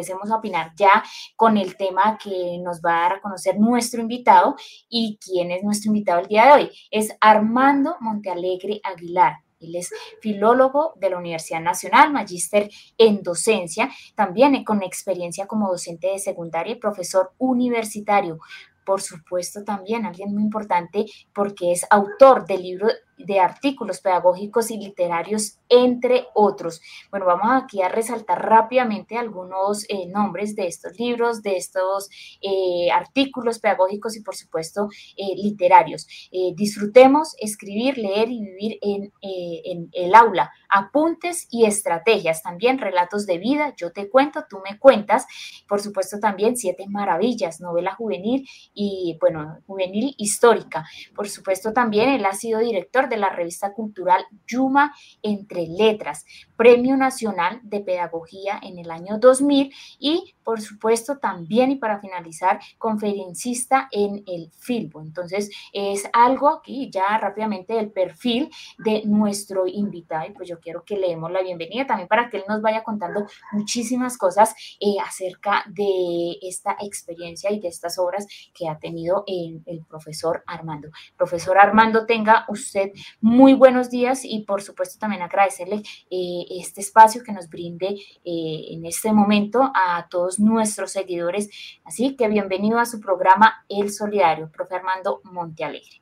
empecemos 0.00 0.30
a 0.30 0.36
opinar 0.36 0.72
ya 0.76 1.04
con 1.36 1.58
el 1.58 1.76
tema 1.76 2.16
que 2.16 2.58
nos 2.62 2.80
va 2.80 2.96
a 2.96 3.00
dar 3.02 3.12
a 3.14 3.20
conocer 3.20 3.58
nuestro 3.60 4.00
invitado 4.00 4.56
y 4.88 5.18
quién 5.22 5.50
es 5.50 5.62
nuestro 5.62 5.88
invitado 5.88 6.20
el 6.20 6.26
día 6.26 6.46
de 6.46 6.52
hoy. 6.52 6.70
Es 6.90 7.14
Armando 7.20 7.96
Montealegre 8.00 8.80
Aguilar. 8.82 9.34
Él 9.60 9.76
es 9.76 9.90
filólogo 10.22 10.94
de 10.96 11.10
la 11.10 11.18
Universidad 11.18 11.60
Nacional, 11.60 12.10
magíster 12.14 12.70
en 12.96 13.22
docencia, 13.22 13.90
también 14.14 14.64
con 14.64 14.82
experiencia 14.82 15.46
como 15.46 15.68
docente 15.68 16.06
de 16.06 16.18
secundaria 16.18 16.72
y 16.72 16.78
profesor 16.78 17.34
universitario. 17.36 18.38
Por 18.86 19.02
supuesto, 19.02 19.62
también 19.62 20.06
alguien 20.06 20.32
muy 20.32 20.42
importante 20.42 21.04
porque 21.34 21.72
es 21.72 21.86
autor 21.90 22.46
del 22.46 22.62
libro 22.62 22.88
de 23.26 23.40
artículos 23.40 24.00
pedagógicos 24.00 24.70
y 24.70 24.78
literarios, 24.78 25.58
entre 25.68 26.26
otros. 26.34 26.80
Bueno, 27.10 27.26
vamos 27.26 27.62
aquí 27.62 27.82
a 27.82 27.88
resaltar 27.88 28.44
rápidamente 28.44 29.16
algunos 29.16 29.84
eh, 29.88 30.06
nombres 30.06 30.56
de 30.56 30.66
estos 30.66 30.98
libros, 30.98 31.42
de 31.42 31.56
estos 31.56 32.08
eh, 32.42 32.90
artículos 32.92 33.58
pedagógicos 33.58 34.16
y, 34.16 34.22
por 34.22 34.34
supuesto, 34.34 34.88
eh, 35.16 35.34
literarios. 35.36 36.06
disfrutemos 36.54 37.34
escribir, 37.38 37.98
leer 37.98 38.30
y 38.30 38.40
vivir 38.40 38.78
en, 38.82 39.12
en 39.22 39.88
el 39.92 40.14
aula. 40.14 40.50
Apuntes 40.68 41.48
y 41.50 41.64
estrategias, 41.64 42.42
también 42.42 42.78
relatos 42.78 43.26
de 43.26 43.38
vida, 43.38 43.74
yo 43.76 43.92
te 43.92 44.08
cuento, 44.08 44.44
tú 44.48 44.60
me 44.68 44.78
cuentas. 44.78 45.26
Por 45.68 45.80
supuesto, 45.80 46.18
también 46.20 46.56
Siete 46.56 46.86
Maravillas, 46.88 47.60
novela 47.60 47.94
juvenil 47.94 48.48
y, 48.74 49.16
bueno, 49.20 49.58
juvenil 49.66 50.14
histórica. 50.16 50.84
Por 51.14 51.28
supuesto, 51.28 51.72
también 51.72 52.08
él 52.08 52.24
ha 52.24 52.34
sido 52.34 52.60
director 52.60 53.08
de 53.10 53.18
la 53.18 53.28
revista 53.28 53.74
cultural 53.74 54.24
Yuma 54.46 54.94
Entre 55.22 55.66
Letras, 55.66 56.24
Premio 56.56 56.96
Nacional 56.96 57.60
de 57.62 57.80
Pedagogía 57.80 58.58
en 58.62 58.78
el 58.78 58.90
año 58.90 59.18
2000 59.18 59.72
y, 59.98 60.34
por 60.42 60.60
supuesto, 60.60 61.18
también 61.18 61.70
y 61.70 61.76
para 61.76 62.00
finalizar, 62.00 62.60
conferencista 62.78 63.88
en 63.90 64.22
el 64.26 64.50
Filbo. 64.52 65.02
Entonces, 65.02 65.50
es 65.72 66.08
algo 66.12 66.48
aquí 66.48 66.90
ya 66.90 67.18
rápidamente 67.18 67.74
del 67.74 67.90
perfil 67.90 68.50
de 68.78 69.02
nuestro 69.04 69.66
invitado 69.66 70.26
y 70.26 70.32
pues 70.32 70.48
yo 70.48 70.60
quiero 70.60 70.84
que 70.84 70.96
le 70.96 71.08
demos 71.08 71.30
la 71.30 71.42
bienvenida 71.42 71.86
también 71.86 72.08
para 72.08 72.30
que 72.30 72.38
él 72.38 72.44
nos 72.48 72.62
vaya 72.62 72.82
contando 72.82 73.26
muchísimas 73.52 74.16
cosas 74.16 74.54
eh, 74.80 74.96
acerca 75.04 75.64
de 75.68 76.38
esta 76.42 76.76
experiencia 76.80 77.50
y 77.50 77.60
de 77.60 77.68
estas 77.68 77.98
obras 77.98 78.26
que 78.54 78.68
ha 78.68 78.78
tenido 78.78 79.24
el, 79.26 79.62
el 79.66 79.84
profesor 79.84 80.42
Armando. 80.46 80.88
Profesor 81.16 81.58
Armando, 81.58 82.06
tenga 82.06 82.44
usted 82.48 82.92
muy 83.20 83.54
buenos 83.54 83.90
días 83.90 84.24
y 84.24 84.40
por 84.40 84.62
supuesto 84.62 84.98
también 84.98 85.22
agradecerle 85.22 85.82
eh, 86.10 86.44
este 86.50 86.80
espacio 86.80 87.22
que 87.22 87.32
nos 87.32 87.48
brinde 87.48 87.88
eh, 88.24 88.64
en 88.70 88.84
este 88.86 89.12
momento 89.12 89.70
a 89.74 90.06
todos 90.10 90.38
nuestros 90.38 90.92
seguidores. 90.92 91.50
Así 91.84 92.16
que 92.16 92.28
bienvenido 92.28 92.78
a 92.78 92.86
su 92.86 93.00
programa 93.00 93.64
El 93.68 93.90
Solidario, 93.90 94.50
profe 94.50 94.76
Armando 94.76 95.20
Montealegre. 95.24 96.00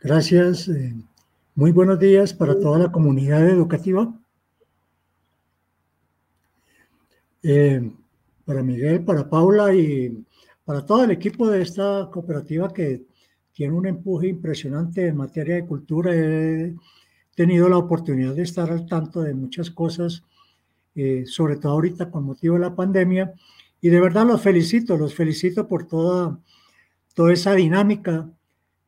Gracias. 0.00 0.68
Eh, 0.68 0.94
muy 1.54 1.72
buenos 1.72 1.98
días 1.98 2.32
para 2.32 2.58
toda 2.58 2.78
la 2.78 2.92
comunidad 2.92 3.48
educativa. 3.48 4.12
para 8.46 8.62
Miguel, 8.62 9.04
para 9.04 9.28
Paula 9.28 9.74
y 9.74 10.24
para 10.64 10.84
todo 10.84 11.04
el 11.04 11.10
equipo 11.10 11.48
de 11.48 11.62
esta 11.62 12.08
cooperativa 12.10 12.72
que 12.72 13.04
tiene 13.54 13.72
un 13.72 13.86
empuje 13.86 14.28
impresionante 14.28 15.06
en 15.06 15.16
materia 15.16 15.54
de 15.54 15.64
cultura. 15.64 16.12
He 16.12 16.74
tenido 17.34 17.68
la 17.68 17.78
oportunidad 17.78 18.34
de 18.34 18.42
estar 18.42 18.70
al 18.70 18.84
tanto 18.84 19.22
de 19.22 19.32
muchas 19.32 19.70
cosas, 19.70 20.24
eh, 20.96 21.24
sobre 21.26 21.56
todo 21.56 21.72
ahorita 21.72 22.10
con 22.10 22.24
motivo 22.24 22.54
de 22.54 22.62
la 22.62 22.74
pandemia. 22.74 23.32
Y 23.80 23.90
de 23.90 24.00
verdad 24.00 24.26
los 24.26 24.42
felicito, 24.42 24.96
los 24.96 25.14
felicito 25.14 25.68
por 25.68 25.86
toda, 25.86 26.38
toda 27.14 27.32
esa 27.32 27.54
dinámica 27.54 28.28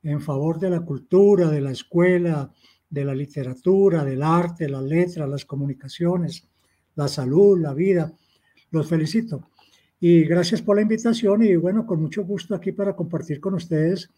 en 0.03 0.21
favor 0.21 0.59
de 0.59 0.71
la 0.71 0.81
cultura, 0.81 1.49
de 1.49 1.61
la 1.61 1.71
escuela, 1.71 2.53
de 2.91 3.05
la 3.05 3.15
literatura, 3.15 4.05
del 4.05 4.23
arte, 4.23 4.69
las 4.69 4.83
letras, 4.83 5.29
las 5.29 5.45
comunicaciones, 5.45 6.49
la 6.97 7.07
salud, 7.07 7.61
la 7.61 7.73
vida. 7.73 8.13
Los 8.73 8.89
felicito. 8.89 9.49
Y 10.01 10.25
gracias 10.25 10.61
por 10.61 10.75
la 10.75 10.83
invitación 10.83 11.45
y 11.45 11.55
bueno, 11.55 11.87
con 11.87 12.03
mucho 12.03 12.25
gusto 12.25 12.55
aquí 12.55 12.73
para 12.73 12.97
compartir 12.97 13.41
con 13.41 13.55
ustedes 13.55 14.11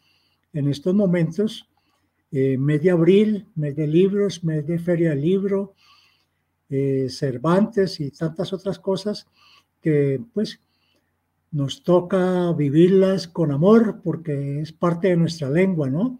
en 0.52 0.68
estos 0.68 0.94
momentos, 0.94 1.68
eh, 2.30 2.58
mes 2.58 2.82
de 2.82 2.90
abril, 2.90 3.46
mes 3.54 3.74
de 3.76 3.86
libros, 3.86 4.44
mes 4.44 4.66
de 4.66 4.78
feria 4.78 5.10
del 5.10 5.22
libro, 5.22 5.74
eh, 6.68 7.08
Cervantes 7.08 8.00
y 8.00 8.10
tantas 8.10 8.52
otras 8.52 8.78
cosas 8.78 9.26
que 9.80 10.20
pues 10.34 10.60
nos 11.50 11.82
toca 11.82 12.52
vivirlas 12.52 13.26
con 13.26 13.50
amor 13.50 14.00
porque 14.02 14.60
es 14.60 14.72
parte 14.72 15.08
de 15.08 15.16
nuestra 15.16 15.48
lengua, 15.48 15.88
¿no? 15.88 16.18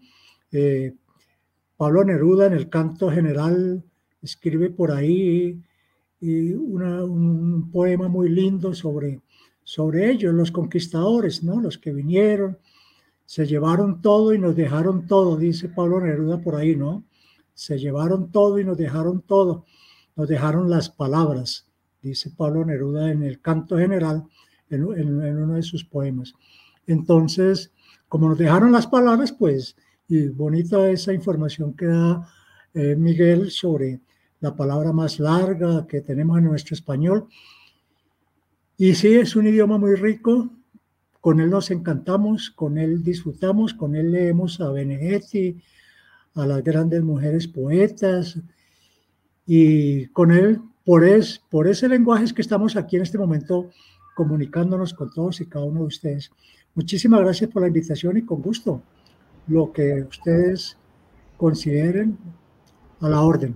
Eh, 0.51 0.95
Pablo 1.77 2.03
Neruda 2.03 2.47
en 2.47 2.53
el 2.53 2.69
canto 2.69 3.11
general 3.11 3.83
escribe 4.21 4.71
por 4.71 4.91
ahí 4.91 5.61
un 6.21 7.69
poema 7.71 8.09
muy 8.09 8.27
lindo 8.27 8.73
sobre, 8.73 9.21
sobre 9.63 10.11
ellos, 10.11 10.33
los 10.33 10.51
conquistadores, 10.51 11.43
¿no? 11.43 11.61
Los 11.61 11.77
que 11.77 11.93
vinieron, 11.93 12.57
se 13.29 13.45
llevaron 13.45 14.01
todo 14.01 14.33
y 14.33 14.39
nos 14.39 14.55
dejaron 14.55 15.05
todo, 15.05 15.37
dice 15.37 15.69
Pablo 15.69 16.01
Neruda 16.01 16.41
por 16.41 16.55
ahí, 16.55 16.75
¿no? 16.75 17.03
Se 17.53 17.77
llevaron 17.77 18.31
todo 18.31 18.57
y 18.57 18.63
nos 18.65 18.75
dejaron 18.75 19.21
todo. 19.21 19.65
Nos 20.15 20.27
dejaron 20.27 20.67
las 20.67 20.89
palabras, 20.89 21.67
dice 22.01 22.31
Pablo 22.35 22.65
Neruda 22.65 23.11
en 23.11 23.21
el 23.21 23.39
canto 23.39 23.77
general, 23.77 24.23
en, 24.71 24.83
uno 24.83 25.53
de 25.53 25.61
sus 25.61 25.85
poemas. 25.85 26.33
Entonces, 26.87 27.71
como 28.07 28.29
nos 28.29 28.37
dejaron 28.39 28.71
las 28.71 28.87
palabras, 28.87 29.31
pues, 29.31 29.75
y 30.07 30.29
bonita 30.29 30.89
esa 30.89 31.13
información 31.13 31.75
que 31.75 31.85
da 31.85 32.27
eh, 32.73 32.95
Miguel 32.95 33.51
sobre 33.51 33.99
la 34.39 34.55
palabra 34.55 34.91
más 34.91 35.19
larga 35.19 35.85
que 35.85 36.01
tenemos 36.01 36.39
en 36.39 36.45
nuestro 36.45 36.73
español. 36.73 37.27
Y 38.75 38.95
sí, 38.95 39.13
es 39.13 39.35
un 39.35 39.45
idioma 39.45 39.77
muy 39.77 39.93
rico, 39.93 40.49
con 41.21 41.39
él 41.39 41.49
nos 41.49 41.71
encantamos, 41.71 42.49
con 42.49 42.77
él 42.77 43.03
disfrutamos, 43.03 43.73
con 43.73 43.95
él 43.95 44.11
leemos 44.11 44.61
a 44.61 44.71
Benedetti, 44.71 45.61
a 46.35 46.45
las 46.45 46.63
grandes 46.63 47.03
mujeres 47.03 47.47
poetas, 47.47 48.39
y 49.45 50.05
con 50.07 50.31
él, 50.31 50.61
por, 50.85 51.03
por 51.49 51.67
ese 51.67 51.89
lenguaje 51.89 52.25
es 52.25 52.33
que 52.33 52.41
estamos 52.41 52.75
aquí 52.75 52.95
en 52.95 53.01
este 53.01 53.17
momento 53.17 53.69
comunicándonos 54.15 54.93
con 54.93 55.11
todos 55.11 55.41
y 55.41 55.47
cada 55.47 55.65
uno 55.65 55.81
de 55.81 55.87
ustedes. 55.87 56.31
Muchísimas 56.75 57.21
gracias 57.21 57.49
por 57.49 57.61
la 57.61 57.67
invitación 57.67 58.17
y 58.17 58.21
con 58.21 58.41
gusto 58.41 58.81
lo 59.47 59.71
que 59.71 60.05
ustedes 60.07 60.77
consideren 61.37 62.17
a 63.01 63.09
la 63.09 63.21
orden. 63.21 63.55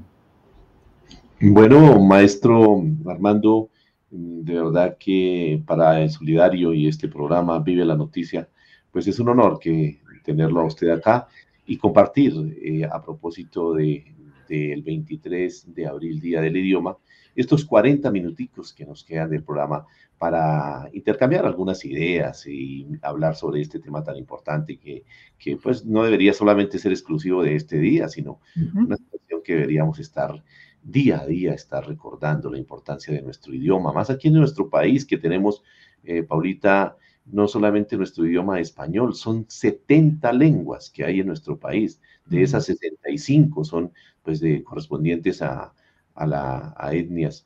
Bueno, 1.39 1.99
maestro 1.99 2.83
Armando, 3.05 3.69
de 4.13 4.53
verdad 4.53 4.97
que 4.99 5.61
para 5.65 5.99
el 6.01 6.09
Solidario 6.09 6.71
y 6.73 6.87
este 6.87 7.07
programa 7.07 7.59
Vive 7.59 7.83
la 7.83 7.95
Noticia, 7.95 8.47
pues 8.91 9.07
es 9.07 9.19
un 9.19 9.29
honor 9.29 9.57
que 9.59 9.99
tenerlo 10.23 10.61
a 10.61 10.65
usted 10.65 10.89
acá 10.89 11.27
y 11.65 11.77
compartir 11.77 12.33
eh, 12.61 12.85
a 12.85 13.01
propósito 13.01 13.73
del 13.73 14.03
de, 14.47 14.81
23 14.85 15.73
de 15.73 15.87
abril, 15.87 16.19
Día 16.19 16.41
del 16.41 16.57
Idioma, 16.57 16.95
estos 17.35 17.65
40 17.65 18.11
minuticos 18.11 18.71
que 18.71 18.85
nos 18.85 19.03
quedan 19.03 19.31
del 19.31 19.43
programa 19.43 19.85
para 20.19 20.89
intercambiar 20.93 21.47
algunas 21.47 21.83
ideas 21.83 22.45
y 22.45 22.87
hablar 23.01 23.35
sobre 23.35 23.61
este 23.61 23.79
tema 23.79 24.03
tan 24.03 24.15
importante 24.15 24.77
que, 24.77 25.03
que 25.39 25.57
pues 25.57 25.85
no 25.85 26.03
debería 26.03 26.33
solamente 26.33 26.77
ser 26.77 26.91
exclusivo 26.91 27.41
de 27.41 27.55
este 27.55 27.79
día, 27.79 28.07
sino 28.07 28.39
una 28.75 28.95
situación 28.95 29.41
que 29.43 29.55
deberíamos 29.55 29.97
estar 29.97 30.43
día 30.83 31.21
a 31.21 31.25
día 31.25 31.53
está 31.53 31.81
recordando 31.81 32.51
la 32.51 32.57
importancia 32.57 33.13
de 33.13 33.21
nuestro 33.21 33.53
idioma, 33.53 33.93
más 33.93 34.09
aquí 34.09 34.27
en 34.27 34.35
nuestro 34.35 34.69
país 34.69 35.05
que 35.05 35.17
tenemos, 35.17 35.63
eh, 36.03 36.23
Paulita, 36.23 36.97
no 37.25 37.47
solamente 37.47 37.95
nuestro 37.97 38.25
idioma 38.25 38.59
español, 38.59 39.15
son 39.15 39.45
70 39.47 40.33
lenguas 40.33 40.89
que 40.89 41.05
hay 41.05 41.21
en 41.21 41.27
nuestro 41.27 41.57
país. 41.57 42.01
De 42.25 42.43
esas 42.43 42.65
65 42.65 43.63
son 43.63 43.93
pues 44.21 44.39
de 44.39 44.63
correspondientes 44.63 45.41
a, 45.41 45.73
a, 46.15 46.27
la, 46.27 46.73
a 46.77 46.93
etnias 46.93 47.45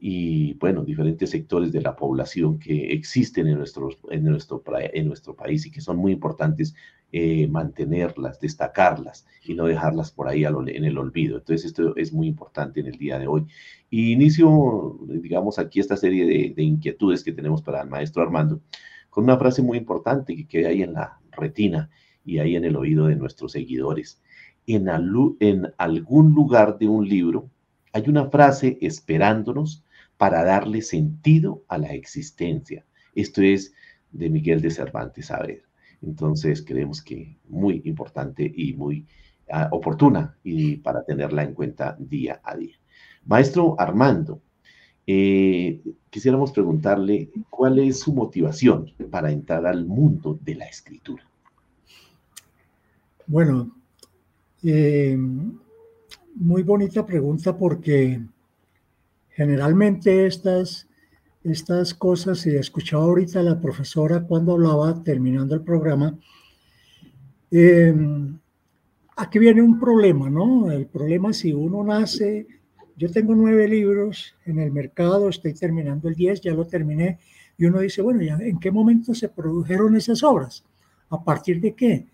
y 0.00 0.54
bueno, 0.54 0.84
diferentes 0.84 1.30
sectores 1.30 1.72
de 1.72 1.82
la 1.82 1.96
población 1.96 2.58
que 2.58 2.92
existen 2.92 3.48
en 3.48 3.58
nuestro, 3.58 3.90
en 4.10 4.24
nuestro, 4.24 4.62
en 4.66 5.08
nuestro 5.08 5.34
país 5.34 5.66
y 5.66 5.70
que 5.70 5.80
son 5.80 5.96
muy 5.96 6.12
importantes 6.12 6.74
eh, 7.12 7.46
mantenerlas, 7.48 8.40
destacarlas 8.40 9.26
y 9.44 9.54
no 9.54 9.66
dejarlas 9.66 10.10
por 10.10 10.28
ahí 10.28 10.44
en 10.44 10.84
el 10.84 10.98
olvido. 10.98 11.38
Entonces 11.38 11.66
esto 11.66 11.96
es 11.96 12.12
muy 12.12 12.26
importante 12.26 12.80
en 12.80 12.86
el 12.86 12.98
día 12.98 13.18
de 13.18 13.26
hoy. 13.26 13.46
Y 13.90 14.12
inicio, 14.12 14.98
digamos, 15.06 15.58
aquí 15.58 15.80
esta 15.80 15.96
serie 15.96 16.26
de, 16.26 16.54
de 16.54 16.62
inquietudes 16.62 17.24
que 17.24 17.32
tenemos 17.32 17.62
para 17.62 17.82
el 17.82 17.88
maestro 17.88 18.22
Armando 18.22 18.60
con 19.10 19.24
una 19.24 19.38
frase 19.38 19.62
muy 19.62 19.78
importante 19.78 20.36
que 20.36 20.46
queda 20.46 20.68
ahí 20.68 20.82
en 20.82 20.92
la 20.92 21.18
retina 21.32 21.90
y 22.24 22.38
ahí 22.38 22.56
en 22.56 22.64
el 22.64 22.76
oído 22.76 23.06
de 23.06 23.16
nuestros 23.16 23.52
seguidores. 23.52 24.20
En, 24.66 24.88
algún 25.78 26.34
lugar 26.34 26.78
de 26.78 26.88
un 26.88 27.08
libro 27.08 27.50
hay 27.92 28.04
una 28.06 28.28
frase 28.28 28.78
esperándonos 28.82 29.82
para 30.18 30.44
darle 30.44 30.82
sentido 30.82 31.64
a 31.68 31.78
la 31.78 31.94
existencia. 31.94 32.84
Esto 33.14 33.40
es 33.40 33.72
de 34.12 34.28
Miguel 34.28 34.60
de 34.60 34.70
Cervantes 34.70 35.30
ver. 35.30 35.67
Entonces 36.02 36.62
creemos 36.62 37.02
que 37.02 37.36
muy 37.48 37.82
importante 37.84 38.50
y 38.54 38.74
muy 38.74 39.06
ah, 39.50 39.68
oportuna 39.72 40.36
y 40.44 40.76
para 40.76 41.04
tenerla 41.04 41.42
en 41.42 41.54
cuenta 41.54 41.96
día 41.98 42.40
a 42.44 42.56
día. 42.56 42.76
Maestro 43.24 43.74
Armando, 43.78 44.40
eh, 45.06 45.80
quisiéramos 46.10 46.52
preguntarle 46.52 47.30
cuál 47.50 47.78
es 47.78 48.00
su 48.00 48.12
motivación 48.12 48.92
para 49.10 49.30
entrar 49.30 49.66
al 49.66 49.86
mundo 49.86 50.38
de 50.42 50.54
la 50.54 50.66
escritura. 50.66 51.24
Bueno, 53.26 53.74
eh, 54.62 55.16
muy 56.34 56.62
bonita 56.62 57.04
pregunta 57.04 57.56
porque 57.56 58.20
generalmente 59.30 60.26
estas, 60.26 60.87
estas 61.50 61.94
cosas, 61.94 62.46
y 62.46 62.56
escuchaba 62.56 63.04
ahorita 63.04 63.40
a 63.40 63.44
la 63.44 63.60
profesora 63.60 64.22
cuando 64.22 64.52
hablaba, 64.52 65.02
terminando 65.02 65.54
el 65.54 65.62
programa, 65.62 66.18
eh, 67.50 67.94
aquí 69.16 69.38
viene 69.38 69.62
un 69.62 69.78
problema, 69.78 70.28
¿no? 70.28 70.70
El 70.70 70.86
problema 70.86 71.32
si 71.32 71.52
uno 71.52 71.82
nace 71.84 72.46
yo 72.98 73.08
tengo 73.12 73.36
nueve 73.36 73.68
libros 73.68 74.34
en 74.44 74.58
el 74.58 74.72
mercado, 74.72 75.28
estoy 75.28 75.54
terminando 75.54 76.08
el 76.08 76.16
10, 76.16 76.40
ya 76.40 76.52
lo 76.52 76.66
terminé, 76.66 77.20
y 77.56 77.66
uno 77.66 77.78
dice, 77.78 78.02
bueno, 78.02 78.22
¿ya 78.22 78.36
¿en 78.40 78.58
qué 78.58 78.72
momento 78.72 79.14
se 79.14 79.28
produjeron 79.28 79.94
esas 79.94 80.24
obras? 80.24 80.64
¿A 81.08 81.22
partir 81.22 81.60
de 81.60 81.74
qué? 81.74 82.06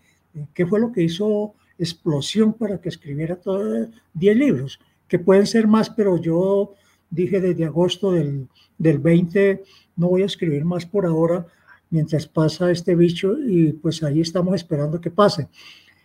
¿Qué 0.53 0.65
fue 0.67 0.79
lo 0.79 0.91
que 0.91 1.01
hizo 1.01 1.55
explosión 1.79 2.53
para 2.53 2.79
que 2.79 2.89
escribiera 2.89 3.35
todos 3.35 3.89
10 4.13 4.37
libros? 4.37 4.79
Que 5.07 5.17
pueden 5.17 5.47
ser 5.47 5.65
más, 5.65 5.89
pero 5.89 6.17
yo 6.21 6.75
dije 7.09 7.39
desde 7.41 7.65
agosto 7.65 8.11
del, 8.11 8.47
del 8.77 8.99
20, 8.99 9.63
no 9.97 10.09
voy 10.09 10.23
a 10.23 10.25
escribir 10.25 10.65
más 10.65 10.85
por 10.85 11.05
ahora 11.05 11.45
mientras 11.89 12.27
pasa 12.27 12.71
este 12.71 12.95
bicho 12.95 13.37
y 13.39 13.73
pues 13.73 14.03
ahí 14.03 14.21
estamos 14.21 14.55
esperando 14.55 14.99
que 14.99 15.11
pase. 15.11 15.47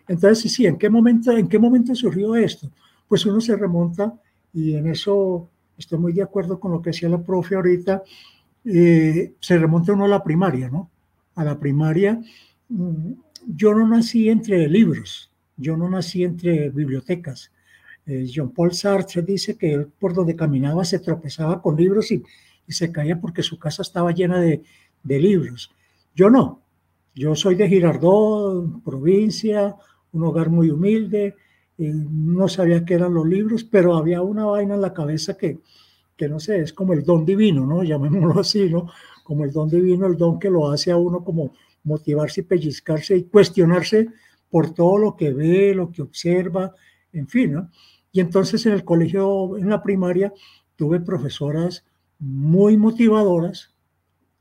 Entonces, 0.07 0.53
sí, 0.53 0.67
¿en 0.67 0.77
qué 0.77 0.91
momento, 0.91 1.37
en 1.37 1.49
qué 1.49 1.59
momento 1.59 1.95
surgió 1.95 2.35
esto? 2.35 2.71
Pues 3.09 3.25
uno 3.27 3.41
se 3.41 3.57
remonta 3.57 4.15
y 4.53 4.75
en 4.75 4.89
eso 4.89 5.49
estoy 5.79 5.99
muy 5.99 6.13
de 6.13 6.23
acuerdo 6.23 6.61
con 6.61 6.73
lo 6.73 6.83
que 6.83 6.91
decía 6.91 7.09
la 7.09 7.23
profe 7.23 7.55
ahorita, 7.55 8.03
eh, 8.65 9.35
se 9.41 9.59
remonta 9.59 9.93
uno 9.93 10.05
a 10.05 10.09
la 10.09 10.23
primaria, 10.23 10.69
¿no? 10.69 10.91
A 11.35 11.45
la 11.45 11.59
primaria, 11.59 12.21
mm, 12.69 13.13
yo 13.47 13.75
no 13.75 13.87
nací 13.87 14.29
entre 14.29 14.69
libros, 14.69 15.31
yo 15.57 15.77
no 15.77 15.89
nací 15.89 16.25
entre 16.25 16.71
bibliotecas. 16.71 17.51
Eh, 18.07 18.27
Jean 18.27 18.51
Paul 18.51 18.73
Sartre 18.73 19.23
dice 19.23 19.57
que 19.57 19.87
por 19.99 20.15
donde 20.15 20.37
caminaba 20.37 20.85
se 20.85 20.99
tropezaba 20.99 21.61
con 21.61 21.77
libros 21.77 22.11
y, 22.11 22.23
se 22.69 22.93
caía 22.93 23.21
porque 23.21 23.43
su 23.43 23.59
casa 23.59 23.83
estaba 23.83 24.13
llena 24.13 24.41
de, 24.41 24.63
libros. 25.03 25.73
Yo 26.15 26.31
no, 26.31 26.63
yo 27.17 27.35
soy 27.35 27.57
de 27.57 27.69
Girardot, 27.69 28.85
provincia, 28.85 29.75
un 30.13 30.23
hogar 30.23 30.51
muy 30.51 30.71
humilde, 30.71 31.35
no 31.79 32.47
sabía 32.47 32.85
qué 32.85 32.95
eran 32.95 33.15
los 33.15 33.27
libros, 33.27 33.65
pero 33.65 33.97
había 33.97 34.23
una 34.23 34.45
vaina 34.45 34.75
en 34.75 34.83
la 34.83 34.93
cabeza 34.93 35.37
que, 35.37 35.59
que 36.17 36.29
no 36.29 36.39
sé, 36.39 36.61
es 36.61 36.73
como 36.73 36.93
el 36.93 37.03
don 37.03 37.25
divino, 37.25 37.67
¿no? 37.67 37.83
Llamémoslo 37.83 38.39
así, 38.41 38.71
¿no? 38.71 38.87
Como 39.25 39.45
el 39.45 39.51
don 39.51 39.69
divino, 39.69 40.07
el 40.07 40.17
don 40.17 40.39
que 40.39 40.51
lo 40.51 40.71
hace 40.71 40.93
a 40.93 40.97
uno 40.97 41.25
como 41.25 41.53
motivarse 41.83 42.43
y 42.43 42.45
pellizcarse 42.45 43.17
y 43.17 43.25
cuestionarse 43.25 44.09
por 44.51 44.75
todo 44.75 44.99
lo 44.99 45.17
que 45.17 45.33
ve, 45.33 45.75
lo 45.75 45.91
que 45.91 46.03
observa, 46.03 46.75
en 47.13 47.29
fin, 47.29 47.53
¿no? 47.53 47.71
Y 48.13 48.21
entonces 48.21 48.65
en 48.67 48.73
el 48.73 48.85
colegio, 48.85 49.57
en 49.57 49.69
la 49.69 49.83
primaria, 49.83 50.33
tuve 50.77 51.01
profesoras 51.01 51.85
muy 52.19 52.77
motivadoras, 52.77 53.75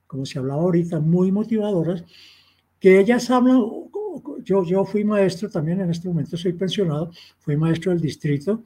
como 0.07 0.25
se 0.25 0.39
hablaba 0.39 0.61
ahorita, 0.61 0.99
muy 0.99 1.31
motivadoras, 1.31 2.03
que 2.79 2.99
ellas 2.99 3.29
hablan, 3.29 3.61
yo, 4.43 4.63
yo 4.63 4.85
fui 4.85 5.03
maestro 5.03 5.49
también, 5.49 5.81
en 5.81 5.91
este 5.91 6.07
momento 6.07 6.37
soy 6.37 6.53
pensionado, 6.53 7.11
fui 7.39 7.55
maestro 7.57 7.91
del 7.91 8.01
distrito. 8.01 8.63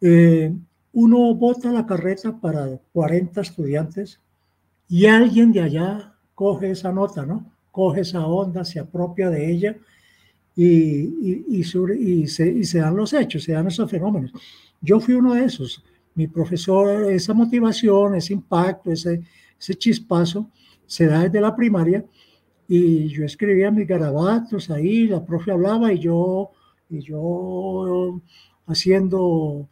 Eh, 0.00 0.54
uno 0.92 1.34
vota 1.34 1.72
la 1.72 1.86
carreta 1.86 2.38
para 2.38 2.78
40 2.92 3.40
estudiantes 3.40 4.20
y 4.88 5.06
alguien 5.06 5.52
de 5.52 5.60
allá 5.60 6.14
coge 6.34 6.70
esa 6.70 6.92
nota, 6.92 7.24
¿no? 7.24 7.52
Coge 7.70 8.00
esa 8.00 8.26
onda, 8.26 8.64
se 8.64 8.80
apropia 8.80 9.30
de 9.30 9.50
ella 9.50 9.76
y, 10.56 10.66
y, 10.66 11.44
y, 11.48 11.60
y, 11.60 12.26
se, 12.26 12.48
y 12.48 12.64
se 12.64 12.78
dan 12.78 12.96
los 12.96 13.12
hechos, 13.12 13.44
se 13.44 13.52
dan 13.52 13.68
esos 13.68 13.90
fenómenos. 13.90 14.32
Yo 14.80 15.00
fui 15.00 15.14
uno 15.14 15.34
de 15.34 15.44
esos. 15.44 15.82
Mi 16.14 16.26
profesor, 16.26 17.10
esa 17.10 17.34
motivación, 17.34 18.14
ese 18.14 18.34
impacto, 18.34 18.90
ese, 18.90 19.22
ese 19.58 19.74
chispazo, 19.74 20.50
se 20.86 21.06
da 21.06 21.22
desde 21.22 21.40
la 21.40 21.54
primaria 21.54 22.04
y 22.66 23.08
yo 23.08 23.24
escribía 23.24 23.70
mis 23.70 23.86
garabatos 23.86 24.70
ahí, 24.70 25.08
la 25.08 25.24
profe 25.24 25.50
hablaba 25.50 25.92
y 25.92 25.98
yo, 25.98 26.50
y 26.88 27.00
yo 27.00 28.20
haciendo 28.66 29.68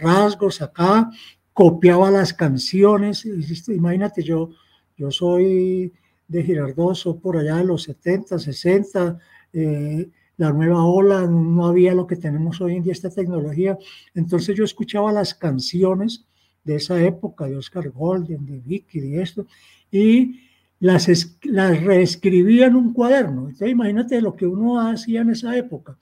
rasgos 0.00 0.60
acá, 0.60 1.10
copiaba 1.52 2.10
las 2.10 2.34
canciones, 2.34 3.24
imagínate, 3.68 4.22
yo, 4.22 4.50
yo 4.96 5.10
soy 5.12 5.92
de 6.26 6.42
Girardoso 6.42 7.20
por 7.20 7.36
allá 7.36 7.58
de 7.58 7.64
los 7.64 7.84
70, 7.84 8.38
60, 8.38 9.18
eh, 9.54 10.08
la 10.36 10.52
nueva 10.52 10.84
ola, 10.84 11.26
no 11.26 11.66
había 11.66 11.94
lo 11.94 12.06
que 12.06 12.16
tenemos 12.16 12.60
hoy 12.60 12.76
en 12.76 12.82
día, 12.82 12.92
esta 12.92 13.10
tecnología, 13.10 13.78
entonces 14.14 14.56
yo 14.56 14.64
escuchaba 14.64 15.12
las 15.12 15.34
canciones 15.34 16.24
de 16.64 16.76
esa 16.76 17.00
época, 17.02 17.46
de 17.46 17.56
Oscar 17.56 17.88
Golden, 17.90 18.44
de 18.44 18.58
Vicky, 18.58 19.00
de 19.00 19.22
esto, 19.22 19.46
y 19.90 20.40
las, 20.80 21.08
las 21.42 21.82
reescribía 21.82 22.66
en 22.66 22.76
un 22.76 22.92
cuaderno. 22.92 23.42
Entonces, 23.42 23.70
imagínate 23.70 24.20
lo 24.20 24.34
que 24.34 24.46
uno 24.46 24.80
hacía 24.80 25.20
en 25.20 25.30
esa 25.30 25.56
época. 25.56 25.96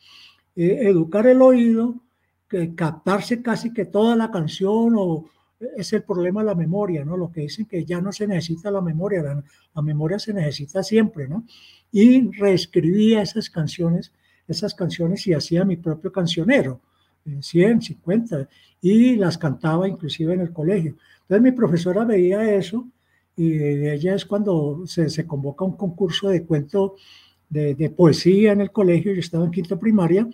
Eh, 0.56 0.78
educar 0.82 1.26
el 1.26 1.42
oído, 1.42 1.96
captarse 2.74 3.42
casi 3.42 3.72
que 3.72 3.84
toda 3.84 4.16
la 4.16 4.30
canción 4.30 4.94
o 4.96 5.26
es 5.76 5.92
el 5.92 6.02
problema 6.02 6.40
de 6.40 6.46
la 6.46 6.54
memoria, 6.54 7.04
¿no? 7.04 7.16
Lo 7.16 7.30
que 7.30 7.42
dicen 7.42 7.66
que 7.66 7.84
ya 7.84 8.00
no 8.00 8.12
se 8.12 8.26
necesita 8.26 8.70
la 8.70 8.80
memoria, 8.80 9.22
la, 9.74 9.82
memoria 9.82 10.18
se 10.18 10.32
necesita 10.32 10.82
siempre, 10.82 11.28
¿no? 11.28 11.44
Y 11.90 12.30
reescribía 12.32 13.22
esas 13.22 13.50
canciones, 13.50 14.12
esas 14.48 14.74
canciones 14.74 15.26
y 15.26 15.34
hacía 15.34 15.64
mi 15.64 15.76
propio 15.76 16.12
cancionero, 16.12 16.80
100, 17.40 17.82
50, 17.82 18.48
y 18.80 19.16
las 19.16 19.38
cantaba 19.38 19.88
inclusive 19.88 20.34
en 20.34 20.40
el 20.40 20.52
colegio. 20.52 20.96
Entonces 21.22 21.42
mi 21.42 21.52
profesora 21.52 22.04
veía 22.04 22.54
eso 22.54 22.88
y 23.36 23.50
de 23.50 23.94
ella 23.94 24.14
es 24.14 24.26
cuando 24.26 24.82
se, 24.86 25.26
convoca 25.26 25.64
un 25.64 25.76
concurso 25.76 26.28
de 26.28 26.44
cuento 26.44 26.96
de, 27.48 27.74
de, 27.74 27.90
poesía 27.90 28.52
en 28.52 28.62
el 28.62 28.72
colegio, 28.72 29.12
yo 29.12 29.20
estaba 29.20 29.44
en 29.44 29.50
quinto 29.50 29.78
primaria, 29.78 30.26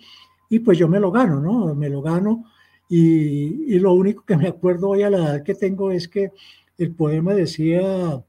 y 0.49 0.59
pues 0.59 0.77
yo 0.77 0.87
me 0.87 0.99
lo 0.99 1.11
gano, 1.11 1.39
¿no? 1.39 1.75
Me 1.75 1.89
lo 1.89 2.01
gano, 2.01 2.45
y, 2.89 3.75
y 3.75 3.79
lo 3.79 3.93
único 3.93 4.25
que 4.25 4.35
me 4.35 4.47
acuerdo 4.47 4.89
hoy 4.89 5.03
a 5.03 5.09
la 5.09 5.17
edad 5.17 5.43
que 5.43 5.55
tengo 5.55 5.91
es 5.91 6.07
que 6.07 6.31
el 6.77 6.93
poema 6.95 7.33
decía, 7.33 8.23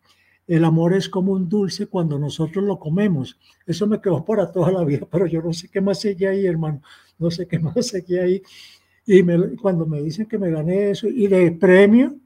el 0.51 0.65
amor 0.65 0.95
es 0.95 1.09
como 1.09 1.33
un 1.33 1.49
dulce 1.49 1.87
cuando 1.87 2.19
nosotros 2.19 2.65
lo 2.65 2.77
comemos. 2.77 3.39
Eso 3.65 3.87
me 3.87 4.01
quedó 4.01 4.25
para 4.25 4.51
toda 4.51 4.73
la 4.73 4.83
vida, 4.83 5.07
pero 5.09 5.25
yo 5.27 5.41
no 5.41 5.53
sé 5.53 5.69
qué 5.69 5.81
más 5.81 6.01
seguía 6.01 6.31
ahí, 6.31 6.45
hermano, 6.45 6.83
no 7.21 7.31
sé 7.31 7.47
qué 7.47 7.59
más 7.61 7.87
seguía 7.87 8.23
ahí. 8.25 8.43
Y 9.07 9.23
me, 9.23 9.57
cuando 9.57 9.87
me 9.87 10.03
dicen 10.03 10.27
que 10.27 10.39
me 10.39 10.51
gané 10.51 10.91
eso, 10.91 11.07
y 11.07 11.29
de 11.29 11.53
premio, 11.53 12.17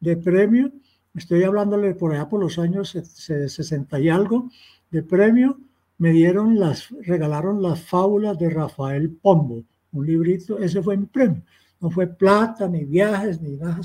de 0.00 0.16
premio, 0.16 0.72
estoy 1.14 1.44
hablándole 1.44 1.94
por 1.94 2.12
allá 2.12 2.28
por 2.28 2.40
los 2.40 2.58
años 2.58 2.90
60 2.90 4.00
y 4.00 4.08
algo 4.08 4.50
de 4.90 5.04
premio, 5.04 5.60
me 5.98 6.10
dieron 6.10 6.58
las, 6.58 6.90
regalaron 7.02 7.62
las 7.62 7.80
fábulas 7.80 8.36
de 8.36 8.50
Rafael 8.50 9.10
Pombo, 9.10 9.62
un 9.94 10.06
librito, 10.06 10.58
ese 10.58 10.82
fue 10.82 10.96
mi 10.96 11.06
premio. 11.06 11.42
No 11.80 11.90
fue 11.90 12.06
plata, 12.06 12.68
ni 12.68 12.84
viajes, 12.84 13.40
ni 13.40 13.56
nada, 13.56 13.80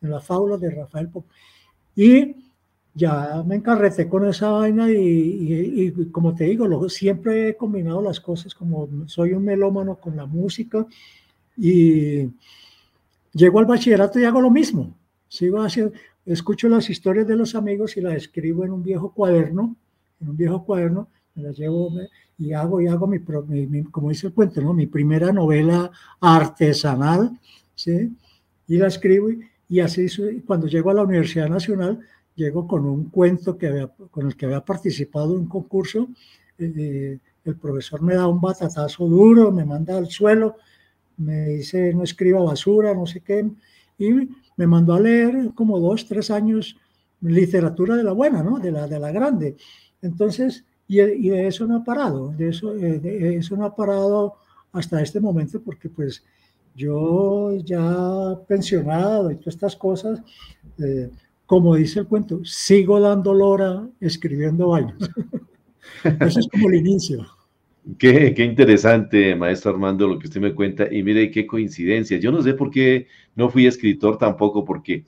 de 0.00 0.08
las 0.08 0.24
fábulas 0.24 0.60
de 0.60 0.70
Rafael 0.70 1.08
Pombo. 1.08 1.28
Y 1.94 2.36
ya 2.94 3.42
me 3.46 3.56
encarreté 3.56 4.08
con 4.08 4.26
esa 4.26 4.50
vaina 4.50 4.90
y, 4.90 4.96
y, 4.96 6.10
como 6.10 6.34
te 6.34 6.44
digo, 6.44 6.88
siempre 6.88 7.48
he 7.48 7.56
combinado 7.56 8.02
las 8.02 8.20
cosas 8.20 8.54
como 8.54 8.88
soy 9.06 9.32
un 9.32 9.44
melómano 9.44 9.96
con 9.96 10.16
la 10.16 10.26
música 10.26 10.86
y 11.56 12.28
llego 13.32 13.58
al 13.58 13.66
bachillerato 13.66 14.18
y 14.18 14.24
hago 14.24 14.40
lo 14.40 14.50
mismo. 14.50 14.94
Sigo 15.28 15.62
haciendo, 15.62 15.92
escucho 16.26 16.68
las 16.68 16.90
historias 16.90 17.26
de 17.26 17.36
los 17.36 17.54
amigos 17.54 17.96
y 17.96 18.00
las 18.00 18.14
escribo 18.14 18.64
en 18.64 18.72
un 18.72 18.82
viejo 18.82 19.12
cuaderno, 19.12 19.76
en 20.20 20.30
un 20.30 20.36
viejo 20.36 20.64
cuaderno, 20.64 21.08
las 21.40 21.56
llevo 21.56 21.90
y 22.38 22.52
hago 22.52 22.80
y 22.80 22.86
hago 22.86 23.06
mi, 23.06 23.18
mi, 23.66 23.84
como 23.84 24.08
dice 24.10 24.28
el 24.28 24.32
cuento, 24.32 24.60
¿no? 24.60 24.72
mi 24.72 24.86
primera 24.86 25.32
novela 25.32 25.90
artesanal, 26.20 27.38
¿sí? 27.74 28.16
Y 28.68 28.76
la 28.78 28.86
escribo 28.86 29.30
y, 29.30 29.40
y 29.68 29.80
así 29.80 30.06
cuando 30.46 30.66
llego 30.66 30.90
a 30.90 30.94
la 30.94 31.02
Universidad 31.02 31.48
Nacional 31.48 32.00
llego 32.34 32.66
con 32.66 32.86
un 32.86 33.10
cuento 33.10 33.58
que 33.58 33.66
había, 33.66 33.88
con 33.88 34.26
el 34.26 34.36
que 34.36 34.46
había 34.46 34.64
participado 34.64 35.34
en 35.34 35.40
un 35.40 35.48
concurso, 35.48 36.08
eh, 36.58 37.18
el 37.44 37.56
profesor 37.56 38.02
me 38.02 38.14
da 38.14 38.26
un 38.26 38.40
batatazo 38.40 39.06
duro, 39.06 39.50
me 39.50 39.64
manda 39.64 39.96
al 39.96 40.08
suelo, 40.08 40.56
me 41.18 41.46
dice 41.46 41.92
no 41.94 42.02
escriba 42.02 42.40
basura, 42.40 42.94
no 42.94 43.06
sé 43.06 43.20
qué, 43.20 43.48
y 43.98 44.28
me 44.56 44.66
mandó 44.66 44.94
a 44.94 45.00
leer 45.00 45.50
como 45.54 45.78
dos, 45.78 46.06
tres 46.06 46.30
años 46.30 46.76
literatura 47.20 47.96
de 47.96 48.04
la 48.04 48.12
buena, 48.12 48.42
¿no? 48.42 48.58
De 48.58 48.72
la, 48.72 48.86
de 48.86 48.98
la 48.98 49.12
grande. 49.12 49.56
Entonces, 50.00 50.64
y, 50.90 51.28
de 51.28 51.46
eso 51.46 51.66
no 51.66 51.76
ha 51.76 51.84
parado, 51.84 52.34
de 52.36 52.48
eso, 52.48 52.74
eh, 52.74 52.98
de 52.98 53.36
eso 53.36 53.56
no 53.56 53.64
ha 53.64 53.76
parado 53.76 54.34
hasta 54.72 55.00
este 55.00 55.20
momento 55.20 55.60
porque 55.62 55.88
pues 55.88 56.24
yo 56.74 57.54
ya 57.64 58.36
pensionado 58.48 59.30
y 59.30 59.36
todas 59.36 59.54
estas 59.54 59.76
cosas, 59.76 60.20
eh, 60.78 61.10
como 61.46 61.76
dice 61.76 62.00
el 62.00 62.06
cuento, 62.06 62.44
sigo 62.44 62.98
dando 62.98 63.32
lora 63.32 63.88
escribiendo 64.00 64.74
años. 64.74 64.98
eso 66.20 66.40
es 66.40 66.48
como 66.48 66.68
el 66.68 66.76
inicio. 66.76 67.24
Qué, 67.96 68.34
qué, 68.34 68.44
interesante, 68.44 69.34
maestro 69.36 69.70
Armando, 69.70 70.08
lo 70.08 70.18
que 70.18 70.26
usted 70.26 70.40
me 70.40 70.54
cuenta. 70.54 70.92
Y 70.92 71.02
mire 71.02 71.30
qué 71.30 71.46
coincidencia. 71.46 72.18
Yo 72.18 72.32
no 72.32 72.42
sé 72.42 72.54
por 72.54 72.70
qué 72.70 73.06
no 73.36 73.48
fui 73.48 73.66
escritor 73.66 74.18
tampoco, 74.18 74.64
porque 74.64 75.04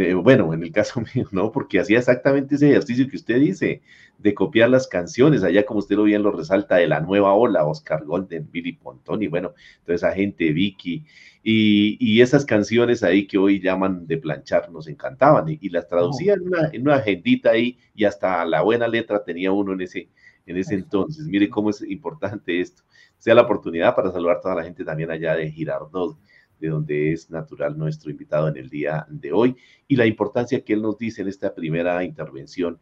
eh, 0.00 0.14
bueno, 0.14 0.52
en 0.54 0.62
el 0.62 0.72
caso 0.72 1.00
mío, 1.14 1.26
¿no? 1.32 1.52
Porque 1.52 1.80
hacía 1.80 1.98
exactamente 1.98 2.56
ese 2.56 2.70
ejercicio 2.70 3.08
que 3.08 3.16
usted 3.16 3.40
dice, 3.40 3.82
de 4.18 4.34
copiar 4.34 4.70
las 4.70 4.86
canciones, 4.86 5.42
allá 5.42 5.64
como 5.64 5.80
usted 5.80 5.96
lo 5.96 6.04
bien 6.04 6.22
lo 6.22 6.32
resalta, 6.32 6.76
de 6.76 6.86
la 6.86 7.00
nueva 7.00 7.34
ola, 7.34 7.64
Oscar 7.64 8.04
Golden, 8.04 8.48
Billy 8.50 8.72
Pontón, 8.72 9.22
y 9.22 9.26
bueno, 9.26 9.54
toda 9.84 9.96
esa 9.96 10.12
gente, 10.12 10.52
Vicky, 10.52 11.04
y, 11.42 12.20
esas 12.22 12.46
canciones 12.46 13.02
ahí 13.02 13.26
que 13.26 13.36
hoy 13.36 13.60
llaman 13.60 14.06
de 14.06 14.16
planchar, 14.16 14.70
nos 14.70 14.88
encantaban, 14.88 15.46
y, 15.48 15.68
las 15.68 15.86
traducía 15.88 16.34
en, 16.34 16.42
una, 16.42 16.70
en 16.72 16.82
una 16.82 16.96
agendita 16.96 17.50
ahí, 17.50 17.78
y 17.94 18.04
hasta 18.04 18.44
la 18.46 18.62
buena 18.62 18.88
letra 18.88 19.22
tenía 19.22 19.52
uno 19.52 19.74
en 19.74 19.82
ese, 19.82 20.08
en 20.46 20.56
ese 20.56 20.74
entonces. 20.74 21.26
Mire 21.26 21.48
cómo 21.48 21.70
es 21.70 21.82
importante 21.82 22.60
esto. 22.60 22.82
Sea 23.18 23.34
la 23.34 23.42
oportunidad 23.42 23.94
para 23.94 24.10
saludar 24.10 24.36
a 24.36 24.40
toda 24.40 24.54
la 24.56 24.64
gente 24.64 24.84
también 24.84 25.10
allá 25.10 25.34
de 25.34 25.50
Girardot, 25.50 26.18
de 26.60 26.68
donde 26.68 27.12
es 27.12 27.30
natural 27.30 27.76
nuestro 27.76 28.10
invitado 28.10 28.48
en 28.48 28.56
el 28.56 28.68
día 28.68 29.06
de 29.08 29.32
hoy 29.32 29.56
y 29.88 29.96
la 29.96 30.06
importancia 30.06 30.64
que 30.64 30.72
él 30.72 30.82
nos 30.82 30.98
dice 30.98 31.22
en 31.22 31.28
esta 31.28 31.54
primera 31.54 32.02
intervención 32.04 32.78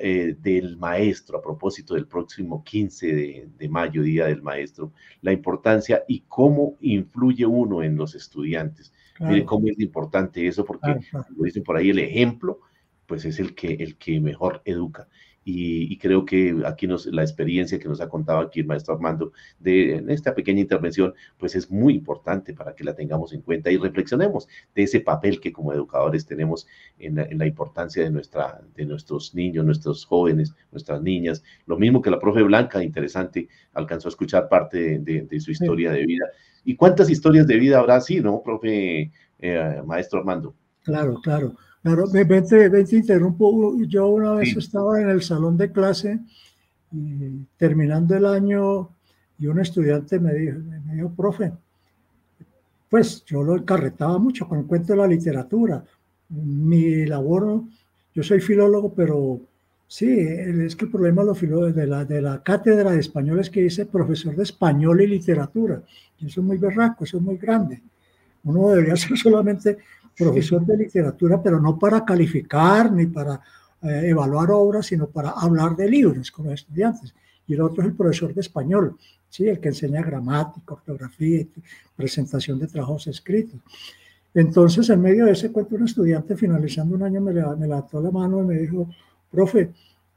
eh, 0.00 0.34
del 0.40 0.78
maestro 0.78 1.38
a 1.38 1.42
propósito 1.42 1.92
del 1.92 2.06
próximo 2.06 2.64
15 2.64 3.50
de, 3.58 3.68
mayo, 3.68 4.02
Día 4.02 4.26
del 4.26 4.40
Maestro, 4.40 4.92
la 5.20 5.30
importancia 5.30 6.02
y 6.08 6.20
cómo 6.26 6.78
influye 6.80 7.44
uno 7.44 7.82
en 7.82 7.96
los 7.96 8.14
estudiantes. 8.14 8.94
Mire 9.20 9.44
cómo 9.44 9.68
es 9.68 9.78
importante 9.78 10.46
eso, 10.46 10.64
porque, 10.64 11.00
como 11.12 11.44
dicen 11.44 11.62
por 11.62 11.76
ahí, 11.76 11.90
el 11.90 11.98
ejemplo, 11.98 12.60
pues 13.06 13.24
es 13.24 13.38
el 13.40 13.54
que, 13.54 13.74
el 13.74 13.96
que 13.96 14.20
mejor 14.20 14.62
educa 14.64 15.08
y, 15.44 15.98
creo 15.98 16.24
que 16.24 16.62
aquí 16.64 16.86
nos, 16.86 17.06
la 17.06 17.22
experiencia 17.22 17.78
que 17.78 17.88
nos 17.88 18.00
ha 18.00 18.08
contado 18.08 18.40
aquí 18.40 18.60
el 18.60 18.66
maestro 18.66 18.94
Armando 18.94 19.32
de 19.58 19.96
en 19.96 20.10
esta 20.10 20.34
pequeña 20.34 20.60
intervención, 20.60 21.14
pues 21.38 21.54
es 21.54 21.70
muy 21.70 21.94
importante 21.94 22.54
para 22.54 22.74
que 22.74 22.84
la 22.84 22.94
tengamos 22.94 23.32
en 23.32 23.42
cuenta 23.42 23.70
y 23.70 23.76
reflexionemos 23.76 24.48
de 24.74 24.84
ese 24.84 25.00
papel 25.00 25.40
que 25.40 25.52
como 25.52 25.72
educadores 25.72 26.24
tenemos 26.24 26.66
en 26.98 27.38
la, 27.38 27.46
importancia 27.46 28.02
de, 28.02 28.10
nuestra, 28.10 28.62
de 28.74 28.86
nuestros 28.86 29.34
niños, 29.34 29.66
nuestros 29.66 30.06
jóvenes, 30.06 30.54
nuestras 30.72 31.02
niñas. 31.02 31.42
Lo 31.66 31.76
mismo 31.76 32.00
que 32.00 32.10
la 32.10 32.18
profe 32.18 32.42
Blanca, 32.42 32.82
interesante, 32.82 33.48
alcanzó 33.74 34.08
a 34.08 34.10
escuchar 34.10 34.48
parte 34.48 34.98
de, 34.98 35.40
su 35.40 35.50
historia 35.50 35.92
de 35.92 36.06
vida. 36.06 36.24
¿Y 36.64 36.74
cuántas 36.74 37.10
historias 37.10 37.46
de 37.46 37.58
vida 37.58 37.78
habrá 37.78 37.96
así, 37.96 38.20
no, 38.20 38.42
profe 38.42 39.12
eh, 39.38 39.82
maestro 39.84 40.20
Armando? 40.20 40.54
Claro, 40.82 41.20
claro. 41.22 41.54
Claro, 41.84 42.06
me, 42.06 42.24
te, 42.24 42.96
interrumpo. 42.96 43.76
Yo 43.86 44.08
una 44.08 44.32
vez 44.32 44.56
estaba 44.56 45.02
en 45.02 45.10
el 45.10 45.20
salón 45.20 45.58
de 45.58 45.70
clase 45.70 46.18
y 46.90 47.44
terminando 47.58 48.16
el 48.16 48.24
año 48.24 48.88
y 49.38 49.46
un 49.46 49.60
estudiante 49.60 50.18
me 50.18 50.32
dijo, 50.32 50.58
me 50.86 50.94
dijo, 50.94 51.10
profe, 51.10 51.52
pues 52.88 53.22
yo 53.26 53.42
lo 53.42 53.54
encarretaba 53.54 54.16
mucho 54.16 54.48
con 54.48 54.60
el 54.60 54.64
cuento 54.64 54.94
de 54.94 54.98
la 54.98 55.06
literatura. 55.06 55.84
Mi 56.30 57.04
labor, 57.04 57.64
yo 58.14 58.22
soy 58.22 58.40
filólogo, 58.40 58.94
pero 58.94 59.42
sí, 59.86 60.08
es 60.08 60.74
que 60.76 60.86
el 60.86 60.90
problema 60.90 61.22
de 61.22 61.86
la, 61.86 62.06
de 62.06 62.22
la 62.22 62.42
cátedra 62.42 62.92
de 62.92 63.00
español 63.00 63.40
es 63.40 63.50
que 63.50 63.60
dice 63.60 63.84
profesor 63.84 64.34
de 64.34 64.44
español 64.44 65.02
y 65.02 65.06
literatura. 65.06 65.82
Y 66.18 66.28
eso 66.28 66.40
es 66.40 66.46
muy 66.46 66.56
berraco, 66.56 67.04
eso 67.04 67.18
es 67.18 67.22
muy 67.22 67.36
grande. 67.36 67.82
Uno 68.42 68.70
debería 68.70 68.96
ser 68.96 69.18
solamente 69.18 69.76
profesor 70.16 70.64
de 70.64 70.76
literatura, 70.76 71.42
pero 71.42 71.60
no 71.60 71.78
para 71.78 72.04
calificar 72.04 72.92
ni 72.92 73.06
para 73.06 73.40
eh, 73.82 74.08
evaluar 74.08 74.50
obras, 74.50 74.86
sino 74.86 75.06
para 75.08 75.30
hablar 75.30 75.76
de 75.76 75.88
libros 75.88 76.30
con 76.30 76.46
los 76.46 76.54
estudiantes. 76.54 77.14
Y 77.46 77.54
el 77.54 77.60
otro 77.60 77.82
es 77.82 77.88
el 77.88 77.94
profesor 77.94 78.32
de 78.32 78.40
español, 78.40 78.96
¿sí? 79.28 79.46
el 79.46 79.60
que 79.60 79.68
enseña 79.68 80.02
gramática, 80.02 80.74
ortografía, 80.74 81.44
presentación 81.94 82.58
de 82.58 82.66
trabajos 82.66 83.06
escritos. 83.06 83.60
Entonces, 84.32 84.88
en 84.90 85.00
medio 85.00 85.26
de 85.26 85.32
ese 85.32 85.52
cuento, 85.52 85.76
un 85.76 85.84
estudiante 85.84 86.36
finalizando 86.36 86.96
un 86.96 87.02
año 87.02 87.20
me, 87.20 87.32
me 87.32 87.66
levantó 87.66 88.00
la 88.00 88.10
mano 88.10 88.42
y 88.42 88.46
me 88.46 88.54
dijo, 88.54 88.88
profe, 89.30 89.70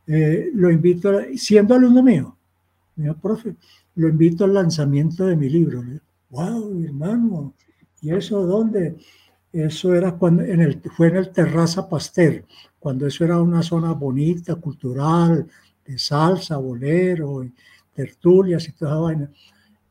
eh, 0.08 0.50
lo 0.54 0.72
invito, 0.72 1.12
siendo 1.36 1.76
alumno 1.76 2.02
mío, 2.02 2.36
me 2.96 3.06
dijo, 3.06 3.18
profe, 3.18 3.56
lo 3.96 4.08
invito 4.08 4.46
al 4.46 4.54
lanzamiento 4.54 5.26
de 5.26 5.36
mi 5.36 5.50
libro. 5.50 5.84
Le 5.84 6.00
wow, 6.30 6.84
hermano, 6.84 7.54
¿y 8.02 8.12
eso 8.12 8.46
dónde? 8.46 8.96
Eso 9.52 9.96
era 9.96 10.12
cuando 10.12 10.44
en 10.44 10.62
el, 10.62 10.82
fue 10.96 11.08
en 11.08 11.18
el 11.18 11.30
Terraza 11.32 11.88
Pastel, 11.88 12.46
cuando 12.80 13.08
eso 13.08 13.24
era 13.24 13.42
una 13.42 13.64
zona 13.64 13.94
bonita, 13.94 14.56
cultural, 14.56 15.48
de 15.86 15.98
salsa, 15.98 16.58
bolero, 16.58 17.46
tertulias 17.94 18.68
y 18.68 18.74
toda 18.74 18.92
esa 18.92 19.00
vaina. 19.00 19.32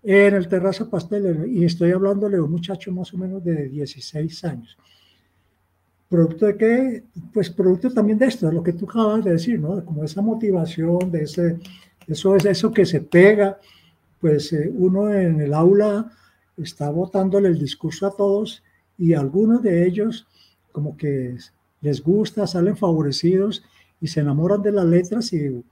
En 0.02 0.34
el 0.34 0.46
Terraza 0.46 0.88
Pastel, 0.88 1.46
y 1.48 1.64
estoy 1.64 1.90
hablándole 1.90 2.36
de 2.36 2.42
un 2.42 2.50
muchacho 2.50 2.92
más 2.92 3.12
o 3.12 3.18
menos 3.18 3.42
de 3.42 3.68
16 3.68 4.44
años. 4.44 4.76
¿Producto 6.08 6.46
de 6.46 6.56
qué? 6.56 7.02
Pues 7.32 7.50
producto 7.50 7.90
también 7.90 8.18
de 8.18 8.26
esto, 8.26 8.46
de 8.46 8.52
lo 8.52 8.62
que 8.62 8.74
tú 8.74 8.84
acabas 8.84 9.24
de 9.24 9.32
decir, 9.32 9.58
¿no? 9.58 9.84
Como 9.84 10.04
esa 10.04 10.22
motivación, 10.22 11.10
de 11.10 11.24
ese, 11.24 11.58
eso 12.06 12.36
es 12.36 12.44
eso 12.44 12.70
que 12.70 12.86
se 12.86 13.00
pega, 13.00 13.58
pues 14.20 14.52
eh, 14.52 14.70
uno 14.72 15.10
en 15.10 15.40
el 15.40 15.52
aula 15.52 16.12
está 16.56 16.90
botándole 16.90 17.48
el 17.48 17.58
discurso 17.58 18.06
a 18.06 18.14
todos 18.14 18.62
y 18.98 19.14
algunos 19.14 19.62
de 19.62 19.86
ellos 19.86 20.26
como 20.72 20.96
que 20.96 21.36
les 21.80 22.02
gusta, 22.02 22.46
salen 22.46 22.76
favorecidos 22.76 23.62
y 24.00 24.06
se 24.08 24.20
enamoran 24.20 24.62
de 24.62 24.72
las 24.72 24.84
letras 24.84 25.32
y, 25.32 25.62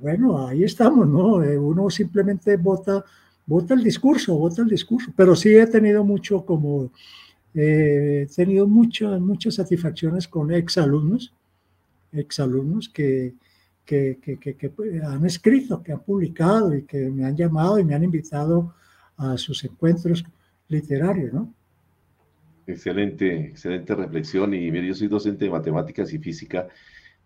bueno, 0.00 0.46
ahí 0.46 0.62
estamos, 0.62 1.08
¿no? 1.08 1.42
Eh, 1.42 1.58
uno 1.58 1.88
simplemente 1.88 2.56
vota, 2.56 3.04
vota 3.46 3.74
el 3.74 3.82
discurso, 3.82 4.36
vota 4.36 4.62
el 4.62 4.68
discurso, 4.68 5.10
pero 5.16 5.34
sí 5.34 5.54
he 5.56 5.66
tenido 5.66 6.04
mucho 6.04 6.44
como, 6.44 6.90
eh, 7.54 8.26
he 8.28 8.34
tenido 8.34 8.66
muchas, 8.66 9.20
muchas 9.20 9.54
satisfacciones 9.54 10.28
con 10.28 10.52
exalumnos, 10.52 11.32
exalumnos 12.12 12.88
que, 12.88 13.34
que, 13.84 14.18
que, 14.22 14.38
que, 14.38 14.72
han 15.02 15.24
escrito, 15.24 15.82
que 15.82 15.92
han 15.92 16.00
publicado 16.00 16.74
y 16.74 16.82
que 16.82 17.10
me 17.10 17.24
han 17.24 17.36
llamado 17.36 17.78
y 17.78 17.84
me 17.84 17.94
han 17.94 18.04
invitado 18.04 18.74
a 19.16 19.38
sus 19.38 19.64
encuentros 19.64 20.24
literarios, 20.68 21.32
¿no? 21.32 21.52
Excelente, 22.66 23.48
excelente 23.48 23.94
reflexión. 23.94 24.54
Y 24.54 24.70
mire, 24.70 24.88
yo 24.88 24.94
soy 24.94 25.08
docente 25.08 25.44
de 25.44 25.50
matemáticas 25.50 26.12
y 26.12 26.18
física 26.18 26.68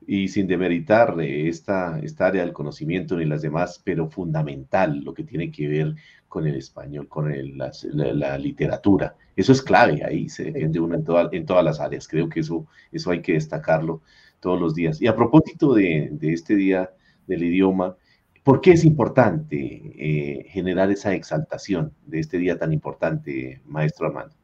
y 0.06 0.28
sin 0.28 0.46
demeritar 0.46 1.14
esta, 1.20 1.98
esta 2.00 2.26
área 2.26 2.42
del 2.42 2.52
conocimiento 2.52 3.16
ni 3.16 3.24
las 3.24 3.42
demás, 3.42 3.80
pero 3.84 4.08
fundamental 4.08 5.00
lo 5.00 5.14
que 5.14 5.24
tiene 5.24 5.50
que 5.50 5.68
ver 5.68 5.94
con 6.28 6.46
el 6.46 6.56
español, 6.56 7.08
con 7.08 7.32
la, 7.56 8.38
literatura. 8.38 9.16
Eso 9.36 9.52
es 9.52 9.62
clave, 9.62 10.04
ahí 10.04 10.28
se 10.28 10.44
defiende 10.44 10.80
uno 10.80 10.96
en, 10.96 11.04
en 11.32 11.46
todas 11.46 11.64
las 11.64 11.80
áreas. 11.80 12.06
Creo 12.08 12.28
que 12.28 12.40
eso, 12.40 12.66
eso 12.92 13.10
hay 13.10 13.22
que 13.22 13.34
destacarlo 13.34 14.02
todos 14.40 14.60
los 14.60 14.74
días. 14.74 15.00
Y 15.00 15.06
a 15.06 15.16
propósito 15.16 15.74
de, 15.74 16.16
este 16.22 16.56
día 16.56 16.90
del 17.26 17.42
idioma, 17.44 17.96
¿por 18.44 18.60
qué 18.60 18.72
es 18.72 18.84
importante 18.84 19.56
eh, 19.56 20.46
generar 20.50 20.90
esa 20.90 21.14
exaltación 21.14 21.92
de 22.06 22.20
este 22.20 22.38
día 22.38 22.58
tan 22.58 22.72
importante, 22.72 23.60
maestro 23.66 24.06
Armando? 24.06 24.37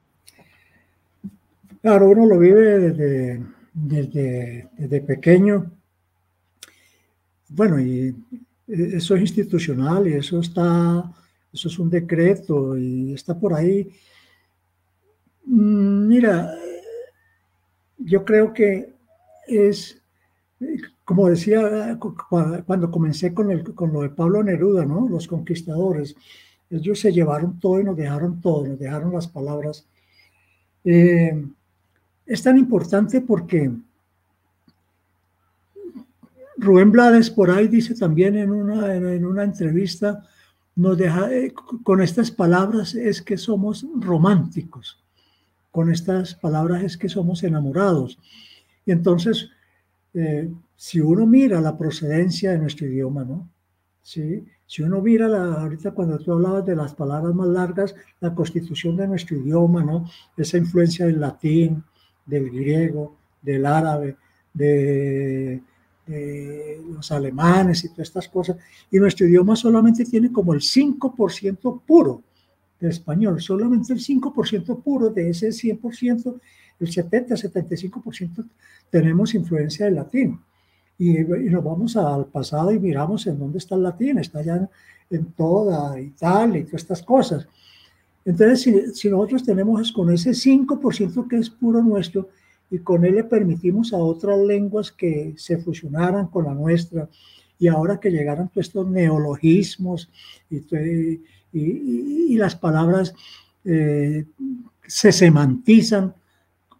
Claro, 1.84 2.08
uno 2.08 2.24
lo 2.24 2.38
vive 2.38 2.78
desde, 2.78 3.44
desde, 3.74 5.00
pequeño. 5.02 5.70
Bueno, 7.50 7.78
y 7.78 8.16
eso 8.66 9.14
es 9.14 9.20
institucional 9.20 10.08
y 10.08 10.14
eso 10.14 10.40
está, 10.40 11.12
eso 11.52 11.68
es 11.68 11.78
un 11.78 11.90
decreto 11.90 12.78
y 12.78 13.12
está 13.12 13.38
por 13.38 13.52
ahí. 13.52 13.90
Mm, 15.44 16.08
mira, 16.08 16.54
yo 17.98 18.24
creo 18.24 18.54
que 18.54 18.94
es, 19.46 20.02
como 21.04 21.28
decía 21.28 21.98
cuando 22.66 22.90
comencé 22.90 23.34
con, 23.34 23.50
el, 23.50 23.74
con 23.74 23.92
lo 23.92 24.00
de 24.00 24.08
Pablo 24.08 24.42
Neruda, 24.42 24.86
¿no? 24.86 25.06
Los 25.06 25.28
conquistadores, 25.28 26.16
ellos 26.70 26.98
se 26.98 27.12
llevaron 27.12 27.60
todo 27.60 27.78
y 27.78 27.84
nos 27.84 27.96
dejaron 27.98 28.40
todo, 28.40 28.68
nos 28.68 28.78
dejaron 28.78 29.12
las 29.12 29.28
palabras. 29.28 29.86
Eh, 30.82 31.44
es 32.26 32.42
tan 32.42 32.56
importante 32.58 33.20
porque 33.20 33.70
Rubén 36.56 36.92
Blades 36.92 37.30
por 37.30 37.50
ahí 37.50 37.68
dice 37.68 37.94
también 37.94 38.36
en 38.36 38.50
una, 38.50 38.94
en 38.94 39.24
una 39.24 39.44
entrevista, 39.44 40.24
nos 40.76 40.96
deja, 40.96 41.32
eh, 41.32 41.52
con 41.82 42.00
estas 42.00 42.30
palabras 42.30 42.94
es 42.94 43.22
que 43.22 43.36
somos 43.36 43.86
románticos. 43.96 45.00
con 45.70 45.90
estas 45.90 46.36
palabras 46.36 46.84
es 46.84 46.96
que 46.96 47.08
somos 47.08 47.42
enamorados. 47.42 48.16
Y 48.86 48.92
entonces, 48.92 49.50
eh, 50.14 50.48
si 50.76 51.00
uno 51.00 51.26
mira 51.26 51.60
la 51.60 51.76
procedencia 51.76 52.52
de 52.52 52.58
nuestro 52.58 52.86
idioma, 52.86 53.24
¿no? 53.24 53.48
¿Sí? 54.00 54.44
Si 54.66 54.82
uno 54.82 55.00
mira, 55.00 55.26
la, 55.26 55.62
ahorita 55.62 55.90
cuando 55.90 56.18
tú 56.18 56.32
hablabas 56.32 56.64
de 56.64 56.76
las 56.76 56.94
palabras 56.94 57.34
más 57.34 57.48
largas, 57.48 57.94
la 58.20 58.32
constitución 58.36 58.96
de 58.96 59.08
nuestro 59.08 59.36
idioma, 59.36 59.82
¿no? 59.82 60.08
Esa 60.36 60.58
influencia 60.58 61.06
del 61.06 61.18
latín, 61.18 61.82
del 62.26 62.50
griego, 62.50 63.16
del 63.42 63.66
árabe, 63.66 64.16
de, 64.52 65.60
los 66.86 67.10
alemanes 67.12 67.84
y 67.84 67.88
todas 67.88 68.08
estas 68.08 68.28
cosas. 68.28 68.56
Y 68.90 68.98
nuestro 68.98 69.26
idioma 69.26 69.56
solamente 69.56 70.04
tiene 70.04 70.30
como 70.30 70.52
el 70.52 70.60
5% 70.60 71.80
puro 71.86 72.22
de 72.78 72.90
español, 72.90 73.40
solamente 73.40 73.92
el 73.92 74.00
5% 74.00 74.82
puro 74.82 75.08
de 75.08 75.30
ese 75.30 75.48
100%, 75.48 76.40
el 76.80 76.88
70-75% 76.88 78.44
tenemos 78.90 79.34
influencia 79.34 79.86
del 79.86 79.94
latín. 79.94 80.38
Y, 80.98 81.14
nos 81.24 81.64
vamos 81.64 81.96
al 81.96 82.26
pasado 82.26 82.70
y 82.70 82.78
miramos 82.78 83.26
en 83.26 83.38
dónde 83.38 83.58
está 83.58 83.74
el 83.74 83.82
latín, 83.82 84.18
está 84.18 84.42
ya 84.42 84.68
en, 85.10 85.32
toda 85.32 85.98
Italia 86.00 86.60
y 86.60 86.64
todas 86.64 86.82
estas 86.82 87.02
cosas. 87.02 87.48
Entonces, 88.24 88.96
si, 88.96 89.08
nosotros 89.10 89.44
tenemos 89.44 89.92
con 89.92 90.10
ese 90.10 90.30
5% 90.30 91.28
que 91.28 91.36
es 91.36 91.50
puro 91.50 91.82
nuestro, 91.82 92.28
y 92.70 92.78
con 92.78 93.04
él 93.04 93.16
le 93.16 93.24
permitimos 93.24 93.92
a 93.92 93.98
otras 93.98 94.38
lenguas 94.40 94.90
que 94.90 95.34
se 95.36 95.58
fusionaran 95.58 96.28
con 96.28 96.44
la 96.44 96.54
nuestra 96.54 97.08
y 97.58 97.68
ahora 97.68 98.00
que 98.00 98.10
llegaron 98.10 98.48
todos 98.48 98.66
estos 98.66 98.88
neologismos 98.88 100.10
y, 100.50 101.20
y, 101.52 102.36
las 102.36 102.56
palabras 102.56 103.14
eh, 103.64 104.24
se 104.86 105.12
semantizan, 105.12 106.14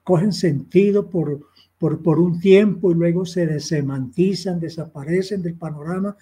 cogen 0.02 0.32
sentido 0.32 1.08
por, 1.08 1.48
por, 1.78 2.02
por, 2.02 2.18
un 2.18 2.40
tiempo 2.40 2.90
y 2.90 2.94
luego 2.94 3.24
se 3.24 3.46
desemantizan, 3.46 4.58
desaparecen 4.58 5.42
del 5.42 5.54
panorama. 5.54 6.16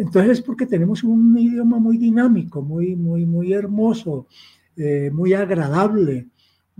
Entonces 0.00 0.38
es 0.38 0.40
porque 0.40 0.64
tenemos 0.64 1.04
un 1.04 1.36
idioma 1.38 1.78
muy 1.78 1.98
dinámico, 1.98 2.62
muy, 2.62 2.96
muy, 2.96 3.26
muy 3.26 3.52
hermoso, 3.52 4.26
eh, 4.74 5.10
muy 5.12 5.34
agradable. 5.34 6.28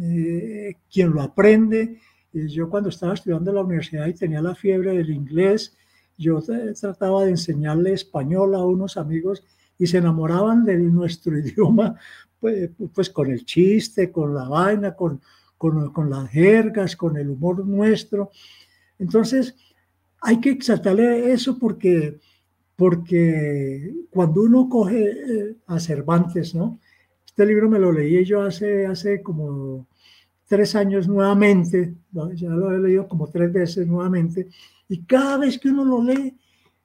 Eh, 0.00 0.76
quien 0.90 1.10
lo 1.10 1.20
aprende. 1.20 1.98
yo 2.32 2.70
cuando 2.70 2.88
estaba 2.88 3.12
estudiando 3.12 3.50
en 3.50 3.56
la 3.56 3.62
universidad 3.62 4.06
y 4.06 4.14
tenía 4.14 4.40
la 4.40 4.54
fiebre 4.54 4.96
del 4.96 5.10
inglés, 5.10 5.76
yo 6.16 6.42
trataba 6.80 7.24
de 7.24 7.32
enseñarle 7.32 7.92
español 7.92 8.54
a 8.54 8.64
unos 8.64 8.96
amigos 8.96 9.44
y 9.78 9.86
se 9.86 9.98
enamoraban 9.98 10.64
de 10.64 10.78
nuestro 10.78 11.38
idioma, 11.44 11.96
pues, 12.38 12.70
pues 12.94 13.10
con 13.10 13.30
el 13.30 13.44
chiste, 13.44 14.10
con 14.10 14.34
la 14.34 14.48
vaina, 14.48 14.94
con, 14.94 15.20
con, 15.58 15.92
con, 15.92 16.08
las 16.08 16.30
jergas, 16.30 16.96
con 16.96 17.18
el 17.18 17.28
humor 17.28 17.66
nuestro. 17.66 18.30
Entonces, 18.98 19.54
hay 20.22 20.40
que 20.40 20.52
exaltarle 20.52 21.32
eso 21.32 21.58
porque, 21.58 22.18
porque 22.80 24.06
cuando 24.08 24.40
uno 24.40 24.66
coge 24.66 25.10
eh, 25.10 25.56
a 25.66 25.78
Cervantes, 25.78 26.54
¿no? 26.54 26.78
Este 27.26 27.44
libro 27.44 27.68
me 27.68 27.78
lo 27.78 27.92
leí 27.92 28.24
yo 28.24 28.40
hace, 28.40 28.86
hace 28.86 29.22
como 29.22 29.86
tres 30.48 30.74
años 30.74 31.06
nuevamente, 31.06 31.92
ya 32.36 32.48
lo 32.48 32.72
he 32.72 32.78
leído 32.78 33.06
como 33.06 33.28
tres 33.28 33.52
veces 33.52 33.86
nuevamente, 33.86 34.48
y 34.88 35.02
cada 35.02 35.36
vez 35.36 35.58
que 35.58 35.68
uno 35.68 35.84
lo 35.84 36.02
lee, 36.02 36.34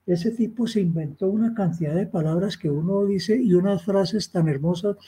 ese 0.06 0.32
tipo 0.32 0.66
se 0.66 0.82
inventó 0.82 1.28
una 1.28 1.54
cantidad 1.54 1.94
de 1.94 2.04
palabras 2.04 2.58
que 2.58 2.68
uno 2.68 3.06
dice 3.06 3.34
y 3.34 3.54
unas 3.54 3.82
frases 3.82 4.30
tan 4.30 4.48
hermosas 4.48 4.98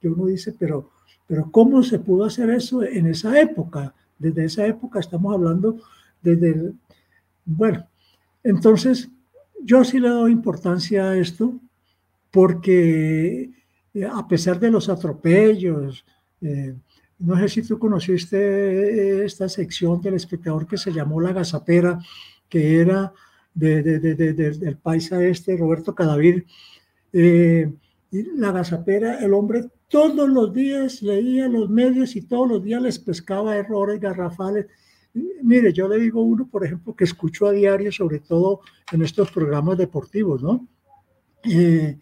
que 0.00 0.08
uno 0.08 0.24
dice, 0.24 0.54
pero, 0.58 0.88
pero 1.26 1.50
¿cómo 1.50 1.82
se 1.82 1.98
pudo 1.98 2.24
hacer 2.24 2.48
eso 2.48 2.82
en 2.82 3.06
esa 3.08 3.38
época? 3.38 3.92
Desde 4.18 4.46
esa 4.46 4.66
época 4.66 4.98
estamos 4.98 5.34
hablando 5.34 5.76
desde, 6.22 6.72
bueno, 7.44 7.86
entonces 8.42 9.10
yo 9.64 9.84
sí 9.84 9.98
le 9.98 10.08
doy 10.08 10.32
importancia 10.32 11.10
a 11.10 11.16
esto 11.16 11.58
porque 12.30 13.50
eh, 13.94 14.04
a 14.04 14.26
pesar 14.28 14.58
de 14.60 14.70
los 14.70 14.88
atropellos, 14.88 16.04
eh, 16.40 16.74
no 17.18 17.36
sé 17.36 17.48
si 17.48 17.62
tú 17.62 17.78
conociste 17.78 18.36
eh, 18.36 19.24
esta 19.24 19.48
sección 19.48 20.00
del 20.00 20.14
espectador 20.14 20.66
que 20.66 20.78
se 20.78 20.92
llamó 20.92 21.20
La 21.20 21.32
Gazapera, 21.32 21.98
que 22.48 22.80
era 22.80 23.12
de, 23.54 23.82
del 23.82 24.76
paisa 24.76 25.22
este, 25.24 25.56
Roberto 25.56 25.94
Cadavid. 25.94 26.42
Eh, 27.12 27.72
la 28.10 28.52
Gazapera, 28.52 29.18
el 29.18 29.34
hombre 29.34 29.64
todos 29.88 30.28
los 30.28 30.52
días 30.52 31.02
leía 31.02 31.48
los 31.48 31.68
medios 31.68 32.14
y 32.14 32.22
todos 32.22 32.48
los 32.48 32.62
días 32.62 32.82
les 32.82 32.98
pescaba 32.98 33.56
errores 33.56 34.00
garrafales. 34.00 34.66
Mire, 35.42 35.72
yo 35.72 35.88
le 35.88 35.98
digo 35.98 36.22
uno, 36.22 36.46
por 36.46 36.64
ejemplo, 36.64 36.94
que 36.94 37.04
escucho 37.04 37.46
a 37.46 37.52
diario, 37.52 37.90
sobre 37.92 38.20
todo 38.20 38.60
en 38.92 39.02
estos 39.02 39.30
programas 39.30 39.78
deportivos, 39.78 40.42
¿no? 40.42 40.66
Eh, 41.44 41.96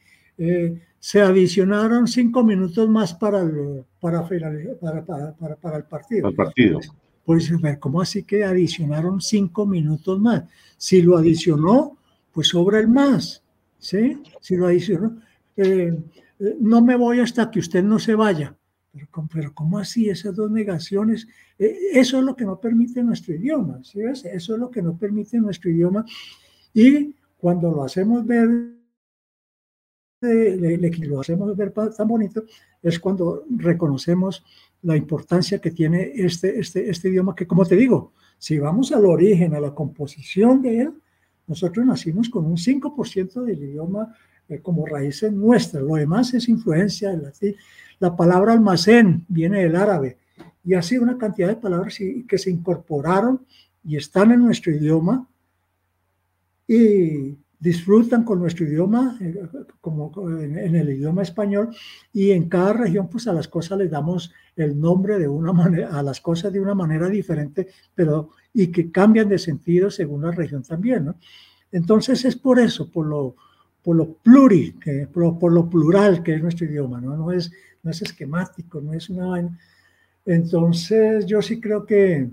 se 0.98 1.20
adicionaron 1.20 2.08
cinco 2.08 2.42
minutos 2.42 2.88
más 2.88 3.14
para 3.14 3.42
el, 3.42 3.84
para, 4.00 4.26
para, 4.26 5.34
para, 5.34 5.56
para 5.56 5.76
el 5.76 5.84
partido. 5.84 6.28
El 6.28 6.34
partido. 6.34 6.80
Pues, 7.24 7.52
¿cómo 7.80 8.00
así 8.00 8.22
que 8.22 8.44
adicionaron 8.44 9.20
cinco 9.20 9.66
minutos 9.66 10.18
más? 10.20 10.44
Si 10.76 11.02
lo 11.02 11.16
adicionó, 11.16 11.98
pues 12.32 12.48
sobra 12.48 12.78
el 12.78 12.86
más, 12.86 13.42
¿sí? 13.78 14.22
Si 14.40 14.56
lo 14.56 14.66
adicionó, 14.66 15.20
eh, 15.56 15.92
eh, 16.38 16.56
no 16.60 16.82
me 16.82 16.94
voy 16.94 17.18
hasta 17.18 17.50
que 17.50 17.58
usted 17.58 17.82
no 17.82 17.98
se 17.98 18.14
vaya. 18.14 18.56
Pero, 18.96 19.28
pero 19.30 19.54
¿cómo 19.54 19.78
así? 19.78 20.08
Esas 20.08 20.34
dos 20.34 20.50
negaciones, 20.50 21.28
eh, 21.58 21.76
eso 21.92 22.18
es 22.18 22.24
lo 22.24 22.34
que 22.34 22.46
no 22.46 22.58
permite 22.58 23.02
nuestro 23.02 23.34
idioma, 23.34 23.84
¿sí 23.84 24.00
Eso 24.00 24.24
es 24.32 24.58
lo 24.58 24.70
que 24.70 24.80
no 24.80 24.96
permite 24.96 25.38
nuestro 25.38 25.70
idioma. 25.70 26.04
Y 26.72 27.14
cuando 27.36 27.70
lo 27.70 27.84
hacemos 27.84 28.26
ver 28.26 28.76
le, 30.22 30.78
lo 30.78 31.20
hacemos 31.20 31.54
ver 31.56 31.72
tan 31.72 32.08
bonito 32.08 32.44
es 32.82 32.98
cuando 32.98 33.44
reconocemos 33.50 34.42
la 34.82 34.96
importancia 34.96 35.58
que 35.58 35.70
tiene 35.70 36.12
este, 36.14 36.58
este, 36.58 36.88
este 36.88 37.08
idioma, 37.08 37.34
que 37.34 37.46
como 37.46 37.64
te 37.66 37.76
digo, 37.76 38.12
si 38.38 38.58
vamos 38.58 38.92
al 38.92 39.04
origen, 39.04 39.54
a 39.54 39.60
la 39.60 39.74
composición 39.74 40.62
de 40.62 40.80
él, 40.82 40.92
nosotros 41.46 41.84
nacimos 41.86 42.28
con 42.28 42.46
un 42.46 42.56
5% 42.56 43.44
del 43.44 43.62
idioma 43.62 44.14
eh, 44.48 44.60
como 44.60 44.86
raíces 44.86 45.32
nuestras, 45.32 45.82
lo 45.82 45.94
demás 45.94 46.34
es 46.34 46.48
influencia 46.48 47.10
del 47.10 47.22
latín. 47.22 47.54
La 47.98 48.14
palabra 48.14 48.52
almacén 48.52 49.24
viene 49.28 49.62
del 49.62 49.76
árabe 49.76 50.18
y 50.64 50.74
así 50.74 50.98
una 50.98 51.16
cantidad 51.16 51.48
de 51.48 51.56
palabras 51.56 51.96
que 52.28 52.38
se 52.38 52.50
incorporaron 52.50 53.46
y 53.84 53.96
están 53.96 54.32
en 54.32 54.44
nuestro 54.44 54.72
idioma 54.72 55.28
y 56.66 57.36
disfrutan 57.58 58.24
con 58.24 58.38
nuestro 58.38 58.66
idioma, 58.66 59.16
eh, 59.20 59.40
como 59.80 60.12
en, 60.40 60.74
el 60.74 60.90
idioma 60.90 61.22
español, 61.22 61.74
y 62.12 62.32
en 62.32 62.48
cada 62.48 62.72
región, 62.72 63.08
pues 63.08 63.26
a 63.28 63.32
las 63.32 63.48
cosas 63.48 63.78
les 63.78 63.90
damos 63.90 64.32
el 64.56 64.78
nombre 64.78 65.18
de 65.18 65.28
una 65.28 65.52
manera, 65.52 65.96
a 65.96 66.02
las 66.02 66.20
cosas 66.20 66.52
de 66.52 66.60
una 66.60 66.74
manera 66.74 67.08
diferente, 67.08 67.68
pero 67.94 68.30
y 68.52 68.68
que 68.68 68.90
cambian 68.90 69.28
de 69.28 69.38
sentido 69.38 69.90
según 69.90 70.22
la 70.22 70.32
región 70.32 70.62
también, 70.62 71.06
¿no? 71.06 71.16
Entonces 71.72 72.24
es 72.24 72.36
por 72.36 72.58
eso, 72.58 72.90
por 72.90 73.06
lo, 73.06 73.36
por 73.86 73.94
lo 73.94 74.14
pluri, 74.14 74.74
por, 75.14 75.70
plural 75.70 76.20
que 76.24 76.34
es 76.34 76.42
nuestro 76.42 76.66
idioma, 76.66 77.00
¿no? 77.00 77.16
No 77.16 77.30
es, 77.30 77.52
no 77.84 77.92
es 77.92 78.02
esquemático, 78.02 78.80
no 78.80 78.92
es 78.92 79.08
una 79.08 79.26
vaina. 79.26 79.56
Entonces 80.24 81.24
yo 81.24 81.40
sí 81.40 81.60
creo 81.60 81.86
que, 81.86 82.28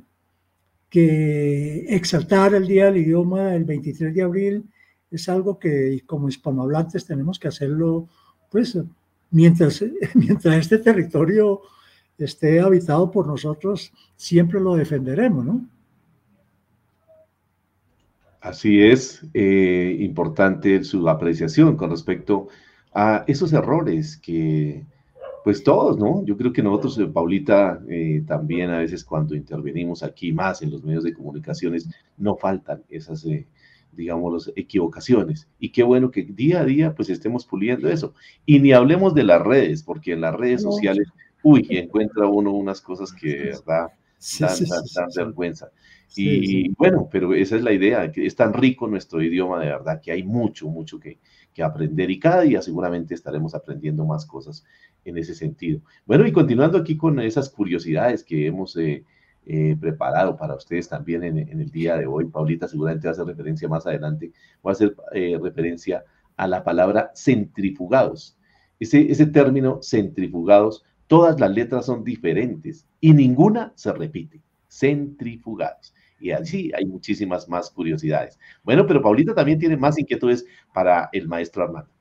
que 0.89 1.85
exaltar 1.89 2.55
el 2.55 2.65
Día 2.65 2.85
del 2.85 2.97
Idioma 2.97 3.53
el 3.53 3.65
23 3.65 4.15
de 4.15 4.23
abril 4.23 4.65
es 5.11 5.29
algo 5.29 5.59
que 5.59 6.01
como 6.07 6.27
hispanohablantes 6.27 7.05
tenemos 7.05 7.37
que 7.37 7.49
hacerlo, 7.49 8.09
pues, 8.49 8.75
mientras, 9.29 9.85
mientras 10.15 10.55
este 10.55 10.79
territorio 10.79 11.61
esté 12.17 12.61
habitado 12.61 13.11
por 13.11 13.27
nosotros, 13.27 13.93
siempre 14.15 14.59
lo 14.59 14.73
defenderemos, 14.73 15.45
¿no? 15.45 15.69
Así 18.43 18.83
es, 18.83 19.25
eh, 19.33 19.95
importante 20.01 20.83
su 20.83 21.07
apreciación 21.07 21.77
con 21.77 21.89
respecto 21.91 22.49
a 22.93 23.23
esos 23.25 23.53
errores 23.53 24.17
que, 24.17 24.83
pues 25.45 25.63
todos, 25.63 25.97
¿no? 25.97 26.25
Yo 26.25 26.35
creo 26.35 26.51
que 26.51 26.61
nosotros, 26.61 26.97
eh, 26.97 27.05
Paulita, 27.05 27.81
eh, 27.87 28.21
también 28.27 28.69
a 28.71 28.79
veces 28.79 29.05
cuando 29.05 29.33
intervenimos 29.33 30.03
aquí 30.03 30.33
más 30.33 30.61
en 30.61 30.71
los 30.71 30.83
medios 30.83 31.05
de 31.05 31.13
comunicaciones, 31.13 31.87
no 32.17 32.35
faltan 32.35 32.83
esas 32.89 33.25
digamos, 33.93 34.51
equivocaciones. 34.57 35.47
Y 35.57 35.69
qué 35.69 35.83
bueno 35.83 36.11
que 36.11 36.23
día 36.23 36.61
a 36.61 36.65
día 36.65 36.93
pues 36.93 37.09
estemos 37.09 37.45
puliendo 37.45 37.87
eso. 37.87 38.13
Y 38.45 38.59
ni 38.59 38.73
hablemos 38.73 39.15
de 39.15 39.23
las 39.23 39.41
redes, 39.41 39.83
porque 39.83 40.11
en 40.11 40.19
las 40.19 40.35
redes 40.35 40.63
sociales, 40.63 41.07
uy, 41.43 41.65
encuentra 41.69 42.27
uno 42.27 42.51
unas 42.51 42.81
cosas 42.81 43.13
que 43.13 43.35
verdad 43.35 43.87
dan, 44.39 45.09
vergüenza. 45.15 45.69
Y 46.15 46.69
bueno, 46.75 47.09
pero 47.11 47.33
esa 47.33 47.55
es 47.55 47.63
la 47.63 47.71
idea, 47.71 48.11
que 48.11 48.25
es 48.25 48.35
tan 48.35 48.53
rico 48.53 48.87
nuestro 48.87 49.21
idioma 49.21 49.59
de 49.59 49.67
verdad, 49.67 50.01
que 50.01 50.11
hay 50.11 50.23
mucho, 50.23 50.67
mucho 50.67 50.99
que, 50.99 51.19
que 51.53 51.63
aprender 51.63 52.09
y 52.11 52.19
cada 52.19 52.41
día 52.41 52.61
seguramente 52.61 53.13
estaremos 53.13 53.55
aprendiendo 53.55 54.05
más 54.05 54.25
cosas 54.25 54.65
en 55.05 55.17
ese 55.17 55.35
sentido. 55.35 55.81
Bueno, 56.05 56.25
y 56.25 56.31
continuando 56.31 56.77
aquí 56.77 56.97
con 56.97 57.19
esas 57.19 57.49
curiosidades 57.49 58.23
que 58.23 58.47
hemos 58.47 58.75
eh, 58.77 59.03
eh, 59.45 59.75
preparado 59.79 60.35
para 60.35 60.55
ustedes 60.55 60.89
también 60.89 61.23
en, 61.23 61.37
el 61.37 61.69
día 61.69 61.97
de 61.97 62.07
hoy, 62.07 62.25
Paulita 62.25 62.67
seguramente 62.67 63.07
va 63.07 63.11
a 63.11 63.13
hacer 63.13 63.25
referencia 63.25 63.67
más 63.67 63.85
adelante, 63.85 64.31
va 64.65 64.71
a 64.71 64.73
hacer 64.73 64.95
eh, 65.13 65.37
referencia 65.41 66.03
a 66.35 66.47
la 66.47 66.63
palabra 66.63 67.11
centrifugados. 67.15 68.37
Ese, 68.79 69.11
ese 69.11 69.27
término 69.27 69.79
centrifugados, 69.81 70.83
todas 71.07 71.39
las 71.39 71.51
letras 71.51 71.85
son 71.85 72.03
diferentes 72.03 72.87
y 72.99 73.13
ninguna 73.13 73.71
se 73.75 73.93
repite. 73.93 74.41
Centrifugados 74.67 75.93
y 76.23 76.31
así 76.31 76.71
hay 76.73 76.85
muchísimas 76.85 77.49
más 77.49 77.69
curiosidades. 77.69 78.39
Bueno, 78.63 78.87
pero 78.87 79.01
Paulita 79.01 79.35
también 79.35 79.59
tiene 79.59 79.75
más 79.75 79.99
inquietudes 79.99 80.45
para 80.73 81.09
el 81.11 81.27
maestro 81.27 81.63
Armando. 81.63 81.91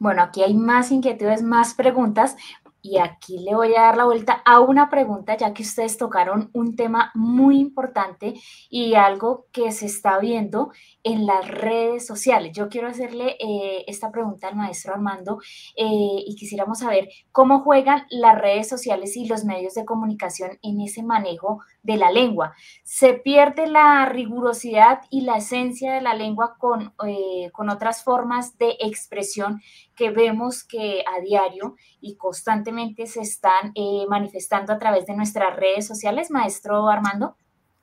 Bueno, 0.00 0.22
aquí 0.22 0.42
hay 0.42 0.54
más 0.54 0.90
inquietudes, 0.90 1.40
más 1.40 1.72
preguntas, 1.74 2.36
y 2.84 2.98
aquí 2.98 3.38
le 3.38 3.54
voy 3.54 3.74
a 3.74 3.80
dar 3.80 3.96
la 3.96 4.04
vuelta 4.04 4.42
a 4.44 4.60
una 4.60 4.90
pregunta, 4.90 5.38
ya 5.38 5.54
que 5.54 5.62
ustedes 5.62 5.96
tocaron 5.96 6.50
un 6.52 6.76
tema 6.76 7.10
muy 7.14 7.58
importante 7.58 8.34
y 8.68 8.92
algo 8.92 9.46
que 9.52 9.72
se 9.72 9.86
está 9.86 10.18
viendo 10.18 10.70
en 11.02 11.24
las 11.24 11.48
redes 11.48 12.06
sociales. 12.06 12.52
Yo 12.54 12.68
quiero 12.68 12.88
hacerle 12.88 13.38
eh, 13.40 13.84
esta 13.86 14.10
pregunta 14.12 14.48
al 14.48 14.56
maestro 14.56 14.92
Armando 14.92 15.38
eh, 15.76 16.24
y 16.26 16.36
quisiéramos 16.36 16.80
saber 16.80 17.08
cómo 17.32 17.60
juegan 17.60 18.04
las 18.10 18.38
redes 18.38 18.68
sociales 18.68 19.16
y 19.16 19.28
los 19.28 19.46
medios 19.46 19.72
de 19.72 19.86
comunicación 19.86 20.58
en 20.60 20.82
ese 20.82 21.02
manejo 21.02 21.62
de 21.84 21.96
la 21.96 22.10
lengua. 22.10 22.54
¿Se 22.82 23.14
pierde 23.14 23.68
la 23.68 24.06
rigurosidad 24.06 25.02
y 25.10 25.20
la 25.20 25.36
esencia 25.36 25.92
de 25.92 26.00
la 26.00 26.14
lengua 26.14 26.56
con, 26.58 26.92
eh, 27.06 27.50
con 27.52 27.68
otras 27.68 28.02
formas 28.02 28.58
de 28.58 28.76
expresión 28.80 29.60
que 29.94 30.10
vemos 30.10 30.64
que 30.64 31.04
a 31.06 31.20
diario 31.20 31.76
y 32.00 32.16
constantemente 32.16 33.06
se 33.06 33.20
están 33.20 33.70
eh, 33.74 34.06
manifestando 34.08 34.72
a 34.72 34.78
través 34.78 35.06
de 35.06 35.14
nuestras 35.14 35.54
redes 35.54 35.86
sociales, 35.86 36.30
maestro 36.30 36.88
Armando? 36.88 37.36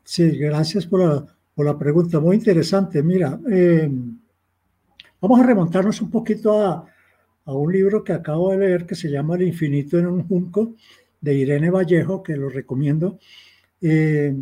Sí, 0.04 0.38
gracias 0.38 0.86
por 0.86 1.00
la, 1.00 1.26
por 1.54 1.66
la 1.66 1.78
pregunta, 1.78 2.20
muy 2.20 2.36
interesante. 2.36 3.04
Mira, 3.04 3.40
eh, 3.50 3.90
vamos 5.22 5.40
a 5.40 5.44
remontarnos 5.44 6.02
un 6.02 6.10
poquito 6.10 6.60
a, 6.60 6.86
a, 7.46 7.54
un 7.54 7.72
libro 7.72 8.04
que 8.04 8.14
acabo 8.14 8.52
de 8.52 8.58
leer 8.58 8.88
que 8.88 8.96
se 8.96 9.10
llama 9.10 9.36
El 9.36 9.44
infinito 9.44 10.00
en 10.00 10.08
un 10.08 10.28
junco, 10.28 10.74
de 11.22 11.36
Irene 11.36 11.70
Vallejo, 11.70 12.24
que 12.24 12.36
lo 12.36 12.50
recomiendo. 12.50 13.20
Eh, 13.82 14.36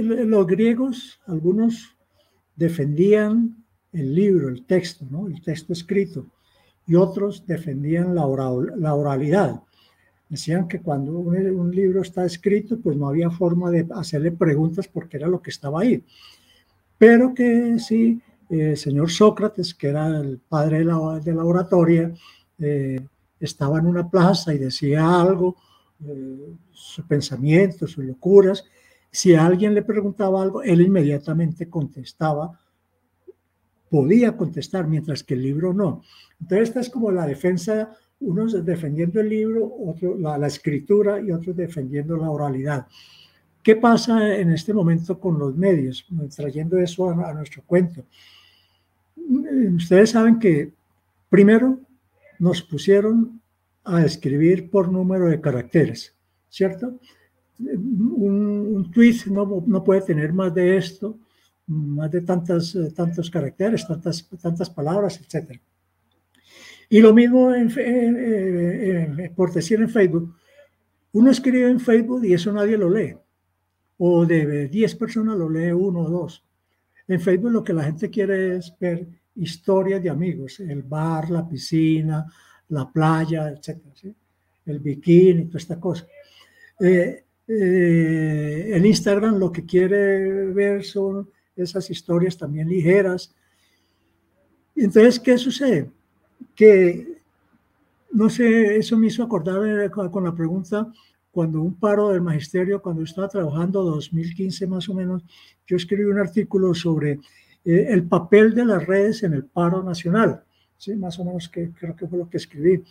los 0.00 0.46
griegos, 0.46 1.20
algunos 1.26 1.96
defendían 2.56 3.64
el 3.92 4.14
libro, 4.14 4.48
el 4.48 4.64
texto, 4.64 5.06
¿no? 5.10 5.26
el 5.26 5.42
texto 5.42 5.72
escrito, 5.72 6.26
y 6.86 6.94
otros 6.94 7.46
defendían 7.46 8.14
la, 8.14 8.26
oralidad. 8.26 9.62
Decían 10.28 10.66
que 10.66 10.80
cuando 10.80 11.18
un, 11.18 11.70
libro 11.74 12.00
está 12.00 12.24
escrito, 12.24 12.78
pues 12.80 12.96
no 12.96 13.08
había 13.08 13.30
forma 13.30 13.70
de 13.70 13.86
hacerle 13.94 14.32
preguntas 14.32 14.88
porque 14.88 15.18
era 15.18 15.28
lo 15.28 15.42
que 15.42 15.50
estaba 15.50 15.82
ahí. 15.82 16.02
Pero 16.96 17.34
que 17.34 17.78
sí, 17.78 18.20
el 18.48 18.60
eh, 18.60 18.76
señor 18.76 19.10
Sócrates, 19.10 19.74
que 19.74 19.88
era 19.88 20.06
el 20.20 20.38
padre 20.38 20.78
de 20.78 20.84
la, 20.86 21.20
de 21.22 21.34
la 21.34 21.44
oratoria, 21.44 22.12
eh, 22.58 23.00
estaba 23.44 23.78
en 23.78 23.86
una 23.86 24.08
plaza 24.08 24.54
y 24.54 24.58
decía 24.58 25.20
algo, 25.20 25.56
eh, 26.04 26.54
su 26.72 27.06
pensamiento, 27.06 27.86
sus 27.86 28.04
locuras. 28.04 28.64
Si 29.10 29.34
alguien 29.34 29.74
le 29.74 29.82
preguntaba 29.82 30.42
algo, 30.42 30.62
él 30.62 30.80
inmediatamente 30.80 31.68
contestaba 31.68 32.58
podía 33.92 34.34
contestar, 34.38 34.88
mientras 34.88 35.22
que 35.22 35.34
el 35.34 35.42
libro 35.42 35.74
no. 35.74 36.02
Entonces, 36.40 36.68
esta 36.68 36.80
es 36.80 36.88
como 36.88 37.12
la 37.12 37.26
defensa, 37.26 37.94
unos 38.20 38.64
defendiendo 38.64 39.20
el 39.20 39.28
libro, 39.28 39.70
otros 39.86 40.18
la, 40.18 40.46
escritura 40.46 41.20
y 41.20 41.30
otros 41.30 41.54
defendiendo 41.54 42.16
la 42.16 42.30
oralidad. 42.30 42.86
¿Qué 43.62 43.76
pasa 43.76 44.34
en 44.34 44.50
este 44.50 44.72
momento 44.72 45.20
con 45.20 45.38
los 45.38 45.54
medios? 45.54 46.06
Trayendo 46.34 46.78
eso 46.78 47.10
a, 47.10 47.34
nuestro 47.34 47.62
cuento. 47.66 48.06
Ustedes 49.76 50.08
saben 50.08 50.38
que 50.38 50.72
primero 51.28 51.78
nos 52.42 52.60
pusieron 52.60 53.40
a 53.84 54.04
escribir 54.04 54.68
por 54.68 54.90
número 54.90 55.28
de 55.28 55.40
caracteres, 55.40 56.12
¿cierto? 56.48 56.98
Un, 57.60 58.74
un 58.74 58.90
tweet 58.90 59.18
no, 59.26 59.62
no, 59.64 59.84
puede 59.84 60.00
tener 60.00 60.32
más 60.32 60.52
de 60.52 60.76
esto, 60.76 61.20
más 61.68 62.10
de 62.10 62.22
tantas, 62.22 62.74
eh, 62.74 62.90
tantos 62.96 63.30
caracteres, 63.30 63.86
tantas, 63.86 64.28
tantas 64.42 64.68
palabras, 64.70 65.20
etc. 65.20 65.60
Y 66.88 67.00
lo 67.00 67.14
mismo 67.14 67.54
en, 67.54 67.68
por 69.36 69.52
decir 69.52 69.80
en 69.80 69.88
Facebook. 69.88 70.34
Uno 71.12 71.30
escribe 71.30 71.70
en 71.70 71.78
Facebook 71.78 72.24
y 72.24 72.34
eso 72.34 72.52
nadie 72.52 72.76
lo 72.76 72.90
lee. 72.90 73.14
O 73.98 74.26
de 74.26 74.66
10 74.66 74.96
personas 74.96 75.38
lo 75.38 75.48
lee 75.48 75.70
uno 75.70 76.00
o 76.00 76.10
dos. 76.10 76.44
En 77.06 77.20
Facebook 77.20 77.52
lo 77.52 77.62
que 77.62 77.72
la 77.72 77.84
gente 77.84 78.10
quiere 78.10 78.56
es 78.56 78.74
ver 78.80 79.21
historias 79.36 80.02
de 80.02 80.10
amigos, 80.10 80.60
el 80.60 80.82
bar, 80.82 81.30
la 81.30 81.48
piscina, 81.48 82.26
la 82.68 82.90
playa, 82.90 83.50
etc. 83.50 83.78
El 84.66 84.78
bikini, 84.78 85.46
toda 85.46 85.58
esta 85.58 85.80
cosa. 85.80 86.06
Eh, 86.80 87.24
eh, 87.48 88.70
en 88.74 88.86
Instagram 88.86 89.38
lo 89.38 89.50
que 89.50 89.66
quiere 89.66 90.46
ver 90.46 90.84
son 90.84 91.28
esas 91.56 91.90
historias 91.90 92.36
también 92.36 92.68
ligeras. 92.68 93.34
Entonces, 94.74 95.20
¿qué 95.20 95.36
sucede? 95.36 95.90
Que, 96.54 97.18
no 98.12 98.30
sé, 98.30 98.76
eso 98.76 98.96
me 98.96 99.08
hizo 99.08 99.22
acordar 99.22 99.90
con 99.90 100.24
la 100.24 100.34
pregunta, 100.34 100.90
cuando 101.30 101.62
un 101.62 101.74
paro 101.74 102.10
del 102.10 102.20
magisterio, 102.20 102.82
cuando 102.82 103.02
estaba 103.02 103.28
trabajando, 103.28 103.82
2015 103.82 104.66
más 104.66 104.88
o 104.88 104.94
menos, 104.94 105.22
yo 105.66 105.76
escribí 105.76 106.04
un 106.04 106.18
artículo 106.18 106.74
sobre 106.74 107.20
eh, 107.64 107.86
el 107.88 108.04
papel 108.04 108.54
de 108.54 108.64
las 108.64 108.86
redes 108.86 109.22
en 109.22 109.34
el 109.34 109.44
paro 109.44 109.82
nacional, 109.82 110.42
¿sí? 110.76 110.94
más 110.96 111.18
o 111.18 111.24
menos 111.24 111.48
que 111.48 111.70
creo 111.70 111.96
que 111.96 112.06
fue 112.06 112.18
lo 112.18 112.28
que 112.28 112.38
escribí. 112.38 112.82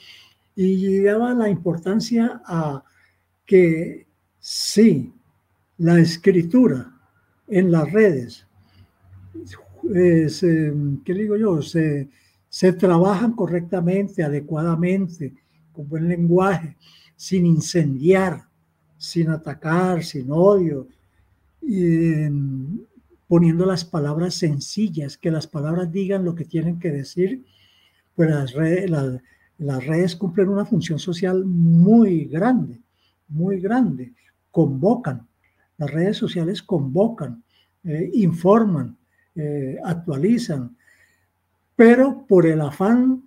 Y 0.55 1.01
daba 1.01 1.33
la 1.33 1.49
importancia 1.49 2.41
a 2.45 2.83
que 3.45 4.07
sí, 4.39 5.13
la 5.77 5.99
escritura 5.99 6.91
en 7.47 7.71
las 7.71 7.91
redes 7.91 8.45
se, 10.27 10.73
¿qué 11.03 11.13
digo 11.13 11.37
yo? 11.37 11.61
Se, 11.61 12.09
se 12.49 12.73
trabajan 12.73 13.33
correctamente, 13.33 14.23
adecuadamente, 14.23 15.33
con 15.71 15.87
buen 15.87 16.07
lenguaje, 16.07 16.77
sin 17.15 17.45
incendiar, 17.45 18.43
sin 18.97 19.29
atacar, 19.29 20.03
sin 20.03 20.27
odio, 20.31 20.87
y, 21.61 22.25
poniendo 23.31 23.65
las 23.65 23.85
palabras 23.85 24.33
sencillas, 24.33 25.17
que 25.17 25.31
las 25.31 25.47
palabras 25.47 25.89
digan 25.89 26.25
lo 26.25 26.35
que 26.35 26.43
tienen 26.43 26.79
que 26.79 26.91
decir, 26.91 27.45
pues 28.13 28.29
las 28.29 28.51
redes, 28.51 28.91
las 29.57 29.87
redes 29.87 30.17
cumplen 30.17 30.49
una 30.49 30.65
función 30.65 30.99
social 30.99 31.45
muy 31.45 32.25
grande, 32.25 32.81
muy 33.29 33.61
grande, 33.61 34.11
convocan, 34.51 35.29
las 35.77 35.89
redes 35.89 36.17
sociales 36.17 36.61
convocan, 36.61 37.41
eh, 37.85 38.11
informan, 38.15 38.97
eh, 39.33 39.77
actualizan, 39.81 40.75
pero 41.73 42.25
por 42.27 42.45
el 42.45 42.59
afán 42.59 43.23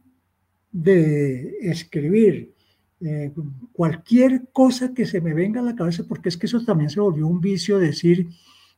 de 0.70 1.56
escribir 1.62 2.52
eh, 3.00 3.32
cualquier 3.72 4.48
cosa 4.52 4.92
que 4.92 5.06
se 5.06 5.22
me 5.22 5.32
venga 5.32 5.60
a 5.60 5.64
la 5.64 5.74
cabeza, 5.74 6.04
porque 6.06 6.28
es 6.28 6.36
que 6.36 6.44
eso 6.44 6.62
también 6.62 6.90
se 6.90 7.00
volvió 7.00 7.26
un 7.26 7.40
vicio 7.40 7.78
decir 7.78 8.28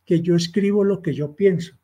que 0.07 0.23
yo 0.23 0.37
escribo 0.37 0.85
lo 0.85 1.03
que 1.03 1.13
yo 1.13 1.35
pienso, 1.37 1.77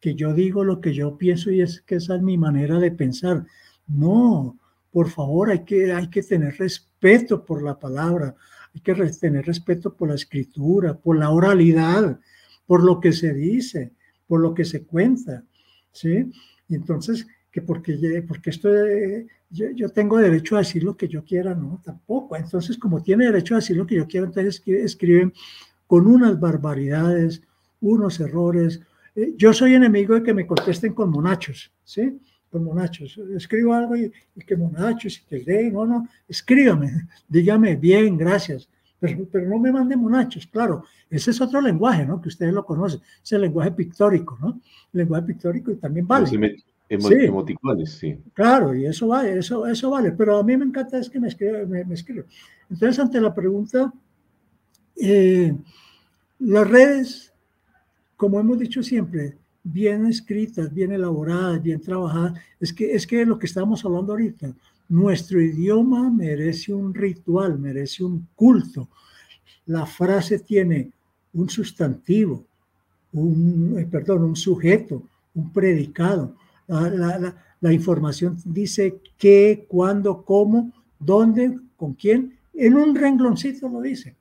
que 0.00 0.14
yo 0.14 0.34
digo 0.34 0.64
lo 0.64 0.80
que 0.80 0.92
yo 0.92 1.16
pienso 1.16 1.50
y 1.50 1.62
es 1.62 1.80
que 1.80 1.94
esa 1.96 2.16
es 2.16 2.22
mi 2.22 2.36
manera 2.36 2.78
de 2.78 2.90
pensar. 2.90 3.46
No, 3.86 4.58
por 4.90 5.08
favor, 5.08 5.50
hay 5.50 5.64
que, 5.64 5.92
hay 5.92 6.10
que 6.10 6.22
tener 6.22 6.58
respeto 6.58 7.44
por 7.44 7.62
la 7.62 7.78
palabra, 7.78 8.34
hay 8.74 8.80
que 8.82 8.94
tener 8.94 9.46
respeto 9.46 9.94
por 9.94 10.08
la 10.08 10.16
escritura, 10.16 10.98
por 10.98 11.16
la 11.16 11.30
oralidad, 11.30 12.20
por 12.66 12.84
lo 12.84 13.00
que 13.00 13.12
se 13.12 13.32
dice 13.32 13.92
por 14.30 14.38
lo 14.38 14.54
que 14.54 14.64
se 14.64 14.84
cuenta, 14.84 15.42
¿sí? 15.90 16.30
Y 16.68 16.76
entonces, 16.76 17.26
que 17.50 17.62
porque, 17.62 18.24
porque 18.28 18.50
esto, 18.50 18.68
yo, 19.50 19.88
tengo 19.88 20.18
derecho 20.18 20.54
a 20.54 20.60
decir 20.60 20.84
lo 20.84 20.96
que 20.96 21.08
yo 21.08 21.24
quiera, 21.24 21.52
no, 21.52 21.82
tampoco. 21.84 22.36
Entonces, 22.36 22.78
como 22.78 23.02
tiene 23.02 23.24
derecho 23.24 23.54
a 23.54 23.58
decir 23.58 23.76
lo 23.76 23.88
que 23.88 23.96
yo 23.96 24.06
quiero, 24.06 24.26
entonces 24.26 24.62
escriben 24.64 25.32
con 25.88 26.06
unas 26.06 26.38
barbaridades, 26.38 27.42
unos 27.80 28.20
errores. 28.20 28.80
Eh, 29.14 29.34
yo 29.36 29.52
soy 29.52 29.74
enemigo 29.74 30.14
de 30.14 30.22
que 30.22 30.34
me 30.34 30.46
contesten 30.46 30.92
con 30.92 31.10
monachos, 31.10 31.70
¿sí? 31.84 32.18
Con 32.50 32.64
monachos. 32.64 33.18
Escribo 33.34 33.74
algo 33.74 33.96
y, 33.96 34.12
que 34.46 34.56
monachos 34.56 35.18
y 35.18 35.24
que 35.24 35.38
lee, 35.38 35.70
no, 35.70 35.86
no, 35.86 36.08
escríbame, 36.28 37.08
dígame 37.28 37.76
bien, 37.76 38.16
gracias, 38.16 38.68
pero, 38.98 39.26
pero, 39.30 39.48
no 39.48 39.58
me 39.58 39.72
mande 39.72 39.96
monachos, 39.96 40.46
claro, 40.46 40.84
ese 41.08 41.30
es 41.30 41.40
otro 41.40 41.60
lenguaje, 41.60 42.04
¿no? 42.04 42.20
Que 42.20 42.28
ustedes 42.28 42.52
lo 42.52 42.64
conocen, 42.64 43.00
es 43.22 43.32
el 43.32 43.42
lenguaje 43.42 43.72
pictórico, 43.72 44.38
¿no? 44.40 44.60
El 44.92 44.98
lenguaje 44.98 45.26
pictórico 45.26 45.70
y 45.70 45.76
también 45.76 46.06
vale. 46.06 46.26
sí. 46.26 46.38
emoticones, 46.88 47.92
sí. 47.92 48.18
Claro, 48.34 48.74
y 48.74 48.84
eso 48.84 49.08
vale, 49.08 49.38
eso, 49.38 49.66
eso 49.66 49.90
vale, 49.90 50.12
pero 50.12 50.38
a 50.38 50.44
mí 50.44 50.56
me 50.56 50.66
encanta 50.66 50.98
es 50.98 51.08
que 51.08 51.18
me 51.18 51.28
escribe, 51.28 51.66
me, 51.66 51.84
me 51.84 51.94
Entonces, 51.94 52.98
ante 52.98 53.20
la 53.20 53.34
pregunta, 53.34 53.92
eh, 54.96 55.56
las 56.40 56.68
redes, 56.68 57.29
como 58.20 58.38
hemos 58.38 58.58
dicho 58.58 58.82
siempre, 58.82 59.34
bien 59.62 60.04
escritas, 60.04 60.70
bien 60.74 60.92
elaboradas, 60.92 61.62
bien 61.62 61.80
trabajadas, 61.80 62.38
es 62.60 62.70
que 62.70 62.94
es 62.94 63.06
que 63.06 63.24
lo 63.24 63.38
que 63.38 63.46
estamos 63.46 63.82
hablando 63.82 64.12
ahorita, 64.12 64.54
nuestro 64.90 65.40
idioma 65.40 66.10
merece 66.10 66.74
un 66.74 66.92
ritual, 66.92 67.58
merece 67.58 68.04
un 68.04 68.28
culto. 68.34 68.90
La 69.64 69.86
frase 69.86 70.38
tiene 70.40 70.90
un 71.32 71.48
sustantivo, 71.48 72.44
un, 73.14 73.78
eh, 73.78 73.88
perdón, 73.90 74.24
un 74.24 74.36
sujeto, 74.36 75.02
un 75.34 75.50
predicado. 75.50 76.36
La, 76.68 77.72
información 77.72 78.36
dice 78.44 79.00
qué, 79.16 79.64
cuándo, 79.66 80.26
cómo, 80.26 80.70
dónde, 80.98 81.58
con 81.74 81.94
quién. 81.94 82.36
En 82.52 82.74
un 82.74 82.94
rengloncito 82.94 83.66
lo 83.66 83.80
dice. 83.80 84.14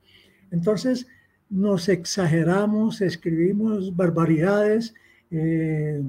Entonces, 0.51 1.05
nos 1.49 1.89
exageramos, 1.89 3.01
escribimos 3.01 3.95
barbaridades, 3.95 4.93
eh, 5.31 6.03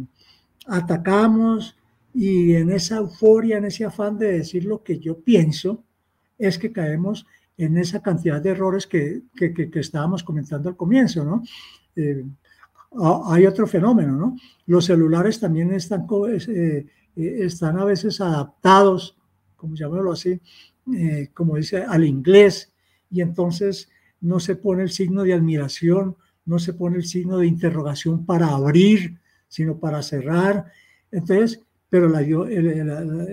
atacamos 0.67 1.77
y 2.13 2.55
en 2.55 2.71
esa 2.71 2.99
euforia, 2.99 3.59
en 3.59 3.65
ese 3.65 3.85
afán 3.85 4.19
de 4.19 4.33
decir 4.33 4.65
lo 4.65 4.83
que 4.83 4.99
yo 4.99 5.19
pienso, 5.21 5.83
es 6.39 6.59
que 6.59 6.73
caemos 6.73 7.27
en 7.57 7.77
esa 7.77 8.03
cantidad 8.03 8.41
de 8.41 8.51
errores 8.51 8.87
que, 8.87 9.23
que, 9.37 9.71
estábamos 9.75 10.25
comentando 10.25 10.69
al 10.69 10.77
comienzo, 10.77 11.25
¿no? 11.25 11.43
Eh, 11.97 12.25
hay 13.27 13.47
otro 13.47 13.67
fenómeno, 13.67 14.17
¿no? 14.17 14.37
Los 14.67 14.87
celulares 14.87 15.39
también 15.39 15.73
están, 15.73 16.07
eh, 16.29 16.87
están 17.17 17.79
a 17.79 17.85
veces 17.85 18.21
adaptados, 18.21 19.17
como 19.57 19.77
llamarlo 19.77 20.13
así, 20.13 20.41
como 21.35 21.57
dice, 21.57 21.85
al 21.85 22.05
inglés, 22.05 22.73
y 23.11 23.21
entonces 23.21 23.91
no 24.21 24.41
se 24.41 24.57
pone 24.57 24.83
el 24.83 24.91
signo 24.91 25.23
de 25.23 25.35
admiración, 25.35 26.17
no 26.45 26.59
se 26.59 26.73
pone 26.73 26.97
el 26.97 27.05
signo 27.05 27.39
de 27.39 27.47
interrogación 27.47 28.25
para 28.25 28.49
abrir, 28.49 29.19
sino 29.49 29.79
para 29.79 30.03
cerrar. 30.03 30.67
Entonces, 31.11 31.63
pero 31.89 32.09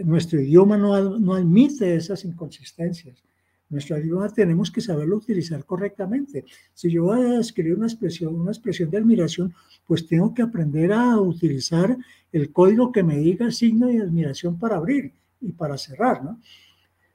nuestro 0.06 0.41
idioma 0.41 0.78
no, 0.78 1.19
no 1.19 1.34
admite 1.34 1.95
esas 1.95 2.26
inconsistencias. 2.26 3.23
Nuestro 3.69 3.97
idioma 4.00 4.30
tenemos 4.30 4.71
que 4.71 4.80
saberlo 4.80 5.17
utilizar 5.17 5.65
correctamente. 5.65 6.45
Si 6.73 6.89
yo 6.89 7.04
voy 7.04 7.21
a 7.21 7.39
escribir 7.39 7.76
una 7.76 7.88
expresión, 7.88 8.34
una 8.36 8.52
expresión 8.52 8.89
de 8.89 8.97
admiración, 8.97 9.54
pues 9.86 10.08
tengo 10.08 10.34
que 10.34 10.41
aprender 10.41 10.93
a 10.93 11.19
utilizar 11.19 11.97
el 12.32 12.52
código 12.52 12.91
que 12.91 13.04
me 13.04 13.17
diga 13.17 13.45
el 13.45 13.54
signo 13.54 13.88
de 13.88 14.02
admiración 14.02 14.58
para 14.58 14.78
abrir 14.78 15.13
y 15.41 15.52
para 15.52 15.78
cerrar, 15.78 16.23
¿no? 16.23 16.39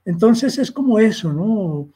Entonces 0.04 0.58
es 0.58 0.70
como 0.70 0.98
eso, 0.98 1.32
¿no? 1.32 1.88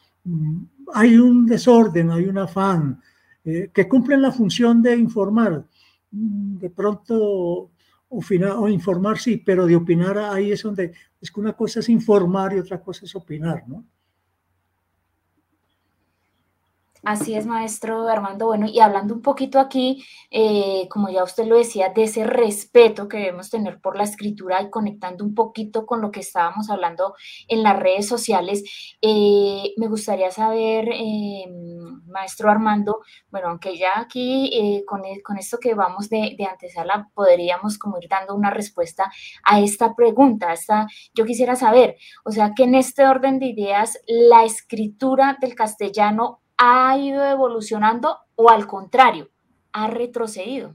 Hay 0.94 1.16
un 1.16 1.46
desorden, 1.46 2.11
hay 2.11 2.25
un 2.25 2.38
afán, 2.38 3.01
eh, 3.44 3.70
que 3.72 3.88
cumplen 3.88 4.22
la 4.22 4.33
función 4.33 4.83
de 4.83 4.96
informar. 4.96 5.64
Mm, 6.11 6.59
de 6.59 6.70
pronto, 6.70 7.70
o 8.09 8.68
informar 8.68 9.18
sí, 9.18 9.38
pero 9.38 9.66
de 9.66 9.77
opinar 9.77 10.18
ahí 10.18 10.53
es 10.53 10.62
donde, 10.62 10.92
es 11.20 11.31
que 11.31 11.40
una 11.40 11.55
cosa 11.55 11.81
es 11.81 11.88
informar 11.88 12.55
y 12.55 12.59
otra 12.59 12.81
cosa 12.81 13.05
es 13.05 13.14
opinar, 13.14 13.64
¿no? 13.66 13.85
Así 17.06 17.36
es, 17.36 17.46
maestro 17.46 18.08
Armando. 18.08 18.46
Bueno, 18.46 18.66
y 18.66 18.80
hablando 18.80 19.14
un 19.14 19.22
poquito 19.22 19.60
aquí, 19.60 20.04
eh, 20.28 20.88
como 20.90 21.08
ya 21.08 21.22
usted 21.22 21.46
lo 21.46 21.56
decía, 21.56 21.90
de 21.90 22.02
ese 22.02 22.24
respeto 22.24 23.06
que 23.06 23.18
debemos 23.18 23.48
tener 23.48 23.80
por 23.80 23.96
la 23.96 24.02
escritura 24.02 24.60
y 24.60 24.70
conectando 24.70 25.24
un 25.24 25.32
poquito 25.32 25.86
con 25.86 26.00
lo 26.00 26.10
que 26.10 26.18
estábamos 26.18 26.68
hablando 26.68 27.14
en 27.46 27.62
las 27.62 27.78
redes 27.78 28.08
sociales, 28.08 28.64
eh, 29.00 29.72
me 29.76 29.86
gustaría 29.86 30.32
saber, 30.32 30.88
eh, 30.92 31.44
maestro 32.08 32.50
Armando, 32.50 33.02
bueno, 33.30 33.50
aunque 33.50 33.78
ya 33.78 34.00
aquí 34.00 34.82
con, 34.84 35.02
con, 35.22 35.38
esto 35.38 35.58
que 35.58 35.74
vamos 35.74 36.08
de, 36.08 36.34
de, 36.36 36.44
antesala, 36.44 37.08
podríamos 37.14 37.78
como 37.78 37.98
ir 37.98 38.08
dando 38.08 38.34
una 38.34 38.50
respuesta 38.50 39.12
a 39.44 39.60
esta 39.60 39.94
pregunta. 39.94 40.52
Esta, 40.52 40.88
yo 41.14 41.24
quisiera 41.24 41.54
saber, 41.54 41.98
o 42.24 42.32
sea, 42.32 42.52
que 42.56 42.64
en 42.64 42.74
este 42.74 43.06
orden 43.06 43.38
de 43.38 43.46
ideas, 43.46 43.96
la 44.08 44.44
escritura 44.44 45.38
del 45.40 45.54
castellano 45.54 46.40
ha 46.58 46.96
ido 46.98 47.24
evolucionando 47.24 48.18
o 48.34 48.50
al 48.50 48.66
contrario, 48.66 49.30
ha 49.72 49.88
retrocedido? 49.88 50.74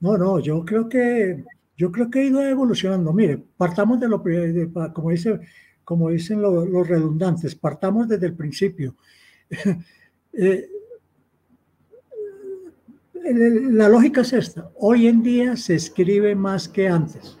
No, 0.00 0.16
no, 0.16 0.38
yo 0.38 0.64
creo 0.64 0.88
que 0.88 1.44
yo 1.76 1.92
creo 1.92 2.10
que 2.10 2.20
ha 2.20 2.24
ido 2.24 2.42
evolucionando. 2.42 3.12
Mire, 3.12 3.42
partamos 3.56 4.00
de 4.00 4.08
lo 4.08 4.18
de, 4.18 4.70
como 4.92 5.10
dice 5.10 5.40
como 5.84 6.10
dicen 6.10 6.42
los 6.42 6.88
redundantes, 6.88 7.54
partamos 7.54 8.08
desde 8.08 8.26
el 8.26 8.34
principio. 8.34 8.96
Eh, 10.38 10.68
la 13.24 13.88
lógica 13.88 14.20
es 14.20 14.34
esta. 14.34 14.70
Hoy 14.76 15.06
en 15.06 15.22
día 15.22 15.56
se 15.56 15.74
escribe 15.74 16.34
más 16.34 16.68
que 16.68 16.88
antes. 16.88 17.38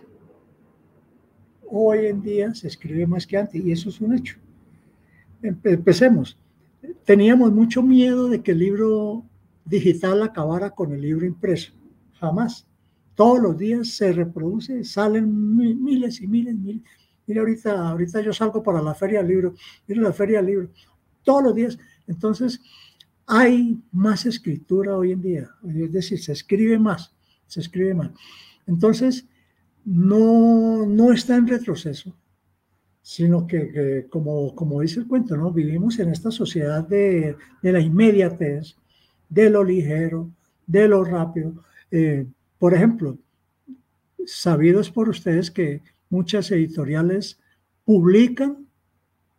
Hoy 1.66 2.06
en 2.06 2.22
día 2.22 2.54
se 2.54 2.68
escribe 2.68 3.06
más 3.06 3.26
que 3.26 3.36
antes 3.36 3.62
y 3.62 3.70
eso 3.70 3.90
es 3.90 4.00
un 4.00 4.14
hecho. 4.14 4.38
Empecemos 5.42 6.38
teníamos 7.04 7.52
mucho 7.52 7.82
miedo 7.82 8.28
de 8.28 8.42
que 8.42 8.52
el 8.52 8.58
libro 8.58 9.24
digital 9.64 10.22
acabara 10.22 10.70
con 10.70 10.92
el 10.92 11.00
libro 11.00 11.26
impreso. 11.26 11.72
Jamás. 12.20 12.66
Todos 13.14 13.40
los 13.40 13.56
días 13.56 13.88
se 13.88 14.12
reproduce, 14.12 14.84
salen 14.84 15.56
miles 15.56 16.20
y 16.20 16.26
miles, 16.26 16.54
miles. 16.54 16.82
Mira, 17.26 17.40
ahorita, 17.40 17.88
ahorita 17.88 18.20
yo 18.20 18.32
salgo 18.32 18.62
para 18.62 18.82
la 18.82 18.94
feria 18.94 19.20
del 19.20 19.28
libro, 19.28 19.54
mira 19.86 20.02
la 20.02 20.12
feria 20.12 20.38
del 20.38 20.46
libro, 20.46 20.70
todos 21.24 21.42
los 21.42 21.54
días. 21.54 21.78
Entonces, 22.06 22.60
hay 23.26 23.82
más 23.90 24.26
escritura 24.26 24.96
hoy 24.96 25.12
en 25.12 25.20
día, 25.22 25.50
es 25.66 25.92
decir, 25.92 26.22
se 26.22 26.32
escribe 26.32 26.78
más, 26.78 27.12
se 27.46 27.60
escribe 27.60 27.94
más. 27.94 28.10
Entonces, 28.66 29.26
no, 29.84 30.86
no 30.86 31.12
está 31.12 31.36
en 31.36 31.48
retroceso, 31.48 32.14
sino 33.08 33.46
que, 33.46 34.08
como, 34.10 34.52
como 34.56 34.80
dice 34.80 34.98
el 34.98 35.06
cuento, 35.06 35.36
¿no? 35.36 35.52
vivimos 35.52 35.96
en 36.00 36.10
esta 36.10 36.32
sociedad 36.32 36.82
de, 36.88 37.36
de 37.62 37.72
la 37.72 37.78
inmediatez, 37.78 38.74
de 39.28 39.48
lo 39.48 39.62
ligero, 39.62 40.28
de 40.66 40.88
lo 40.88 41.04
rápido. 41.04 41.54
Eh, 41.92 42.26
por 42.58 42.74
ejemplo, 42.74 43.16
sabidos 44.26 44.90
por 44.90 45.08
ustedes 45.08 45.52
que 45.52 45.82
muchas 46.10 46.50
editoriales 46.50 47.38
publican 47.84 48.66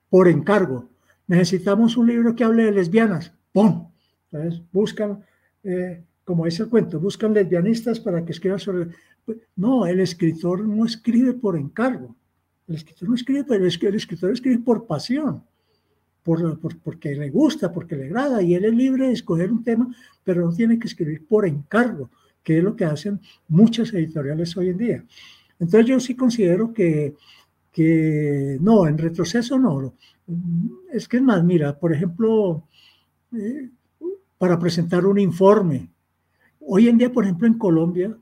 por 0.09 0.29
encargo. 0.29 0.87
Necesitamos 1.27 1.97
un 1.97 2.07
libro 2.07 2.35
que 2.35 2.45
hable 2.45 2.63
de 2.63 2.71
lesbianas. 2.71 3.33
¡Pum! 3.51 3.91
Entonces 4.31 4.61
buscan, 4.71 5.25
eh, 5.65 6.05
como 6.23 6.45
dice 6.45 6.63
el 6.63 6.69
cuento, 6.69 7.01
buscan 7.01 7.33
lesbianistas 7.33 7.99
para 7.99 8.23
que 8.23 8.31
escriban 8.31 8.59
sobre... 8.59 8.87
No, 9.57 9.85
el 9.85 9.99
escritor 9.99 10.65
no 10.65 10.85
escribe 10.85 11.33
por 11.33 11.57
encargo. 11.57 12.15
El 12.67 12.75
escritor 12.75 13.09
no 13.09 13.15
escribe, 13.15 13.43
pero 13.45 13.65
el 13.65 13.95
escritor 13.95 14.31
escribe 14.31 14.59
por 14.59 14.85
pasión, 14.85 15.43
por, 16.23 16.59
porque 16.79 17.15
le 17.15 17.29
gusta, 17.29 17.71
porque 17.71 17.95
le 17.95 18.05
agrada, 18.05 18.41
y 18.41 18.55
él 18.55 18.65
es 18.65 18.73
libre 18.73 19.07
de 19.07 19.13
escoger 19.13 19.51
un 19.51 19.63
tema, 19.63 19.87
pero 20.23 20.45
no 20.45 20.53
tiene 20.53 20.77
que 20.77 20.87
escribir 20.87 21.25
por 21.25 21.47
encargo, 21.47 22.09
que 22.43 22.57
es 22.57 22.63
lo 22.63 22.75
que 22.75 22.85
hacen 22.85 23.21
muchas 23.47 23.93
editoriales 23.93 24.55
hoy 24.57 24.69
en 24.69 24.77
día. 24.77 25.05
Entonces 25.59 25.89
yo 25.89 25.99
sí 25.99 26.15
considero 26.15 26.73
que, 26.73 27.15
que 27.71 28.57
no, 28.59 28.85
en 28.87 28.97
retroceso 28.97 29.57
no. 29.57 29.93
Es 30.91 31.07
que 31.07 31.17
es 31.17 31.23
más, 31.23 31.43
mira, 31.43 31.77
por 31.79 31.93
ejemplo, 31.93 32.63
eh, 33.33 33.69
para 34.37 34.59
presentar 34.59 35.05
un 35.05 35.19
informe. 35.19 35.89
Hoy 36.59 36.89
en 36.89 36.97
día, 36.97 37.11
por 37.11 37.23
ejemplo, 37.23 37.47
en 37.47 37.57
Colombia, 37.57 38.17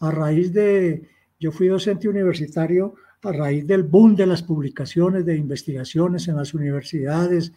a 0.00 0.10
raíz 0.10 0.52
de, 0.52 1.08
yo 1.38 1.50
fui 1.50 1.68
docente 1.68 2.08
universitario 2.08 2.94
a 3.22 3.32
raíz 3.32 3.66
del 3.66 3.82
boom 3.82 4.16
de 4.16 4.26
las 4.26 4.42
publicaciones, 4.42 5.24
de 5.26 5.36
investigaciones 5.36 6.26
en 6.28 6.36
las 6.36 6.54
universidades, 6.54 7.52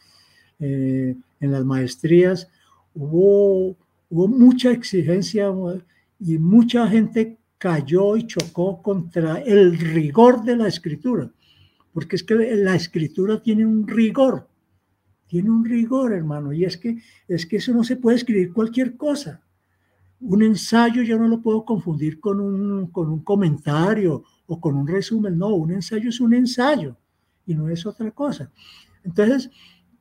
eh, 0.60 1.16
en 1.40 1.52
las 1.52 1.64
maestrías, 1.64 2.50
hubo, 2.94 3.76
hubo 4.10 4.28
mucha 4.28 4.72
exigencia 4.72 5.52
y 6.20 6.38
mucha 6.38 6.88
gente 6.88 7.38
cayó 7.58 8.18
y 8.18 8.28
chocó 8.28 8.82
contra 8.82 9.40
el 9.40 9.78
rigor 9.78 10.44
de 10.44 10.58
la 10.58 10.68
escritura, 10.68 11.32
porque 11.94 12.18
es 12.18 12.24
que 12.24 12.36
la 12.36 12.76
escritura 12.76 13.42
tiene 13.42 13.66
un 13.66 13.88
rigor, 13.88 14.48
tiene 15.28 15.50
un 15.50 15.64
rigor, 15.64 16.14
hermano, 16.14 16.52
y 16.52 16.66
es 16.66 16.78
que, 16.78 16.98
es 17.28 17.46
que 17.46 17.58
eso 17.58 17.74
no 17.74 17.84
se 17.84 17.96
puede 17.96 18.18
escribir 18.18 18.52
cualquier 18.52 18.98
cosa. 18.98 19.42
Un 20.26 20.42
ensayo 20.42 21.04
yo 21.04 21.18
no 21.18 21.28
lo 21.28 21.42
puedo 21.42 21.66
confundir 21.66 22.20
con 22.20 22.40
un, 22.40 22.88
con 22.88 23.10
un 23.10 23.24
comentario 23.24 24.24
o 24.48 24.60
con 24.60 24.76
un 24.76 24.88
resumen. 24.88 25.38
No, 25.38 25.50
un 25.50 25.72
ensayo 25.72 26.10
es 26.10 26.20
un 26.22 26.34
ensayo 26.34 26.96
y 27.46 27.56
no 27.56 27.70
es 27.70 27.86
otra 27.86 28.12
cosa. 28.12 28.52
Entonces, 29.04 29.50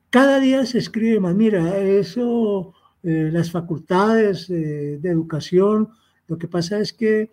cada 0.09 0.39
día 0.39 0.65
se 0.65 0.77
escribe 0.77 1.19
más. 1.19 1.35
Mira, 1.35 1.77
eso, 1.77 2.73
eh, 3.01 3.29
las 3.31 3.51
facultades 3.51 4.49
eh, 4.49 4.99
de 5.01 5.09
educación, 5.09 5.89
lo 6.27 6.37
que 6.37 6.47
pasa 6.47 6.79
es 6.79 6.93
que 6.93 7.31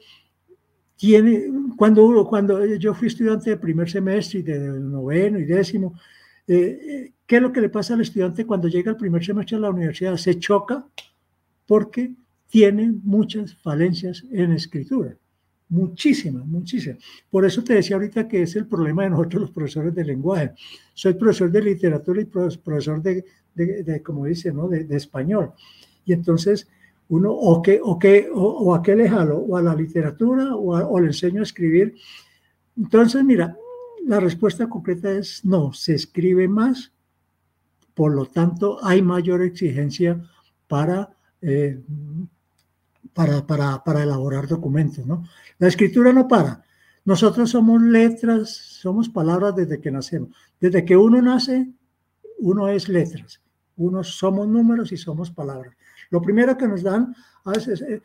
tiene, 0.97 1.45
cuando, 1.77 2.27
cuando 2.27 2.65
yo 2.77 2.93
fui 2.95 3.09
estudiante 3.09 3.51
de 3.51 3.57
primer 3.57 3.89
semestre 3.89 4.41
y 4.41 4.43
de 4.43 4.59
noveno 4.59 5.39
y 5.39 5.45
décimo, 5.45 5.95
eh, 6.47 7.13
¿qué 7.27 7.37
es 7.37 7.43
lo 7.43 7.53
que 7.53 7.61
le 7.61 7.69
pasa 7.69 7.95
al 7.95 8.01
estudiante 8.01 8.45
cuando 8.45 8.69
llega 8.69 8.91
al 8.91 8.97
primer 8.97 9.25
semestre 9.25 9.57
de 9.57 9.63
la 9.63 9.71
universidad? 9.71 10.17
Se 10.17 10.39
choca 10.39 10.87
porque 11.67 12.15
tiene 12.51 12.93
muchas 13.05 13.55
falencias 13.55 14.25
en 14.31 14.53
escritura. 14.53 15.17
Muchísimas, 15.69 16.45
muchísimas. 16.47 16.99
Por 17.31 17.45
eso 17.45 17.63
te 17.63 17.75
decía 17.75 17.95
ahorita 17.95 18.27
que 18.27 18.43
es 18.43 18.57
el 18.57 18.67
problema 18.67 19.05
de 19.05 19.11
nosotros 19.11 19.43
los 19.43 19.51
profesores 19.53 19.95
de 19.95 20.05
lenguaje. 20.05 20.51
Soy 20.93 21.15
profesor 21.15 21.51
de 21.51 21.63
literatura 21.63 22.21
y 22.21 22.25
profesor 22.25 23.01
de, 23.01 23.25
de, 23.55 24.03
como 24.03 24.27
dice, 24.27 24.53
¿no? 24.53 24.69
De, 24.69 24.85
español. 24.97 25.53
Y 26.05 26.13
entonces 26.13 26.67
uno 27.09 27.33
o 27.33 27.63
o 27.83 27.99
que 27.99 28.29
o, 28.33 28.75
a 28.75 28.83
qué 28.83 28.97
le 28.97 29.09
jalo 29.09 29.39
o 29.39 29.57
a 29.57 29.63
la 29.63 29.75
literatura 29.75 30.57
o, 30.57 30.77
o, 30.77 31.01
le 31.01 31.09
enseño 31.09 31.41
a 31.41 31.43
escribir 31.43 31.97
entonces 32.77 33.25
mira 33.25 33.57
la 34.07 34.21
respuesta 34.21 34.69
concreta 34.69 35.11
es 35.11 35.45
no 35.45 35.73
se 35.73 35.97
escribe 35.97 36.47
más 36.47 36.93
por 37.95 38.15
lo 38.15 38.27
tanto 38.27 38.79
hay 38.85 39.03
mayor 39.03 39.43
exigencia 39.43 40.25
para 40.69 41.11
eh, 41.43 41.81
para, 43.13 43.47
para, 43.47 43.83
para, 43.83 44.03
elaborar 44.03 44.47
documentos 44.47 45.07
¿no? 45.07 45.25
la 45.59 45.69
escritura 45.69 46.13
no 46.13 46.29
para 46.29 46.63
nosotros 47.05 47.51
somos 47.51 47.81
letras 47.83 48.51
somos 48.51 49.09
palabras 49.09 49.57
desde 49.57 49.81
que 49.81 49.91
nacemos 49.91 50.31
desde 50.61 50.85
que 50.85 50.97
uno 50.97 51.21
nace 51.21 51.69
uno 52.39 52.69
es 52.69 52.89
letras 52.89 53.41
uno 53.77 54.05
somos 54.05 54.47
números 54.47 54.93
y 54.93 54.97
somos 54.97 55.31
palabras 55.31 55.75
lo 56.11 56.21
primero 56.21 56.57
que 56.57 56.67
nos 56.67 56.83
dan, 56.83 57.15
a 57.45 57.53
veces, 57.53 57.81
eh, 57.83 58.03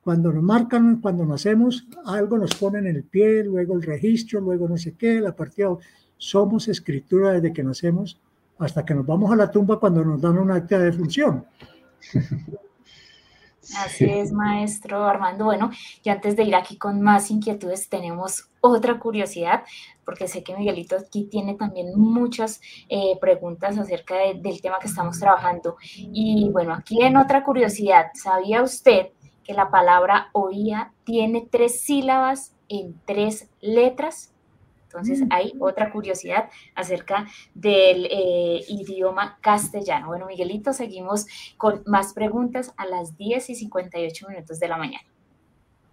cuando 0.00 0.32
nos 0.32 0.42
marcan, 0.42 1.00
cuando 1.00 1.26
nacemos, 1.26 1.86
algo 2.06 2.38
nos 2.38 2.54
ponen 2.54 2.86
en 2.86 2.96
el 2.96 3.04
pie, 3.04 3.44
luego 3.44 3.74
el 3.74 3.82
registro, 3.82 4.40
luego 4.40 4.68
no 4.68 4.78
sé 4.78 4.94
qué, 4.96 5.20
la 5.20 5.34
partida. 5.34 5.76
Somos 6.16 6.68
escritura 6.68 7.32
desde 7.32 7.52
que 7.52 7.62
nacemos 7.62 8.20
hasta 8.58 8.84
que 8.84 8.94
nos 8.94 9.06
vamos 9.06 9.30
a 9.30 9.36
la 9.36 9.50
tumba 9.50 9.78
cuando 9.78 10.04
nos 10.04 10.20
dan 10.20 10.38
una 10.38 10.54
acta 10.54 10.78
de 10.78 10.92
función. 10.92 11.44
Así 13.76 14.04
es, 14.04 14.32
maestro 14.32 15.04
Armando. 15.04 15.44
Bueno, 15.44 15.70
y 16.02 16.08
antes 16.08 16.36
de 16.36 16.44
ir 16.44 16.54
aquí 16.54 16.76
con 16.76 17.00
más 17.02 17.30
inquietudes, 17.30 17.88
tenemos 17.88 18.48
otra 18.60 18.98
curiosidad, 18.98 19.64
porque 20.04 20.26
sé 20.26 20.42
que 20.42 20.56
Miguelito 20.56 20.96
aquí 20.96 21.24
tiene 21.24 21.54
también 21.54 21.92
muchas 21.96 22.60
eh, 22.88 23.18
preguntas 23.20 23.78
acerca 23.78 24.16
del 24.16 24.60
tema 24.60 24.78
que 24.80 24.88
estamos 24.88 25.18
trabajando. 25.18 25.76
Y 25.94 26.48
bueno, 26.50 26.72
aquí 26.72 27.02
en 27.02 27.16
otra 27.16 27.44
curiosidad, 27.44 28.06
¿sabía 28.14 28.62
usted 28.62 29.08
que 29.44 29.54
la 29.54 29.70
palabra 29.70 30.30
oía 30.32 30.92
tiene 31.04 31.46
tres 31.50 31.80
sílabas 31.80 32.54
en 32.68 32.98
tres 33.04 33.48
letras? 33.60 34.34
Entonces, 34.88 35.20
mm. 35.20 35.26
hay 35.30 35.52
otra 35.58 35.92
curiosidad 35.92 36.48
acerca 36.74 37.26
del 37.54 38.06
eh, 38.10 38.60
idioma 38.68 39.38
castellano. 39.40 40.08
Bueno, 40.08 40.26
Miguelito, 40.26 40.72
seguimos 40.72 41.26
con 41.56 41.82
más 41.86 42.14
preguntas 42.14 42.72
a 42.76 42.86
las 42.86 43.16
10 43.16 43.50
y 43.50 43.54
58 43.54 44.28
minutos 44.28 44.58
de 44.58 44.68
la 44.68 44.78
mañana. 44.78 45.06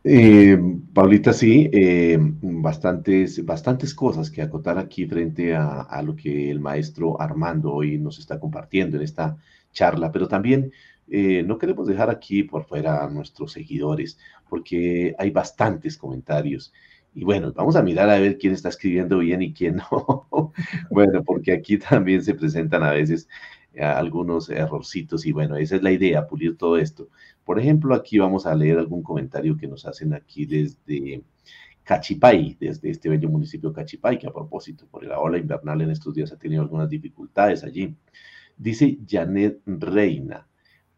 Eh, 0.05 0.57
Paulita, 0.93 1.33
sí, 1.33 1.69
eh, 1.73 2.17
bastantes, 2.19 3.43
bastantes 3.43 3.93
cosas 3.93 4.29
que 4.29 4.41
acotar 4.41 4.77
aquí 4.77 5.05
frente 5.07 5.55
a, 5.55 6.01
lo 6.03 6.15
que 6.15 6.51
el 6.51 6.59
maestro 6.59 7.19
Armando 7.19 7.73
hoy 7.73 7.97
nos 7.97 8.19
está 8.19 8.39
compartiendo 8.39 8.97
en 8.97 9.03
esta 9.03 9.35
charla, 9.73 10.11
pero 10.11 10.27
también 10.27 10.71
no 11.07 11.59
queremos 11.59 11.85
dejar 11.85 12.09
aquí 12.09 12.41
por 12.41 12.65
fuera 12.65 13.03
a 13.03 13.09
nuestros 13.09 13.51
seguidores, 13.51 14.17
porque 14.49 15.15
hay 15.19 15.29
bastantes 15.29 15.97
comentarios 15.97 16.73
y 17.15 17.23
bueno, 17.23 17.53
vamos 17.53 17.77
a 17.77 17.81
mirar 17.81 18.09
a 18.09 18.19
ver 18.19 18.37
quién 18.37 18.53
está 18.53 18.67
escribiendo 18.67 19.19
bien 19.19 19.41
y 19.41 19.53
quién 19.53 19.77
no. 19.91 20.51
bueno, 20.91 21.23
porque 21.23 21.53
aquí 21.53 21.77
también 21.77 22.21
se 22.21 22.35
presentan 22.35 22.83
a 22.83 22.91
veces 22.91 23.29
eh, 23.73 23.83
algunos 23.83 24.49
errorcitos 24.49 25.25
y 25.25 25.31
bueno, 25.31 25.55
esa 25.55 25.77
es 25.77 25.81
la 25.81 25.91
idea, 25.91 26.27
pulir 26.27 26.57
todo 26.57 26.77
esto. 26.77 27.07
Por 27.45 27.57
ejemplo, 27.57 27.95
aquí 27.95 28.17
vamos 28.19 28.45
a 28.45 28.53
leer 28.53 28.77
algún 28.79 29.01
comentario 29.01 29.55
que 29.57 29.67
nos 29.67 29.85
hacen 29.85 30.13
aquí 30.13 30.45
desde 30.45 31.23
Cachipay, 31.83 32.57
desde 32.59 32.89
este 32.89 33.07
bello 33.07 33.29
municipio 33.29 33.71
Cachipay, 33.71 34.19
que 34.19 34.27
a 34.27 34.33
propósito, 34.33 34.85
por 34.91 35.05
la 35.05 35.19
ola 35.19 35.37
invernal 35.37 35.81
en 35.81 35.91
estos 35.91 36.13
días 36.13 36.33
ha 36.33 36.37
tenido 36.37 36.63
algunas 36.63 36.89
dificultades 36.89 37.63
allí. 37.63 37.95
Dice 38.57 38.97
Janet 39.07 39.61
Reina, 39.65 40.47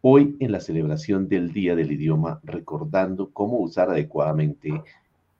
hoy 0.00 0.36
en 0.40 0.50
la 0.50 0.60
celebración 0.60 1.28
del 1.28 1.52
Día 1.52 1.76
del 1.76 1.92
Idioma, 1.92 2.40
recordando 2.42 3.30
cómo 3.30 3.58
usar 3.58 3.90
adecuadamente 3.90 4.72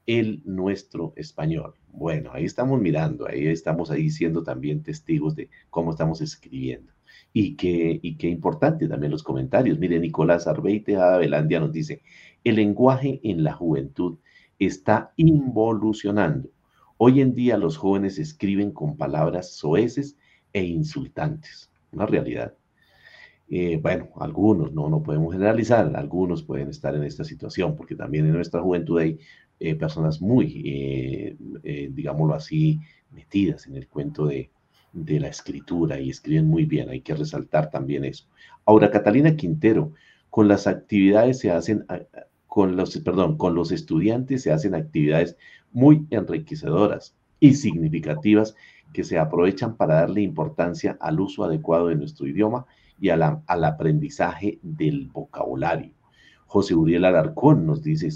el 0.08 0.40
nuestro 0.46 1.12
español. 1.16 1.74
Bueno, 1.92 2.30
ahí 2.32 2.46
estamos 2.46 2.80
mirando, 2.80 3.28
ahí 3.28 3.46
estamos 3.46 3.90
ahí 3.90 4.08
siendo 4.08 4.42
también 4.42 4.82
testigos 4.82 5.36
de 5.36 5.50
cómo 5.68 5.90
estamos 5.90 6.22
escribiendo. 6.22 6.94
Y 7.34 7.56
qué, 7.56 8.00
y 8.02 8.16
qué 8.16 8.28
importante 8.28 8.88
también 8.88 9.12
los 9.12 9.22
comentarios. 9.22 9.78
Mire, 9.78 10.00
Nicolás 10.00 10.46
Arbeite 10.46 10.96
Velandia 10.96 11.60
nos 11.60 11.72
dice, 11.72 12.00
el 12.42 12.56
lenguaje 12.56 13.20
en 13.22 13.44
la 13.44 13.52
juventud 13.52 14.16
está 14.58 15.12
involucionando. 15.16 16.48
Hoy 16.96 17.20
en 17.20 17.34
día 17.34 17.58
los 17.58 17.76
jóvenes 17.76 18.18
escriben 18.18 18.72
con 18.72 18.96
palabras 18.96 19.56
soeces 19.56 20.16
e 20.54 20.64
insultantes. 20.64 21.70
Una 21.92 22.06
realidad. 22.06 22.54
Eh, 23.50 23.78
bueno, 23.82 24.08
algunos, 24.20 24.72
no, 24.72 24.88
no 24.88 25.02
podemos 25.02 25.32
generalizar, 25.34 25.94
algunos 25.96 26.42
pueden 26.42 26.68
estar 26.68 26.94
en 26.94 27.04
esta 27.04 27.24
situación, 27.24 27.76
porque 27.76 27.94
también 27.94 28.26
en 28.26 28.32
nuestra 28.32 28.60
juventud 28.60 28.98
hay 28.98 29.18
eh, 29.60 29.74
personas 29.74 30.20
muy, 30.20 30.62
eh, 30.64 31.36
eh, 31.64 31.90
digámoslo 31.92 32.34
así, 32.34 32.80
metidas 33.10 33.66
en 33.66 33.76
el 33.76 33.88
cuento 33.88 34.26
de, 34.26 34.50
de, 34.92 35.20
la 35.20 35.28
escritura 35.28 35.98
y 36.00 36.10
escriben 36.10 36.46
muy 36.46 36.64
bien, 36.64 36.88
hay 36.90 37.00
que 37.00 37.14
resaltar 37.14 37.70
también 37.70 38.04
eso. 38.04 38.26
Ahora, 38.64 38.90
Catalina 38.90 39.34
Quintero, 39.36 39.92
con 40.30 40.46
las 40.46 40.66
actividades 40.66 41.38
se 41.40 41.50
hacen, 41.50 41.84
con 42.46 42.76
los, 42.76 42.98
perdón, 42.98 43.36
con 43.36 43.54
los 43.54 43.72
estudiantes 43.72 44.42
se 44.42 44.52
hacen 44.52 44.74
actividades 44.74 45.36
muy 45.72 46.06
enriquecedoras 46.10 47.16
y 47.40 47.54
significativas 47.54 48.54
que 48.92 49.04
se 49.04 49.18
aprovechan 49.18 49.76
para 49.76 49.94
darle 49.94 50.22
importancia 50.22 50.96
al 51.00 51.20
uso 51.20 51.44
adecuado 51.44 51.88
de 51.88 51.96
nuestro 51.96 52.26
idioma 52.26 52.66
y 53.00 53.10
al 53.10 53.22
aprendizaje 53.46 54.58
del 54.62 55.08
vocabulario. 55.08 55.92
José 56.46 56.74
Uriel 56.74 57.04
Alarcón 57.04 57.66
nos 57.66 57.82
dice, 57.82 58.08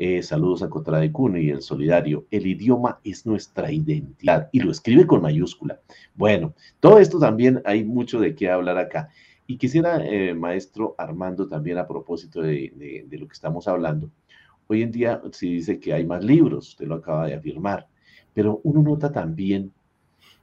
eh, 0.00 0.22
saludos 0.22 0.62
a 0.62 0.70
Cotra 0.70 1.00
de 1.00 1.10
Cuno 1.10 1.38
y 1.38 1.50
el 1.50 1.60
Solidario. 1.60 2.24
El 2.30 2.46
idioma 2.46 3.00
es 3.02 3.26
nuestra 3.26 3.72
identidad 3.72 4.48
y 4.52 4.60
lo 4.60 4.70
escribe 4.70 5.08
con 5.08 5.20
mayúscula. 5.20 5.80
Bueno, 6.14 6.54
todo 6.78 7.00
esto 7.00 7.18
también 7.18 7.60
hay 7.64 7.82
mucho 7.82 8.20
de 8.20 8.36
qué 8.36 8.48
hablar 8.48 8.78
acá. 8.78 9.10
Y 9.48 9.56
quisiera, 9.56 10.06
eh, 10.06 10.34
maestro 10.34 10.94
Armando, 10.98 11.48
también 11.48 11.78
a 11.78 11.88
propósito 11.88 12.40
de, 12.40 12.72
lo 13.10 13.26
que 13.26 13.32
estamos 13.32 13.66
hablando, 13.66 14.08
hoy 14.68 14.82
en 14.82 14.92
día 14.92 15.20
se 15.32 15.46
dice 15.46 15.80
que 15.80 15.92
hay 15.92 16.06
más 16.06 16.22
libros, 16.22 16.68
usted 16.68 16.86
lo 16.86 16.94
acaba 16.94 17.26
de 17.26 17.34
afirmar, 17.34 17.88
pero 18.32 18.60
uno 18.62 18.82
nota 18.82 19.10
también 19.10 19.72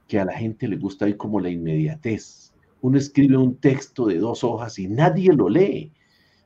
que 0.06 0.20
a 0.20 0.26
la 0.26 0.34
gente 0.34 0.68
le 0.68 0.76
gusta 0.76 1.06
hoy 1.06 1.14
como 1.14 1.40
la 1.40 1.48
inmediatez. 1.48 2.52
Uno 2.82 2.98
escribe 2.98 3.38
un 3.38 3.56
texto 3.56 4.04
de 4.04 4.18
dos 4.18 4.44
hojas 4.44 4.78
y 4.78 4.86
nadie 4.86 5.32
lo 5.32 5.48
lee. 5.48 5.92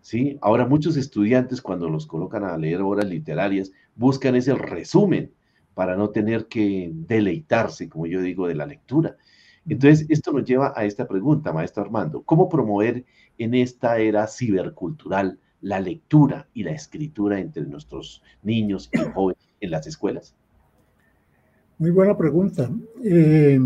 ¿Sí? 0.01 0.39
Ahora 0.41 0.67
muchos 0.67 0.97
estudiantes 0.97 1.61
cuando 1.61 1.89
los 1.89 2.07
colocan 2.07 2.45
a 2.45 2.57
leer 2.57 2.81
obras 2.81 3.07
literarias 3.07 3.73
buscan 3.95 4.37
ese 4.37 4.55
resumen 4.55 5.33
para 5.75 5.97
no 5.97 6.11
tener 6.11 6.47
que 6.47 6.91
deleitarse, 6.93 7.89
como 7.89 8.07
yo 8.07 8.21
digo, 8.21 8.49
de 8.49 8.55
la 8.55 8.67
lectura. 8.67 9.17
Entonces, 9.69 10.07
esto 10.09 10.33
nos 10.33 10.45
lleva 10.45 10.73
a 10.75 10.85
esta 10.85 11.07
pregunta, 11.07 11.53
maestro 11.53 11.83
Armando, 11.83 12.23
¿cómo 12.23 12.49
promover 12.49 13.05
en 13.39 13.55
esta 13.55 13.99
era 13.99 14.27
cibercultural 14.27 15.39
la 15.61 15.81
lectura 15.81 16.49
y 16.55 16.65
la 16.65 16.73
escritura 16.73 17.39
entre 17.39 17.63
nuestros 17.65 18.23
niños 18.43 18.91
y 18.93 18.99
jóvenes 19.15 19.49
en 19.61 19.71
las 19.71 19.87
escuelas? 19.87 20.35
Muy 21.79 21.91
buena 21.91 22.17
pregunta. 22.17 22.71
Eh, 23.03 23.59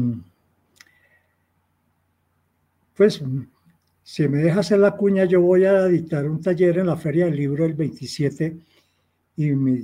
pues 2.97 3.23
si 4.05 4.29
me 4.29 4.39
deja 4.39 4.61
hacer 4.61 4.79
la 4.81 4.93
cuña, 4.93 5.25
yo 5.25 5.41
voy 5.41 5.65
a 5.65 5.87
dictar 5.87 6.29
un 6.29 6.43
taller 6.43 6.79
en 6.79 6.87
la 6.87 6.97
Feria 6.97 7.25
del 7.25 7.37
Libro 7.37 7.65
el 7.65 7.73
27. 7.73 8.59
Y 9.37 9.51
mi, 9.53 9.83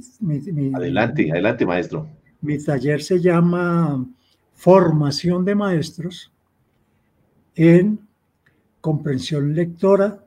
adelante, 0.74 1.32
adelante, 1.32 1.64
maestro. 1.64 2.06
Mi 2.42 2.62
taller 2.62 3.02
se 3.02 3.18
llama 3.18 4.06
Formación 4.54 5.42
de 5.46 5.54
Maestros 5.54 6.30
en 7.54 7.98
Comprensión 8.82 9.54
Lectora, 9.54 10.22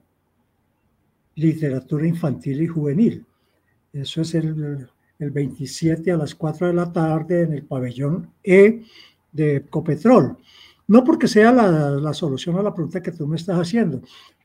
Literatura 1.36 2.08
Infantil 2.08 2.64
y 2.64 2.68
Juvenil. 2.68 3.24
Eso 3.94 4.22
es 4.22 4.34
el, 4.34 4.88
el 5.20 5.32
27 5.32 6.12
a 6.12 6.18
las 6.18 6.34
4 6.34 6.68
de 6.68 6.74
la 6.74 6.92
tarde 6.92 7.44
en 7.44 7.54
el 7.54 7.64
pabellón 7.64 8.32
E 8.44 8.82
de 9.32 9.66
Copetrol. 9.70 10.36
No 10.94 11.04
porque 11.04 11.28
sea 11.28 11.52
la, 11.52 11.90
la, 11.90 12.14
solución 12.14 12.56
a 12.60 12.62
la 12.62 12.72
pregunta 12.72 13.02
que 13.02 13.12
tú 13.12 13.26
me 13.26 13.36
estás 13.36 13.58
haciendo, 13.58 14.04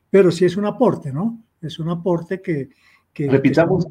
pero 0.09 0.30
sí 0.30 0.46
es 0.46 0.57
un 0.57 0.64
aporte, 0.64 1.12
¿no? 1.12 1.44
Es 1.61 1.78
un 1.78 1.90
aporte 1.90 2.40
que... 2.40 2.70
que 3.12 3.28
repitamos, 3.28 3.86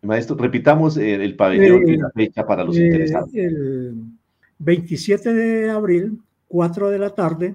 maestro, 0.00 0.34
repitamos 0.34 0.96
el, 0.96 1.36
pabellón 1.36 1.88
y 1.88 1.96
la 1.98 2.10
fecha 2.10 2.44
para 2.44 2.64
los 2.64 2.76
interesados. 2.76 3.32
El 3.32 3.94
27 4.58 5.32
de 5.32 5.70
abril, 5.70 6.18
4 6.48 6.90
de 6.90 6.98
la 6.98 7.10
tarde, 7.10 7.54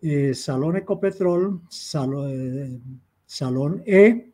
eh, 0.00 0.32
Salón 0.32 0.78
Ecopetrol, 0.78 1.60
salón, 1.68 2.30
eh, 2.30 2.80
salón 3.26 3.82
E 3.84 4.30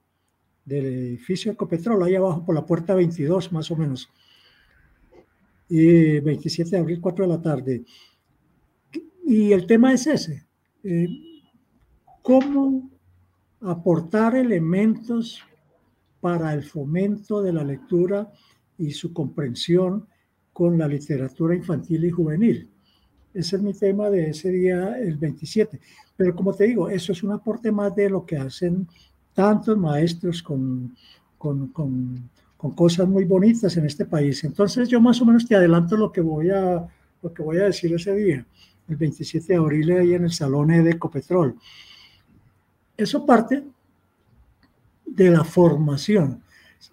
del 0.64 0.86
edificio 0.86 1.50
Ecopetrol, 1.50 2.04
ahí 2.04 2.14
abajo 2.14 2.44
por 2.44 2.54
la 2.54 2.64
puerta 2.64 2.94
22 2.94 3.50
más 3.50 3.68
o 3.72 3.76
menos. 3.76 4.08
Y 5.68 6.20
27 6.20 6.70
de 6.70 6.78
abril, 6.78 7.00
4 7.00 7.24
de 7.24 7.28
la 7.28 7.42
tarde. 7.42 7.82
Y 9.32 9.50
el 9.54 9.66
tema 9.66 9.94
es 9.94 10.06
ese. 10.06 10.44
Eh, 10.84 11.08
¿Cómo 12.20 12.90
aportar 13.62 14.36
elementos 14.36 15.40
para 16.20 16.52
el 16.52 16.62
fomento 16.62 17.40
de 17.40 17.54
la 17.54 17.64
lectura 17.64 18.30
y 18.76 18.90
su 18.90 19.14
comprensión 19.14 20.06
con 20.52 20.76
la 20.76 20.86
literatura 20.86 21.54
infantil 21.54 22.04
y 22.04 22.10
juvenil? 22.10 22.70
Ese 23.32 23.56
es 23.56 23.62
mi 23.62 23.72
tema 23.72 24.10
de 24.10 24.28
ese 24.28 24.50
día, 24.50 24.98
el 24.98 25.16
27. 25.16 25.80
Pero 26.14 26.36
como 26.36 26.52
te 26.52 26.64
digo, 26.64 26.90
eso 26.90 27.12
es 27.12 27.22
un 27.22 27.32
aporte 27.32 27.72
más 27.72 27.96
de 27.96 28.10
lo 28.10 28.26
que 28.26 28.36
hacen 28.36 28.86
tantos 29.32 29.78
maestros 29.78 30.42
con, 30.42 30.94
con, 31.38 31.68
con, 31.68 32.28
con, 32.58 32.72
cosas 32.72 33.08
muy 33.08 33.24
bonitas 33.24 33.78
en 33.78 33.86
este 33.86 34.04
país. 34.04 34.44
Entonces 34.44 34.90
yo 34.90 35.00
más 35.00 35.22
o 35.22 35.24
menos 35.24 35.48
te 35.48 35.54
adelanto 35.54 35.96
lo 35.96 36.12
que 36.12 36.20
voy 36.20 36.50
a, 36.50 36.86
lo 37.22 37.32
que 37.32 37.42
voy 37.42 37.56
a 37.56 37.64
decir 37.64 37.94
ese 37.94 38.14
día, 38.14 38.46
el 38.88 38.96
27 38.96 39.52
de 39.52 39.58
abril 39.58 39.90
ahí 39.92 40.14
en 40.14 40.24
el 40.24 40.32
Salón 40.32 40.68
de 40.68 40.90
Ecopetrol. 40.90 41.56
Eso 42.96 43.24
parte 43.24 43.64
de 45.06 45.30
la 45.30 45.44
formación. 45.44 46.42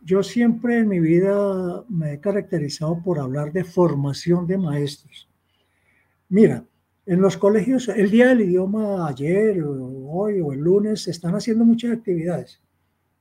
Yo 0.04 0.24
siempre 0.24 0.80
en 0.80 0.88
mi 0.88 1.00
vida 1.00 1.84
me 1.90 2.14
he 2.14 2.20
caracterizado 2.20 3.02
por 3.02 3.20
hablar 3.20 3.52
de 3.52 3.64
formación 3.64 4.46
de 4.46 4.58
maestros. 4.58 5.28
Mira, 6.30 6.64
en 7.06 7.22
los 7.22 7.38
colegios, 7.38 7.88
el 7.90 8.12
día 8.12 8.28
del 8.28 8.42
idioma 8.42 9.08
ayer, 9.08 9.64
o 9.64 10.12
hoy 10.12 10.42
o 10.42 10.54
el 10.54 10.60
lunes, 10.60 11.04
se 11.04 11.12
están 11.12 11.34
haciendo 11.34 11.66
muchas 11.66 11.92
actividades 11.92 12.62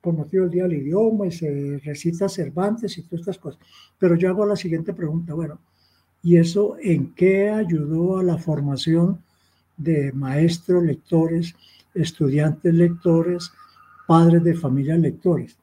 por 0.01 0.15
motivo 0.15 0.45
del 0.45 0.53
día 0.53 0.63
del 0.65 0.75
idioma 0.75 1.27
y 1.27 1.33
se 1.33 1.81
recita 1.83 2.29
Cervantes 2.29 2.97
y 2.99 3.03
todas 3.03 3.21
estas 3.21 3.39
cosas. 3.39 3.61
Pero 3.99 4.15
yo 4.15 4.29
hago 4.29 4.45
la 4.47 4.57
siguiente 4.57 4.93
pregunta, 4.93 5.35
bueno, 5.35 5.59
¿y 6.23 6.37
eso 6.37 6.77
en 6.81 7.15
qué 7.15 7.51
ayudó 7.51 8.19
a 8.19 8.23
la 8.23 8.39
formación 8.39 9.19
de 9.77 10.13
maestros 10.13 10.83
lectores, 10.83 11.55
estudiantes 11.95 12.75
lectores, 12.75 13.53
padres 14.07 14.43
de 14.45 14.55
familias 14.55 14.99
lectores? 14.99 15.57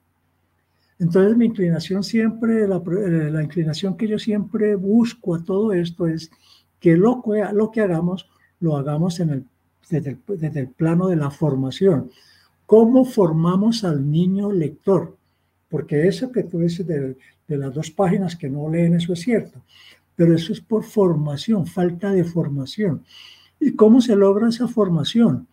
Entonces 0.97 1.36
mi 1.36 1.45
inclinación 1.45 2.03
siempre, 2.03 2.68
la, 2.68 2.78
eh, 2.78 3.43
inclinación 3.43 3.97
que 3.97 4.08
yo 4.08 4.18
siempre 4.18 4.76
busco 4.76 5.36
a 5.36 5.43
todo 5.43 5.74
esto 5.74 6.08
es 6.08 6.32
que 6.80 6.95
lo, 6.95 7.22
que 7.74 7.82
hagamos, 7.82 8.30
lo 8.60 8.78
hagamos 8.78 9.20
en 9.20 9.30
el, 9.30 9.45
desde, 9.89 10.18
el, 10.60 10.68
plano 10.70 11.08
de 11.08 11.18
la 11.18 11.32
formación. 11.32 12.10
¿Cómo 12.66 13.06
formamos 13.06 13.84
al 13.84 14.10
niño 14.10 14.51
lector? 14.51 15.18
Porque 15.70 16.08
eso 16.08 16.32
que 16.32 16.43
tú 16.43 16.60
dices 16.60 16.88
de 16.88 17.18
las 17.47 17.74
dos 17.74 17.91
páginas 17.91 18.36
que 18.36 18.49
no 18.49 18.70
leen, 18.70 18.95
eso 18.95 19.14
es 19.14 19.20
cierto, 19.20 19.62
pero 20.16 20.34
eso 20.34 20.53
es 20.53 20.61
por 20.61 20.84
formación, 20.84 21.68
falta 21.68 22.11
de 22.11 22.24
formación. 22.24 23.03
¿Y 23.59 23.74
cómo 23.76 24.01
se 24.01 24.16
logra 24.16 24.49
esa 24.49 24.68
formación? 24.68 25.47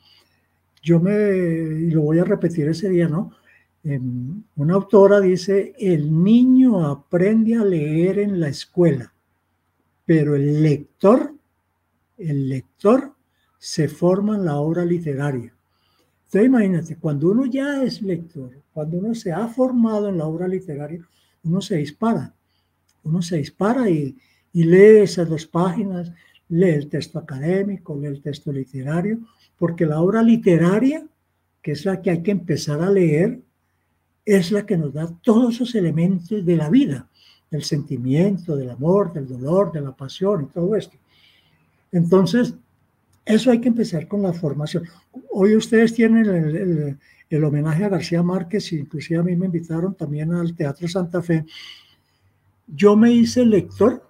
Yo 0.82 1.00
me, 1.00 1.12
y 1.12 1.90
lo 1.90 2.02
voy 2.02 2.18
a 2.18 2.24
repetir 2.24 2.68
ese 2.68 2.88
día, 2.88 3.08
¿no? 3.08 3.32
una 4.54 4.74
autora 4.74 5.20
dice, 5.20 5.74
el 5.76 6.22
niño 6.22 6.86
aprende 6.86 7.56
a 7.56 7.64
leer 7.64 8.20
en 8.20 8.38
la 8.38 8.46
escuela 8.46 9.12
pero 10.04 10.34
el 10.34 10.62
lector, 10.62 11.34
el 12.18 12.48
lector 12.48 13.14
se 13.58 13.88
forma 13.88 14.36
en 14.36 14.44
la 14.44 14.56
obra 14.56 14.84
literaria. 14.84 15.54
Entonces 16.24 16.46
imagínate, 16.46 16.96
cuando 16.96 17.30
uno 17.30 17.46
ya 17.46 17.82
es 17.82 18.02
lector, 18.02 18.50
cuando 18.72 18.98
uno 18.98 19.14
se 19.14 19.32
ha 19.32 19.46
formado 19.48 20.08
en 20.08 20.18
la 20.18 20.26
obra 20.26 20.48
literaria, 20.48 21.06
uno 21.44 21.60
se 21.60 21.76
dispara, 21.76 22.34
uno 23.04 23.22
se 23.22 23.36
dispara 23.38 23.88
y, 23.88 24.16
y 24.52 24.64
lee 24.64 25.02
esas 25.02 25.28
dos 25.28 25.46
páginas, 25.46 26.12
lee 26.48 26.70
el 26.70 26.88
texto 26.88 27.18
académico, 27.18 27.96
lee 27.96 28.08
el 28.08 28.20
texto 28.20 28.52
literario, 28.52 29.18
porque 29.56 29.86
la 29.86 30.00
obra 30.00 30.22
literaria, 30.22 31.06
que 31.62 31.72
es 31.72 31.84
la 31.84 32.02
que 32.02 32.10
hay 32.10 32.22
que 32.22 32.32
empezar 32.32 32.80
a 32.82 32.90
leer, 32.90 33.40
es 34.24 34.52
la 34.52 34.64
que 34.66 34.76
nos 34.76 34.92
da 34.92 35.08
todos 35.22 35.54
esos 35.54 35.74
elementos 35.74 36.44
de 36.44 36.56
la 36.56 36.68
vida 36.68 37.08
del 37.50 37.64
sentimiento, 37.64 38.56
del 38.56 38.70
amor, 38.70 39.12
del 39.12 39.28
dolor, 39.28 39.72
de 39.72 39.82
la 39.82 39.92
pasión 39.94 40.44
y 40.44 40.46
todo 40.46 40.74
esto. 40.74 40.96
Entonces, 41.92 42.54
eso 43.24 43.50
hay 43.50 43.60
que 43.60 43.68
empezar 43.68 44.08
con 44.08 44.22
la 44.22 44.32
formación. 44.32 44.84
Hoy 45.30 45.54
ustedes 45.54 45.92
tienen 45.92 46.24
el, 46.24 46.98
el, 47.28 47.44
homenaje 47.44 47.84
a 47.84 47.90
García 47.90 48.22
Márquez, 48.22 48.72
inclusive 48.72 49.20
a 49.20 49.22
mí 49.22 49.36
me 49.36 49.46
invitaron 49.46 49.94
también 49.94 50.32
al 50.32 50.54
Teatro 50.54 50.88
Santa 50.88 51.20
Fe. 51.20 51.44
Yo 52.66 52.96
me 52.96 53.12
hice 53.12 53.44
lector, 53.44 54.02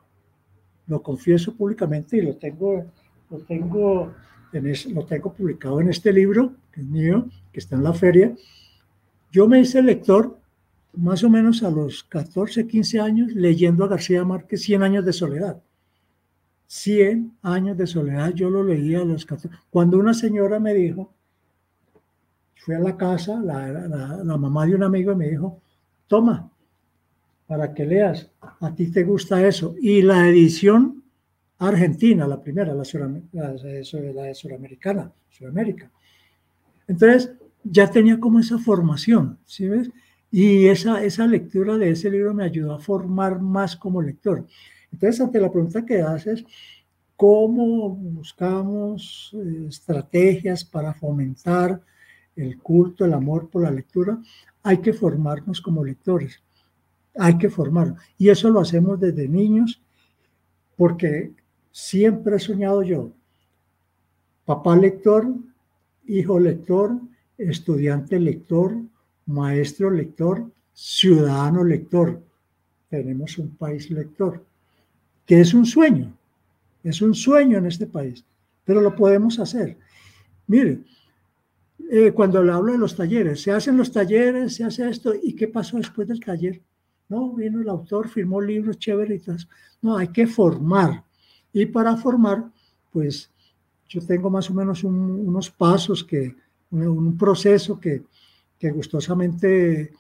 lo 0.86 1.02
confieso 1.02 1.54
públicamente 1.54 2.16
y 2.18 2.22
lo 2.22 2.36
tengo, 2.36 2.84
lo 3.30 3.38
tengo, 3.40 4.12
en 4.52 4.94
lo 4.94 5.04
tengo 5.04 5.32
publicado 5.32 5.80
en 5.80 5.88
este 5.88 6.12
libro, 6.12 6.54
que 6.72 6.80
es 6.80 6.86
mío, 6.86 7.26
que 7.52 7.60
está 7.60 7.76
en 7.76 7.84
la 7.84 7.92
feria. 7.92 8.34
Yo 9.30 9.48
me 9.48 9.60
hice 9.60 9.82
lector 9.82 10.38
más 10.94 11.24
o 11.24 11.30
menos 11.30 11.62
a 11.62 11.70
los 11.70 12.04
14, 12.04 12.66
15 12.66 13.00
años, 13.00 13.32
leyendo 13.32 13.84
a 13.84 13.88
García 13.88 14.24
Márquez 14.24 14.62
100 14.62 14.82
años 14.82 15.04
de 15.04 15.12
soledad. 15.12 15.62
100 16.66 17.36
años 17.42 17.76
de 17.76 17.86
soledad, 17.86 18.32
yo 18.34 18.50
lo 18.50 18.62
leía 18.64 19.00
a 19.00 19.04
los 19.04 19.24
14. 19.24 19.54
Cuando 19.70 19.98
una 19.98 20.14
señora 20.14 20.58
me 20.58 20.74
dijo, 20.74 21.12
fui 22.56 22.74
a 22.74 22.78
la 22.78 22.96
casa, 22.96 23.40
la, 23.42 23.68
la, 23.68 24.36
mamá 24.36 24.66
de 24.66 24.74
un 24.74 24.82
amigo 24.82 25.12
y 25.12 25.16
me 25.16 25.28
dijo, 25.28 25.60
toma, 26.06 26.51
para 27.52 27.74
que 27.74 27.84
leas, 27.84 28.30
a 28.60 28.74
ti 28.74 28.90
te 28.90 29.04
gusta 29.04 29.46
eso. 29.46 29.74
Y 29.78 30.00
la 30.00 30.26
edición 30.26 31.04
argentina, 31.58 32.26
la 32.26 32.40
primera, 32.40 32.72
la, 32.72 32.82
la, 33.32 33.52
la 33.52 34.34
suramericana, 34.34 35.12
Suramérica. 35.28 35.90
Entonces, 36.88 37.34
ya 37.62 37.90
tenía 37.90 38.18
como 38.18 38.40
esa 38.40 38.56
formación, 38.58 39.38
¿sí 39.44 39.68
ves? 39.68 39.90
Y 40.30 40.64
esa, 40.68 41.04
esa 41.04 41.26
lectura 41.26 41.76
de 41.76 41.90
ese 41.90 42.08
libro 42.08 42.32
me 42.32 42.44
ayudó 42.44 42.72
a 42.72 42.78
formar 42.78 43.38
más 43.38 43.76
como 43.76 44.00
lector. 44.00 44.46
Entonces, 44.90 45.20
ante 45.20 45.38
la 45.38 45.52
pregunta 45.52 45.84
que 45.84 46.00
haces, 46.00 46.46
¿cómo 47.16 47.90
buscamos 47.90 49.30
eh, 49.34 49.66
estrategias 49.68 50.64
para 50.64 50.94
fomentar 50.94 51.82
el 52.34 52.58
culto, 52.62 53.04
el 53.04 53.12
amor 53.12 53.50
por 53.50 53.64
la 53.64 53.70
lectura? 53.70 54.18
Hay 54.62 54.78
que 54.78 54.94
formarnos 54.94 55.60
como 55.60 55.84
lectores. 55.84 56.42
Hay 57.16 57.38
que 57.38 57.50
formarnos. 57.50 58.00
Y 58.18 58.28
eso 58.30 58.50
lo 58.50 58.60
hacemos 58.60 58.98
desde 58.98 59.28
niños, 59.28 59.80
porque 60.76 61.32
siempre 61.70 62.36
he 62.36 62.38
soñado 62.38 62.82
yo, 62.82 63.12
papá 64.44 64.76
lector, 64.76 65.28
hijo 66.06 66.38
lector, 66.38 66.98
estudiante 67.38 68.18
lector, 68.18 68.76
maestro 69.26 69.90
lector, 69.90 70.50
ciudadano 70.72 71.64
lector. 71.64 72.20
Tenemos 72.88 73.38
un 73.38 73.56
país 73.56 73.90
lector, 73.90 74.44
que 75.26 75.40
es 75.40 75.54
un 75.54 75.64
sueño, 75.64 76.12
es 76.82 77.00
un 77.00 77.14
sueño 77.14 77.58
en 77.58 77.66
este 77.66 77.86
país, 77.86 78.24
pero 78.64 78.80
lo 78.80 78.94
podemos 78.94 79.38
hacer. 79.38 79.78
Mire, 80.46 80.80
eh, 81.90 82.12
cuando 82.12 82.42
le 82.42 82.52
hablo 82.52 82.72
de 82.72 82.78
los 82.78 82.96
talleres, 82.96 83.42
se 83.42 83.52
hacen 83.52 83.76
los 83.76 83.92
talleres, 83.92 84.54
se 84.54 84.64
hace 84.64 84.88
esto, 84.88 85.14
¿y 85.14 85.34
qué 85.34 85.48
pasó 85.48 85.76
después 85.76 86.08
del 86.08 86.20
taller? 86.20 86.60
No, 87.12 87.34
vino 87.34 87.60
el 87.60 87.68
autor, 87.68 88.08
firmó 88.08 88.40
libros 88.40 88.78
chéveres 88.78 89.24
No, 89.82 89.98
hay 89.98 90.08
que 90.08 90.26
formar. 90.26 91.04
Y 91.52 91.66
para 91.66 91.94
formar, 91.94 92.50
pues 92.90 93.30
yo 93.86 94.00
tengo 94.00 94.30
más 94.30 94.48
o 94.48 94.54
menos 94.54 94.82
unos 94.82 95.50
pasos 95.50 96.02
que, 96.02 96.34
un 96.70 97.18
proceso 97.18 97.78
que, 97.78 98.04
que 98.58 98.70
gustosamente 98.70 99.92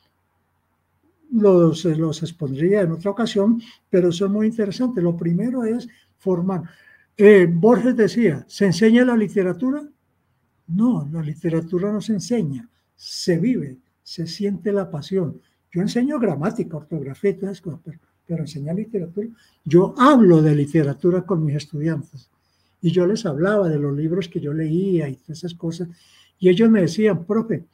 los, 1.32 1.84
los 1.84 2.22
expondría 2.22 2.80
en 2.80 2.92
otra 2.92 3.10
ocasión, 3.10 3.60
pero 3.90 4.10
son 4.10 4.32
muy 4.32 4.46
interesantes. 4.46 5.04
Lo 5.04 5.14
primero 5.14 5.64
es 5.64 5.86
formar. 6.16 6.62
Eh, 7.14 7.46
Borges 7.46 7.94
decía, 7.94 8.42
¿se 8.48 8.64
enseña 8.64 9.04
la 9.04 9.18
literatura? 9.18 9.86
No, 10.68 11.06
la 11.12 11.20
literatura 11.20 11.92
no 11.92 12.00
se 12.00 12.14
enseña, 12.14 12.66
se 12.96 13.38
vive, 13.38 13.76
se 14.02 14.26
siente 14.26 14.72
la 14.72 14.90
pasión. 14.90 15.42
Yo 15.72 15.80
enseño 15.80 16.18
gramática, 16.18 16.76
ortografía 16.76 17.38
todas 17.38 17.60
cosas, 17.60 17.80
pero, 17.82 17.98
pero 18.26 18.42
enseñar 18.42 18.76
literatura. 18.76 19.28
Yo 19.64 19.94
hablo 19.98 20.42
de 20.42 20.54
literatura 20.54 21.22
con 21.22 21.44
mis 21.44 21.56
estudiantes 21.56 22.30
y 22.82 22.90
yo 22.90 23.06
les 23.06 23.24
hablaba 23.24 23.68
de 23.68 23.78
los 23.78 23.96
libros 23.96 24.28
que 24.28 24.40
yo 24.40 24.52
leía 24.52 25.08
y 25.08 25.18
esas 25.28 25.54
cosas. 25.54 25.88
Y 26.38 26.48
ellos 26.48 26.68
me 26.68 26.82
decían, 26.82 27.24
profe, 27.24 27.64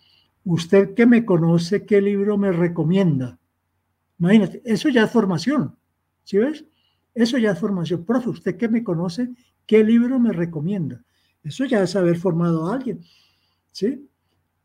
usted 0.44 0.94
que 0.94 1.06
me 1.06 1.24
conoce, 1.24 1.84
¿qué 1.84 2.00
libro 2.00 2.36
me 2.36 2.52
recomienda? 2.52 3.38
Imagínate, 4.18 4.62
eso 4.64 4.90
ya 4.90 5.04
es 5.04 5.10
formación, 5.10 5.74
¿sí 6.24 6.38
ves? 6.38 6.64
Eso 7.14 7.38
ya 7.38 7.52
es 7.52 7.58
formación. 7.58 8.04
Profe, 8.04 8.28
usted 8.28 8.56
que 8.56 8.68
me 8.68 8.84
conoce, 8.84 9.30
¿qué 9.66 9.82
libro 9.82 10.20
me 10.20 10.32
recomienda? 10.32 11.02
Eso 11.42 11.64
ya 11.64 11.82
es 11.82 11.96
haber 11.96 12.18
formado 12.18 12.66
a 12.66 12.74
alguien, 12.74 13.00
¿sí? 13.72 14.06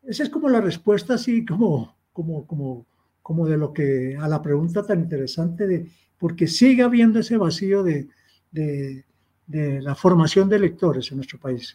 Esa 0.02 0.24
es 0.24 0.28
como 0.28 0.50
la 0.50 0.60
respuesta 0.60 1.14
así 1.14 1.44
como, 1.46 1.96
como, 2.12 2.46
como, 2.46 2.86
como 3.24 3.46
de 3.46 3.56
lo 3.56 3.72
que, 3.72 4.18
a 4.20 4.28
la 4.28 4.42
pregunta 4.42 4.84
tan 4.84 5.00
interesante 5.00 5.66
de, 5.66 5.86
porque 6.18 6.46
sigue 6.46 6.82
habiendo 6.82 7.20
ese 7.20 7.38
vacío 7.38 7.82
de, 7.82 8.06
de, 8.52 9.06
de 9.46 9.80
la 9.80 9.94
formación 9.94 10.46
de 10.50 10.58
lectores 10.58 11.10
en 11.10 11.16
nuestro 11.16 11.40
país. 11.40 11.74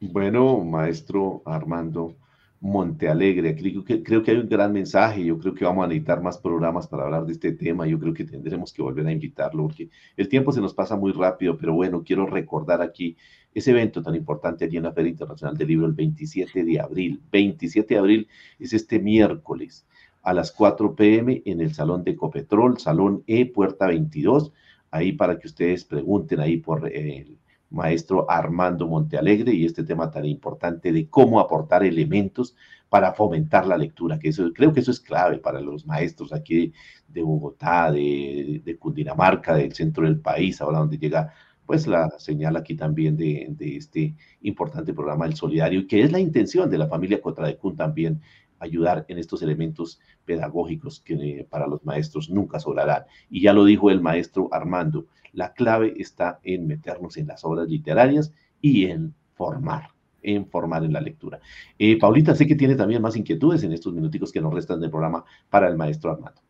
Bueno, 0.00 0.64
maestro 0.64 1.42
Armando 1.44 2.16
Montealegre, 2.64 3.54
creo 3.54 3.84
que, 3.84 4.02
creo 4.02 4.22
que 4.22 4.30
hay 4.30 4.38
un 4.38 4.48
gran 4.48 4.72
mensaje, 4.72 5.22
yo 5.22 5.38
creo 5.38 5.52
que 5.52 5.66
vamos 5.66 5.84
a 5.84 5.88
necesitar 5.88 6.22
más 6.22 6.38
programas 6.38 6.88
para 6.88 7.04
hablar 7.04 7.26
de 7.26 7.32
este 7.32 7.52
tema, 7.52 7.86
yo 7.86 8.00
creo 8.00 8.14
que 8.14 8.24
tendremos 8.24 8.72
que 8.72 8.80
volver 8.80 9.06
a 9.06 9.12
invitarlo, 9.12 9.64
porque 9.64 9.90
el 10.16 10.30
tiempo 10.30 10.50
se 10.50 10.62
nos 10.62 10.72
pasa 10.72 10.96
muy 10.96 11.12
rápido, 11.12 11.58
pero 11.58 11.74
bueno, 11.74 12.02
quiero 12.02 12.24
recordar 12.24 12.80
aquí 12.80 13.18
ese 13.52 13.72
evento 13.72 14.02
tan 14.02 14.14
importante 14.14 14.64
allí 14.64 14.78
en 14.78 14.84
la 14.84 14.94
Feria 14.94 15.10
Internacional 15.10 15.58
del 15.58 15.68
Libro 15.68 15.84
el 15.84 15.92
27 15.92 16.64
de 16.64 16.80
abril. 16.80 17.20
27 17.30 17.92
de 17.92 18.00
abril 18.00 18.28
es 18.58 18.72
este 18.72 18.98
miércoles 18.98 19.86
a 20.22 20.32
las 20.32 20.50
4 20.50 20.96
pm 20.96 21.42
en 21.44 21.60
el 21.60 21.74
Salón 21.74 22.02
de 22.02 22.16
Copetrol, 22.16 22.78
Salón 22.78 23.24
E, 23.26 23.44
Puerta 23.44 23.88
22, 23.88 24.52
ahí 24.90 25.12
para 25.12 25.38
que 25.38 25.48
ustedes 25.48 25.84
pregunten 25.84 26.40
ahí 26.40 26.56
por 26.56 26.90
el 26.90 27.36
maestro 27.70 28.30
Armando 28.30 28.86
Montealegre 28.86 29.52
y 29.52 29.64
este 29.64 29.84
tema 29.84 30.10
tan 30.10 30.24
importante 30.24 30.92
de 30.92 31.08
cómo 31.08 31.40
aportar 31.40 31.84
elementos 31.84 32.54
para 32.88 33.12
fomentar 33.12 33.66
la 33.66 33.76
lectura, 33.76 34.18
que 34.18 34.28
eso, 34.28 34.52
creo 34.52 34.72
que 34.72 34.80
eso 34.80 34.92
es 34.92 35.00
clave 35.00 35.38
para 35.38 35.60
los 35.60 35.84
maestros 35.86 36.32
aquí 36.32 36.72
de, 37.08 37.22
Bogotá, 37.22 37.90
de, 37.90 38.76
Cundinamarca, 38.78 39.56
del 39.56 39.72
centro 39.72 40.04
del 40.04 40.20
país, 40.20 40.60
ahora 40.60 40.78
donde 40.78 40.98
llega 40.98 41.32
pues 41.66 41.86
la 41.86 42.10
señal 42.18 42.56
aquí 42.56 42.76
también 42.76 43.16
de, 43.16 43.46
de 43.50 43.76
este 43.76 44.14
importante 44.42 44.92
programa 44.92 45.26
El 45.26 45.34
Solidario, 45.34 45.88
que 45.88 46.02
es 46.02 46.12
la 46.12 46.20
intención 46.20 46.70
de 46.70 46.78
la 46.78 46.88
familia 46.88 47.22
Cotradecún 47.22 47.74
también 47.74 48.20
ayudar 48.58 49.04
en 49.08 49.18
estos 49.18 49.42
elementos 49.42 50.00
pedagógicos 50.24 51.00
que 51.00 51.14
eh, 51.14 51.46
para 51.48 51.66
los 51.66 51.84
maestros 51.84 52.30
nunca 52.30 52.58
sobrarán. 52.58 53.04
Y 53.30 53.42
ya 53.42 53.52
lo 53.52 53.64
dijo 53.64 53.90
el 53.90 54.00
maestro 54.00 54.48
Armando, 54.52 55.06
la 55.32 55.52
clave 55.52 55.94
está 55.96 56.40
en 56.42 56.66
meternos 56.66 57.16
en 57.16 57.26
las 57.26 57.44
obras 57.44 57.68
literarias 57.68 58.32
y 58.60 58.86
en 58.86 59.14
formar, 59.34 59.88
en 60.22 60.46
formar 60.46 60.84
en 60.84 60.92
la 60.92 61.00
lectura. 61.00 61.40
Eh, 61.78 61.98
Paulita, 61.98 62.34
sé 62.34 62.46
que 62.46 62.54
tiene 62.54 62.76
también 62.76 63.02
más 63.02 63.16
inquietudes 63.16 63.62
en 63.62 63.72
estos 63.72 63.92
minuticos 63.92 64.32
que 64.32 64.40
nos 64.40 64.54
restan 64.54 64.80
del 64.80 64.90
programa 64.90 65.24
para 65.50 65.68
el 65.68 65.76
maestro 65.76 66.12
Armando. 66.12 66.40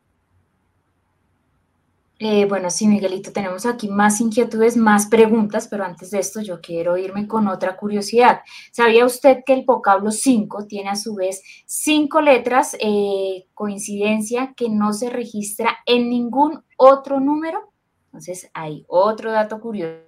Eh, 2.20 2.46
bueno, 2.46 2.70
sí, 2.70 2.86
Miguelito, 2.86 3.32
tenemos 3.32 3.66
aquí 3.66 3.88
más 3.88 4.20
inquietudes, 4.20 4.76
más 4.76 5.06
preguntas, 5.06 5.66
pero 5.68 5.84
antes 5.84 6.12
de 6.12 6.20
esto 6.20 6.40
yo 6.40 6.60
quiero 6.60 6.96
irme 6.96 7.26
con 7.26 7.48
otra 7.48 7.76
curiosidad. 7.76 8.42
¿Sabía 8.70 9.04
usted 9.04 9.38
que 9.44 9.52
el 9.52 9.64
vocablo 9.64 10.12
5 10.12 10.66
tiene 10.66 10.90
a 10.90 10.96
su 10.96 11.16
vez 11.16 11.42
cinco 11.66 12.20
letras, 12.20 12.76
eh, 12.80 13.46
coincidencia 13.52 14.54
que 14.56 14.68
no 14.68 14.92
se 14.92 15.10
registra 15.10 15.78
en 15.86 16.08
ningún 16.08 16.62
otro 16.76 17.18
número? 17.18 17.72
Entonces, 18.06 18.48
hay 18.54 18.84
otro 18.86 19.32
dato 19.32 19.60
curioso. 19.60 20.04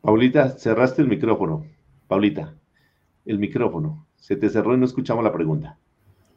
Paulita, 0.00 0.50
cerraste 0.50 1.02
el 1.02 1.08
micrófono. 1.08 1.66
Paulita, 2.06 2.54
el 3.24 3.38
micrófono. 3.38 4.06
Se 4.16 4.36
te 4.36 4.48
cerró 4.50 4.74
y 4.74 4.78
no 4.78 4.84
escuchamos 4.84 5.24
la 5.24 5.32
pregunta. 5.32 5.78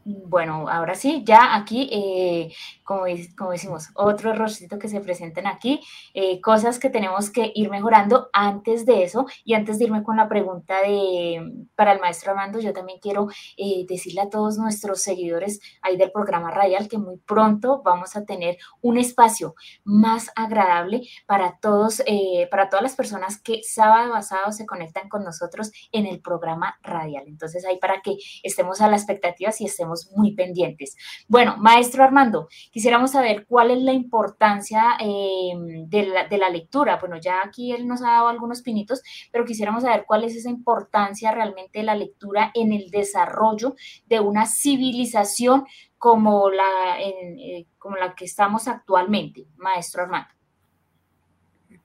Bueno, 0.09 0.69
ahora 0.69 0.95
sí, 0.95 1.23
ya 1.25 1.53
aquí, 1.53 1.89
eh, 1.91 2.53
como, 2.85 3.03
decimos, 3.51 3.89
otro 3.93 4.31
errorcito 4.31 4.79
que 4.79 4.87
se 4.87 5.01
presentan 5.01 5.47
aquí, 5.47 5.81
eh, 6.13 6.39
cosas 6.39 6.79
que 6.79 6.89
tenemos 6.89 7.29
que 7.29 7.51
ir 7.53 7.69
mejorando 7.69 8.29
antes 8.31 8.85
de 8.85 9.03
eso. 9.03 9.25
Y 9.43 9.53
antes 9.53 9.79
de 9.79 9.85
irme 9.85 10.03
con 10.03 10.15
la 10.15 10.29
pregunta 10.29 10.81
de, 10.81 11.67
para 11.75 11.91
el 11.91 11.99
maestro 11.99 12.31
Armando, 12.31 12.59
yo 12.61 12.71
también 12.71 12.99
quiero 13.01 13.27
eh, 13.57 13.85
decirle 13.85 14.21
a 14.21 14.29
todos 14.29 14.57
nuestros 14.57 15.01
seguidores 15.01 15.59
ahí 15.81 15.97
del 15.97 16.13
programa 16.13 16.51
radial 16.51 16.87
que 16.87 16.97
muy 16.97 17.17
pronto 17.17 17.81
vamos 17.83 18.15
a 18.15 18.23
tener 18.23 18.57
un 18.81 18.97
espacio 18.97 19.55
más 19.83 20.31
agradable 20.37 21.01
para 21.25 21.57
todos, 21.59 22.01
para 22.49 22.69
todas 22.69 22.83
las 22.83 22.95
personas 22.95 23.41
que 23.41 23.61
sábado 23.63 24.13
a 24.15 24.21
sábado 24.21 24.53
se 24.53 24.65
conectan 24.65 25.09
con 25.09 25.25
nosotros 25.25 25.73
en 25.91 26.05
el 26.05 26.21
programa 26.21 26.77
radial. 26.81 27.25
Entonces, 27.27 27.65
ahí 27.65 27.77
para 27.77 28.01
que 28.01 28.15
estemos 28.43 28.79
a 28.79 28.87
la 28.87 28.95
expectativa 28.95 29.51
y 29.59 29.65
estemos 29.65 29.96
muy 30.15 30.33
pendientes. 30.33 30.95
Bueno, 31.27 31.55
maestro 31.57 32.03
Armando, 32.03 32.47
quisiéramos 32.71 33.11
saber 33.11 33.45
cuál 33.47 33.71
es 33.71 33.81
la 33.81 33.93
importancia 33.93 34.97
em, 34.99 35.87
de, 35.89 36.37
la, 36.37 36.49
lectura. 36.49 36.97
Bueno, 36.97 37.17
ya 37.17 37.41
aquí 37.43 37.71
él 37.71 37.87
nos 37.87 38.01
ha 38.01 38.11
dado 38.11 38.27
algunos 38.27 38.61
pinitos, 38.61 39.01
pero 39.31 39.45
quisiéramos 39.45 39.83
saber 39.83 40.05
cuál 40.07 40.23
es 40.23 40.35
esa 40.35 40.49
importancia 40.49 41.31
realmente 41.31 41.79
de 41.79 41.85
la 41.85 41.95
lectura 41.95 42.51
en 42.53 42.71
el 42.71 42.89
desarrollo 42.89 43.75
de 44.07 44.19
una 44.19 44.45
civilización 44.45 45.65
como 45.97 46.49
la, 46.49 46.99
eh, 46.99 47.65
como 47.77 47.97
la 47.97 48.13
que 48.13 48.25
estamos 48.25 48.67
actualmente, 48.67 49.47
maestro 49.57 50.03
Armando. 50.03 50.29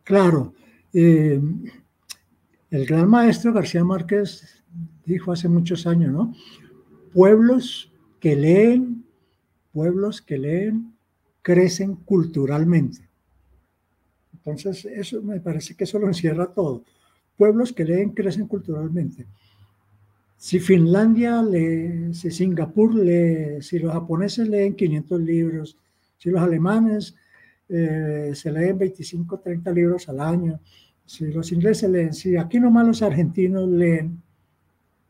Claro. 0.05 0.55
Eh, 0.93 1.41
el 2.71 2.87
gran 2.87 3.09
maestro 3.09 3.53
García 3.53 3.85
Márquez 3.85 4.65
dijo 5.05 5.33
hace 5.33 5.49
muchos 5.49 5.87
años, 5.87 6.13
¿no? 6.13 6.33
Pueblos 7.13 7.92
que 8.23 8.37
leen, 8.37 9.05
pueblos 9.73 10.23
que 10.23 10.39
leen, 10.39 10.95
crecen 11.43 11.97
culturalmente. 11.97 13.01
Entonces, 14.33 14.85
eso 14.85 15.21
me 15.23 15.41
parece 15.41 15.75
que 15.75 15.83
eso 15.83 15.99
lo 15.99 16.07
encierra 16.07 16.47
todo. 16.47 16.85
Pueblos 17.37 17.73
que 17.73 17.85
leen, 17.85 18.11
crecen 18.11 18.47
culturalmente. 18.47 19.27
Si 20.37 20.61
Finlandia 20.61 21.43
lee, 21.43 22.15
si 22.15 22.31
Singapur 22.31 22.95
lee, 22.95 23.61
si 23.61 23.81
los 23.81 23.93
japoneses 23.93 24.47
leen 24.47 24.77
500 24.77 25.21
libros, 25.21 25.77
si 26.17 26.31
los 26.31 26.41
alemanes 26.41 27.17
eh, 27.69 28.31
se 28.37 28.53
leen 28.53 28.79
25, 28.79 29.41
30 29.41 29.73
libros 29.73 30.09
al 30.09 30.21
año, 30.21 30.61
si 31.05 31.27
los 31.27 31.51
ingleses 31.51 31.91
leen, 31.91 32.15
si 32.15 32.37
aquí 32.37 32.61
nomás 32.61 32.87
los 32.87 33.03
argentinos 33.03 33.69
leen, 33.69 34.23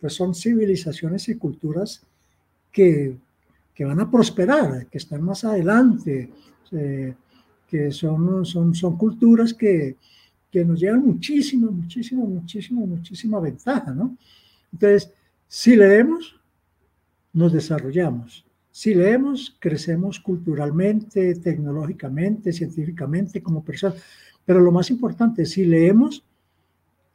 pues 0.00 0.14
son 0.14 0.34
civilizaciones 0.34 1.28
y 1.28 1.36
culturas 1.36 2.06
que, 2.72 3.18
van 3.80 4.00
a 4.00 4.10
prosperar, 4.10 4.86
que 4.86 4.98
están 4.98 5.22
más 5.22 5.44
adelante, 5.44 6.30
eh, 6.72 7.14
que 7.68 7.90
son, 7.90 8.44
son, 8.44 8.74
son 8.74 8.96
culturas 8.96 9.54
que, 9.54 9.96
nos 10.54 10.80
llevan 10.80 11.04
muchísima, 11.06 11.70
muchísima, 11.70 12.24
muchísima, 12.24 12.80
muchísima 12.82 13.40
ventaja, 13.40 13.94
¿no? 13.94 14.16
Entonces, 14.70 15.10
si 15.48 15.76
leemos, 15.76 16.38
nos 17.32 17.52
desarrollamos. 17.52 18.44
Si 18.70 18.94
leemos, 18.94 19.56
crecemos 19.58 20.20
culturalmente, 20.20 21.34
tecnológicamente, 21.36 22.52
científicamente, 22.52 23.42
como 23.42 23.64
personas. 23.64 24.02
Pero 24.44 24.60
lo 24.60 24.72
más 24.72 24.90
importante, 24.90 25.46
si 25.46 25.64
leemos, 25.64 26.22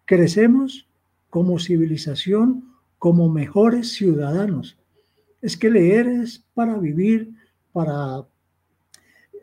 crecemos 0.06 0.88
como 1.30 1.60
civilización, 1.60 2.74
como 2.98 3.30
mejores 3.30 3.94
ciudadanos 3.94 4.78
es 5.48 5.56
que 5.56 5.70
leer 5.70 6.10
es 6.10 6.44
para 6.54 6.78
vivir, 6.78 7.32
para... 7.72 8.26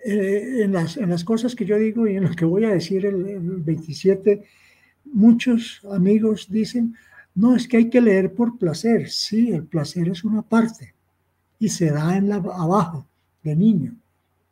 Eh, 0.04 0.60
en, 0.64 0.74
las, 0.74 0.98
en 0.98 1.08
las 1.08 1.24
cosas 1.24 1.54
que 1.54 1.64
yo 1.64 1.78
digo 1.78 2.06
y 2.06 2.16
en 2.16 2.24
lo 2.24 2.30
que 2.32 2.44
voy 2.44 2.66
a 2.66 2.72
decir 2.72 3.06
el, 3.06 3.62
27, 3.62 4.44
muchos 5.06 5.80
amigos 5.90 6.48
dicen, 6.50 6.94
no, 7.34 7.56
es 7.56 7.66
que 7.66 7.78
hay 7.78 7.88
que 7.88 8.02
leer 8.02 8.34
por 8.34 8.58
placer. 8.58 9.08
Sí, 9.08 9.50
el 9.50 9.64
placer 9.64 10.10
es 10.10 10.24
una 10.24 10.42
parte 10.42 10.94
y 11.58 11.70
se 11.70 11.90
da 11.90 12.18
en 12.18 12.28
la, 12.28 12.36
abajo 12.36 13.06
de 13.42 13.56
niño, 13.56 13.96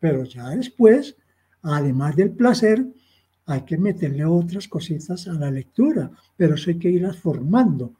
pero 0.01 0.25
ya 0.25 0.49
después, 0.49 1.17
además 1.61 2.17
del 2.17 2.31
placer, 2.31 2.87
hay 3.45 3.61
que 3.61 3.77
meterle 3.77 4.25
otras 4.25 4.67
cositas 4.69 5.29
a 5.29 5.35
la 5.35 5.51
lectura, 5.51 6.11
pero 6.35 6.55
eso 6.55 6.71
hay 6.71 6.79
que 6.79 6.89
irlas 6.89 7.19
formando, 7.19 7.93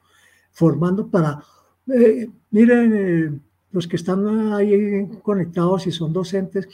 formando 0.51 1.07
para 1.07 1.43
eh, 1.87 2.29
miren, 2.51 2.93
eh, 2.95 3.39
los 3.71 3.87
que 3.87 3.95
están 3.95 4.53
ahí 4.53 5.07
conectados 5.21 5.87
y 5.87 5.91
son 5.91 6.13
docentes, 6.13 6.67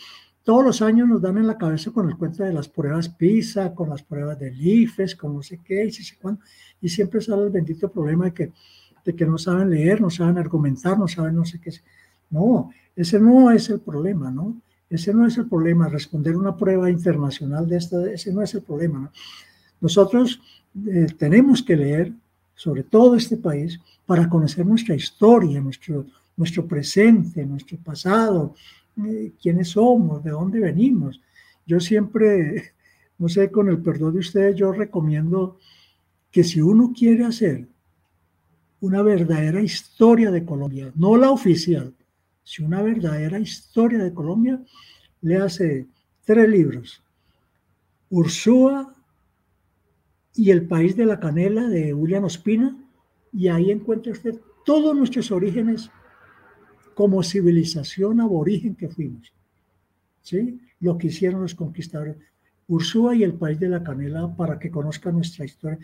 todos 0.44 0.64
los 0.64 0.82
años 0.82 1.08
nos 1.08 1.22
dan 1.22 1.38
en 1.38 1.48
la 1.48 1.58
cabeza 1.58 1.92
con 1.92 2.10
el 2.10 2.18
cuento 2.18 2.44
de 2.44 2.54
las 2.54 2.68
pruebas 2.68 3.10
PISA, 3.10 3.74
con 3.74 3.90
las 3.90 4.04
pruebas 4.04 4.40
del 4.40 4.60
IFES, 4.60 5.16
con 5.16 5.36
no 5.36 5.44
sé 5.44 5.60
qué, 5.64 5.86
y, 5.86 5.92
sé 5.92 6.16
cuándo, 6.22 6.42
y 6.82 6.90
siempre 6.90 7.22
sale 7.22 7.44
el 7.44 7.50
bendito 7.50 7.92
problema 7.92 8.26
de 8.26 8.34
que, 8.34 8.52
de 9.06 9.16
que 9.16 9.26
no 9.26 9.38
saben 9.38 9.70
leer, 9.70 10.02
no 10.02 10.10
saben 10.10 10.38
argumentar, 10.38 10.98
no 10.98 11.08
saben 11.08 11.36
no 11.36 11.46
sé 11.46 11.60
qué. 11.60 11.72
No, 12.30 12.72
ese 12.96 13.20
no 13.20 13.52
es 13.52 13.70
el 13.70 13.80
problema, 13.80 14.32
¿no? 14.32 14.62
Ese 14.90 15.14
no 15.14 15.28
es 15.28 15.38
el 15.38 15.48
problema, 15.48 15.88
responder 15.88 16.36
una 16.36 16.58
prueba 16.58 16.90
internacional 16.90 17.68
de 17.68 17.78
esta, 17.78 18.12
ese 18.12 18.34
no 18.34 18.42
es 18.42 18.54
el 18.56 18.64
problema. 18.64 19.00
¿no? 19.00 19.12
Nosotros 19.82 20.42
eh, 20.88 21.08
tenemos 21.18 21.62
que 21.62 21.76
leer 21.76 22.14
sobre 22.60 22.84
todo 22.84 23.16
este 23.16 23.38
país 23.38 23.80
para 24.06 24.28
conocer 24.28 24.66
nuestra 24.66 24.94
historia, 24.94 25.62
nuestro, 25.62 26.06
nuestro 26.36 26.68
presente, 26.68 27.46
nuestro 27.46 27.78
pasado, 27.78 28.54
eh, 28.98 29.32
quiénes 29.42 29.70
somos, 29.70 30.22
de 30.22 30.32
dónde 30.32 30.60
venimos. 30.60 31.22
Yo 31.66 31.80
siempre, 31.80 32.74
no 33.18 33.30
sé, 33.30 33.50
con 33.50 33.70
el 33.70 33.82
perdón 33.82 34.12
de 34.16 34.20
ustedes, 34.20 34.58
yo 34.58 34.74
recomiendo 34.74 35.58
que 36.30 36.44
si 36.44 36.60
uno 36.60 36.92
quiere 36.94 37.24
hacer 37.24 37.66
una 38.82 39.04
verdadera 39.04 39.62
historia 39.62 40.30
de 40.30 40.44
Colombia, 40.44 40.92
no 40.96 41.16
la 41.16 41.32
oficial, 41.32 41.94
si 42.44 42.62
una 42.62 42.82
verdadera 42.82 43.40
historia 43.40 44.00
de 44.00 44.14
Colombia, 44.14 44.62
le 45.22 45.38
hace 45.38 45.88
tres 46.26 46.50
libros. 46.50 47.02
Ursúa 48.10 48.94
y 50.36 50.52
El 50.52 50.68
País 50.68 50.96
de 50.96 51.06
la 51.06 51.20
Canela 51.20 51.68
de 51.68 51.94
William 51.94 52.24
Ospina, 52.24 52.78
y 53.32 53.48
ahí 53.48 53.72
encuentra 53.72 54.12
usted 54.12 54.40
todos 54.66 54.96
nuestros 54.96 55.32
orígenes 55.32 55.90
como 56.94 57.24
civilización 57.24 58.22
aborigen 58.22 58.76
que 58.76 58.90
fuimos. 58.90 59.34
¿Sí? 60.22 60.60
Lo 60.80 60.98
que 60.98 61.08
hicieron 61.08 61.42
los 61.42 61.56
conquistadores. 61.56 62.18
Ursúa 62.68 63.16
y 63.16 63.24
El 63.24 63.34
País 63.34 63.60
de 63.60 63.70
la 63.70 63.84
Canela 63.84 64.36
para 64.36 64.60
que 64.60 64.70
conozca 64.70 65.12
nuestra 65.12 65.46
historia. 65.46 65.80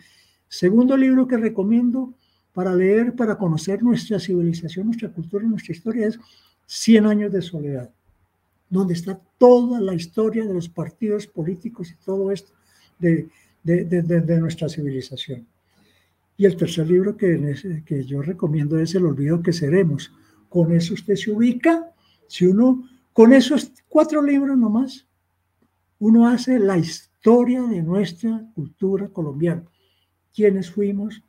Segundo 0.48 0.96
libro 0.96 1.26
que 1.26 1.36
recomiendo 1.36 2.14
para 2.52 2.74
leer, 2.74 3.14
para 3.14 3.36
conocer 3.36 3.82
nuestra 3.82 4.20
civilización, 4.20 4.86
nuestra 4.86 5.10
cultura, 5.10 5.44
nuestra 5.44 5.74
historia 5.74 6.06
es 6.06 6.18
Cien 6.68 7.06
años 7.06 7.32
de 7.32 7.42
soledad, 7.42 7.90
donde 8.68 8.94
está 8.94 9.20
toda 9.38 9.80
la 9.80 9.94
historia 9.94 10.44
de 10.44 10.52
los 10.52 10.68
partidos 10.68 11.28
políticos 11.28 11.92
y 11.92 12.04
todo 12.04 12.32
esto 12.32 12.50
de, 12.98 13.28
de, 13.66 14.40
nuestra 14.40 14.68
civilización. 14.68 15.46
Y 16.36 16.44
el 16.44 16.56
tercer 16.56 16.88
libro 16.88 17.16
que, 17.16 17.82
que 17.84 18.04
yo 18.04 18.22
recomiendo 18.22 18.78
es 18.78 18.94
El 18.94 19.06
olvido 19.06 19.42
que 19.42 19.52
seremos. 19.52 20.12
Con 20.48 20.72
eso 20.72 20.94
usted 20.94 21.16
se 21.16 21.32
ubica, 21.32 21.90
si 22.28 22.46
uno, 22.46 22.88
con 23.12 23.32
esos 23.32 23.72
cuatro 23.88 24.22
libros 24.22 24.56
nomás, 24.56 25.06
uno 25.98 26.28
hace 26.28 26.58
la 26.58 26.76
historia 26.76 27.62
de 27.62 27.82
nuestra 27.82 28.44
cultura 28.54 29.08
colombiana. 29.08 29.64
¿Quiénes 30.34 30.70
fuimos? 30.70 31.22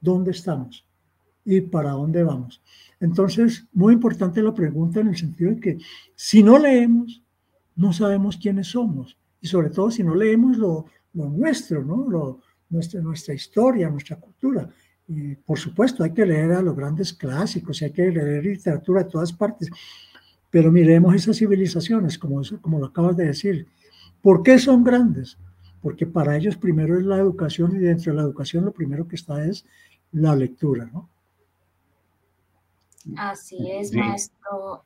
¿Dónde 0.00 0.32
estamos? 0.32 0.84
¿Y 1.44 1.60
para 1.60 1.92
dónde 1.92 2.24
vamos? 2.24 2.60
Entonces, 3.00 3.64
muy 3.72 3.94
importante 3.94 4.42
la 4.42 4.52
pregunta 4.52 5.00
en 5.00 5.08
el 5.08 5.16
sentido 5.16 5.52
de 5.52 5.60
que 5.60 5.78
si 6.14 6.42
no 6.42 6.58
leemos, 6.58 7.22
no 7.76 7.92
sabemos 7.92 8.36
quiénes 8.36 8.68
somos. 8.68 9.16
Y 9.40 9.46
sobre 9.46 9.70
todo 9.70 9.90
si 9.90 10.02
no 10.02 10.14
leemos 10.14 10.56
lo, 10.56 10.86
nuestro, 11.14 11.84
¿no? 11.84 12.08
Lo, 12.08 12.40
nuestra, 12.72 13.00
nuestra 13.00 13.34
historia, 13.34 13.90
nuestra 13.90 14.16
cultura. 14.16 14.68
Y 15.06 15.36
por 15.36 15.58
supuesto, 15.58 16.02
hay 16.02 16.12
que 16.12 16.26
leer 16.26 16.52
a 16.52 16.62
los 16.62 16.74
grandes 16.74 17.12
clásicos, 17.12 17.82
hay 17.82 17.92
que 17.92 18.10
leer 18.10 18.44
literatura 18.44 19.04
de 19.04 19.10
todas 19.10 19.32
partes. 19.32 19.68
Pero 20.50 20.72
miremos 20.72 21.14
esas 21.14 21.36
civilizaciones, 21.36 22.18
como, 22.18 22.42
como 22.60 22.78
lo 22.78 22.86
acabas 22.86 23.16
de 23.16 23.26
decir. 23.26 23.66
¿Por 24.20 24.42
qué 24.42 24.58
son 24.58 24.84
grandes? 24.84 25.38
Porque 25.80 26.06
para 26.06 26.36
ellos 26.36 26.56
primero 26.56 26.98
es 26.98 27.04
la 27.04 27.18
educación 27.18 27.74
y 27.76 27.78
dentro 27.78 28.12
de 28.12 28.18
la 28.18 28.24
educación 28.24 28.64
lo 28.64 28.72
primero 28.72 29.06
que 29.06 29.16
está 29.16 29.44
es 29.44 29.64
la 30.12 30.36
lectura, 30.36 30.88
¿no? 30.92 31.08
Así 33.16 33.70
es, 33.70 33.92
maestro. 33.92 34.84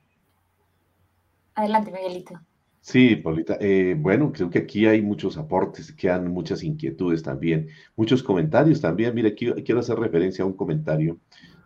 Adelante, 1.55 1.91
Miguelito. 1.91 2.41
Sí, 2.89 3.17
Paulita. 3.17 3.57
Eh, 3.61 3.97
bueno, 3.99 4.31
creo 4.33 4.49
que 4.49 4.61
aquí 4.61 4.87
hay 4.87 5.03
muchos 5.03 5.37
aportes, 5.37 5.93
quedan 5.93 6.31
muchas 6.31 6.63
inquietudes 6.63 7.21
también, 7.21 7.69
muchos 7.97 8.23
comentarios 8.23 8.81
también. 8.81 9.13
Mira, 9.13 9.35
quiero, 9.35 9.81
hacer 9.81 9.99
referencia 9.99 10.45
a 10.45 10.47
un 10.47 10.53
comentario 10.53 11.19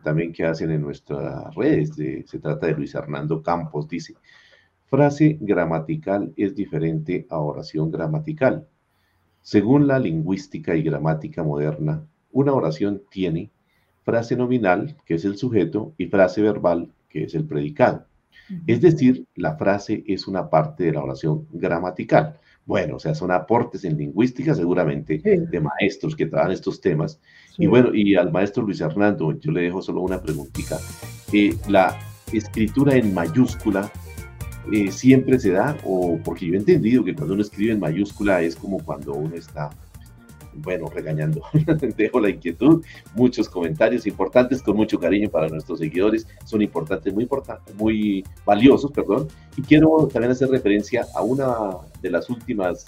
también 0.03 0.33
que 0.33 0.47
hacen 0.47 0.71
en 0.71 0.81
nuestras 0.81 1.55
redes. 1.55 1.91
se 1.95 2.39
trata 2.39 2.68
de 2.68 2.73
Luis 2.75 2.95
Hernando 2.95 3.43
Campos. 3.43 3.87
Dice, 3.87 4.14
frase 4.87 5.37
gramatical 5.43 6.33
es 6.39 6.55
diferente 6.55 7.27
a 7.29 7.39
oración 7.39 7.91
gramatical. 7.91 8.66
Según 9.43 9.87
la 9.87 9.99
lingüística 9.99 10.75
y 10.75 10.83
gramática 10.83 11.43
moderna, 11.43 12.03
una 12.33 12.55
oración 12.55 13.03
tiene 13.11 13.51
frase 14.05 14.37
nominal, 14.37 14.97
que 15.05 15.16
es 15.16 15.27
el 15.27 15.37
sujeto, 15.37 15.93
y 15.99 16.07
frase 16.07 16.41
verbal, 16.41 16.91
que 17.11 17.25
es 17.25 17.35
el 17.35 17.45
predicado. 17.45 18.07
Es 18.66 18.80
decir, 18.80 19.26
la 19.34 19.57
frase 19.57 20.05
es 20.07 20.26
una 20.26 20.48
parte 20.48 20.84
de 20.84 20.92
la 20.92 21.03
oración 21.03 21.46
gramatical. 21.53 22.38
Bueno, 22.66 22.96
o 22.96 22.98
sea, 22.98 23.14
son 23.14 23.30
aportes 23.30 23.84
en 23.84 23.96
lingüística 23.96 24.55
seguramente 24.55 25.18
de 25.18 25.61
maestros 25.61 26.14
que 26.14 26.26
trabajan 26.26 26.53
estos 26.53 26.80
temas. 26.80 27.20
Y 27.59 27.66
bueno, 27.66 27.94
y 27.94 28.14
al 28.14 28.30
maestro 28.30 28.62
Luis 28.62 28.80
Hernando, 28.80 29.38
yo 29.38 29.51
le 29.51 29.62
dejo 29.62 29.82
solo 29.82 30.03
una 30.03 30.22
preguntita. 30.22 30.78
Eh, 31.32 31.57
¿La 31.68 31.98
escritura 32.32 32.94
en 32.94 33.12
mayúscula 33.12 33.90
eh, 34.72 34.90
siempre 34.90 35.38
se 35.38 35.53
da? 35.53 35.76
O 35.84 36.18
porque 36.22 36.46
yo 36.46 36.55
he 36.55 36.59
entendido 36.59 37.03
que 37.03 37.14
cuando 37.14 37.34
uno 37.34 37.42
escribe 37.42 37.72
en 37.72 37.80
mayúscula 37.80 38.42
es 38.42 38.55
como 38.55 38.78
cuando 38.78 39.14
uno 39.14 39.34
está 39.34 39.70
bueno, 40.55 40.88
regañando. 40.88 41.42
Dejo 41.96 42.20
la 42.20 42.30
inquietud, 42.30 42.84
muchos 43.14 43.48
comentarios 43.48 44.07
importantes 44.07 44.62
con 44.62 44.76
mucho 44.76 44.98
cariño 44.98 45.28
para 45.30 45.48
nuestros 45.48 45.78
seguidores, 45.78 46.26
son 46.44 46.62
importantes, 46.62 47.12
muy 47.12 47.24
importantes, 47.24 47.74
muy 47.74 48.24
valiosos, 48.44 48.90
perdón. 48.92 49.28
Y 49.57 49.62
quiero 49.62 50.09
también 50.12 50.32
hacer 50.32 50.48
referencia 50.48 51.07
a 51.14 51.22
una 51.22 51.70
de 52.01 52.11
las 52.11 52.28
últimas 52.30 52.86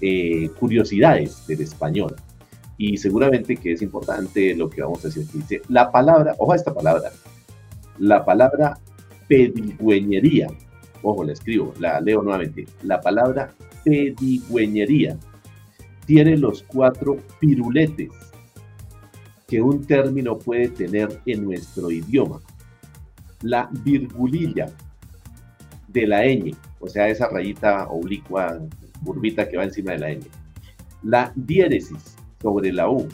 eh, 0.00 0.50
curiosidades 0.58 1.46
del 1.46 1.60
español. 1.60 2.16
Y 2.76 2.96
seguramente 2.96 3.56
que 3.56 3.72
es 3.72 3.82
importante 3.82 4.54
lo 4.54 4.68
que 4.68 4.82
vamos 4.82 5.04
a 5.04 5.08
decir. 5.08 5.26
Dice, 5.32 5.62
la 5.68 5.92
palabra, 5.92 6.34
ojo 6.38 6.52
a 6.52 6.56
esta 6.56 6.74
palabra, 6.74 7.12
la 7.98 8.24
palabra 8.24 8.78
pedigüeñería, 9.28 10.48
ojo, 11.02 11.22
la 11.24 11.32
escribo, 11.32 11.72
la 11.78 12.00
leo 12.00 12.22
nuevamente, 12.22 12.66
la 12.82 13.00
palabra 13.00 13.54
pedigüeñería 13.84 15.16
tiene 16.06 16.36
los 16.36 16.62
cuatro 16.62 17.18
piruletes 17.40 18.10
que 19.46 19.60
un 19.60 19.84
término 19.84 20.38
puede 20.38 20.68
tener 20.68 21.20
en 21.26 21.44
nuestro 21.44 21.90
idioma. 21.90 22.40
La 23.42 23.68
virgulilla 23.84 24.66
de 25.88 26.06
la 26.06 26.24
ñ, 26.24 26.56
o 26.80 26.88
sea, 26.88 27.08
esa 27.08 27.28
rayita 27.28 27.88
oblicua, 27.88 28.58
curvita 29.04 29.48
que 29.48 29.56
va 29.56 29.64
encima 29.64 29.92
de 29.92 29.98
la 29.98 30.10
ñ. 30.10 30.20
La 31.02 31.32
diéresis 31.34 32.16
sobre 32.40 32.72
la 32.72 32.88
u. 32.88 33.06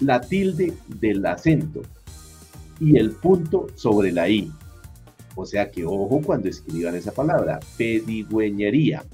La 0.00 0.20
tilde 0.20 0.72
del 0.86 1.26
acento. 1.26 1.82
Y 2.80 2.96
el 2.96 3.10
punto 3.10 3.66
sobre 3.74 4.12
la 4.12 4.28
i. 4.28 4.52
O 5.34 5.44
sea 5.44 5.70
que 5.70 5.84
ojo 5.84 6.20
cuando 6.24 6.48
escriban 6.48 6.94
esa 6.94 7.12
palabra, 7.12 7.58
pedigüeñería 7.76 9.04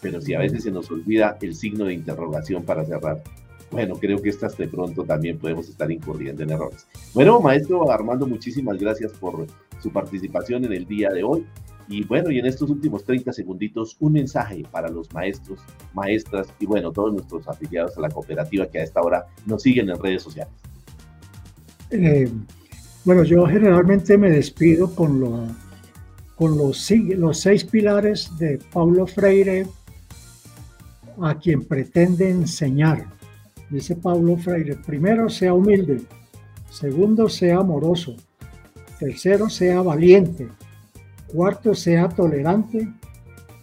pero 0.00 0.20
si 0.20 0.34
a 0.34 0.38
veces 0.38 0.62
se 0.62 0.70
nos 0.70 0.90
olvida 0.90 1.38
el 1.40 1.54
signo 1.54 1.84
de 1.84 1.94
interrogación 1.94 2.64
para 2.64 2.84
cerrar, 2.84 3.22
bueno, 3.70 3.96
creo 3.96 4.20
que 4.22 4.30
estas 4.30 4.56
de 4.56 4.68
pronto 4.68 5.04
también 5.04 5.38
podemos 5.38 5.68
estar 5.68 5.90
incurriendo 5.90 6.42
en 6.42 6.50
errores. 6.50 6.86
Bueno, 7.12 7.40
maestro 7.40 7.90
Armando, 7.90 8.26
muchísimas 8.26 8.78
gracias 8.78 9.12
por 9.12 9.46
su 9.82 9.90
participación 9.90 10.64
en 10.64 10.72
el 10.72 10.86
día 10.86 11.10
de 11.10 11.22
hoy. 11.22 11.44
Y 11.90 12.04
bueno, 12.04 12.30
y 12.30 12.38
en 12.38 12.46
estos 12.46 12.68
últimos 12.68 13.04
30 13.04 13.32
segunditos, 13.32 13.96
un 14.00 14.12
mensaje 14.12 14.62
para 14.70 14.88
los 14.88 15.12
maestros, 15.12 15.60
maestras 15.94 16.48
y 16.60 16.66
bueno, 16.66 16.92
todos 16.92 17.12
nuestros 17.14 17.48
afiliados 17.48 17.96
a 17.96 18.02
la 18.02 18.10
cooperativa 18.10 18.66
que 18.66 18.80
a 18.80 18.84
esta 18.84 19.00
hora 19.00 19.26
nos 19.46 19.62
siguen 19.62 19.88
en 19.88 19.98
redes 19.98 20.22
sociales. 20.22 20.52
Eh, 21.90 22.30
bueno, 23.04 23.24
yo 23.24 23.46
generalmente 23.46 24.18
me 24.18 24.30
despido 24.30 24.94
con, 24.94 25.18
lo, 25.18 25.46
con 26.36 26.58
los, 26.58 26.90
los 26.90 27.40
seis 27.40 27.64
pilares 27.64 28.30
de 28.38 28.58
Paulo 28.70 29.06
Freire 29.06 29.66
a 31.22 31.38
quien 31.38 31.64
pretende 31.64 32.30
enseñar. 32.30 33.06
Dice 33.70 33.96
Pablo 33.96 34.36
Freire, 34.36 34.76
primero 34.76 35.28
sea 35.28 35.54
humilde, 35.54 36.02
segundo 36.70 37.28
sea 37.28 37.58
amoroso, 37.58 38.16
tercero 38.98 39.48
sea 39.50 39.82
valiente, 39.82 40.48
cuarto 41.26 41.74
sea 41.74 42.08
tolerante, 42.08 42.92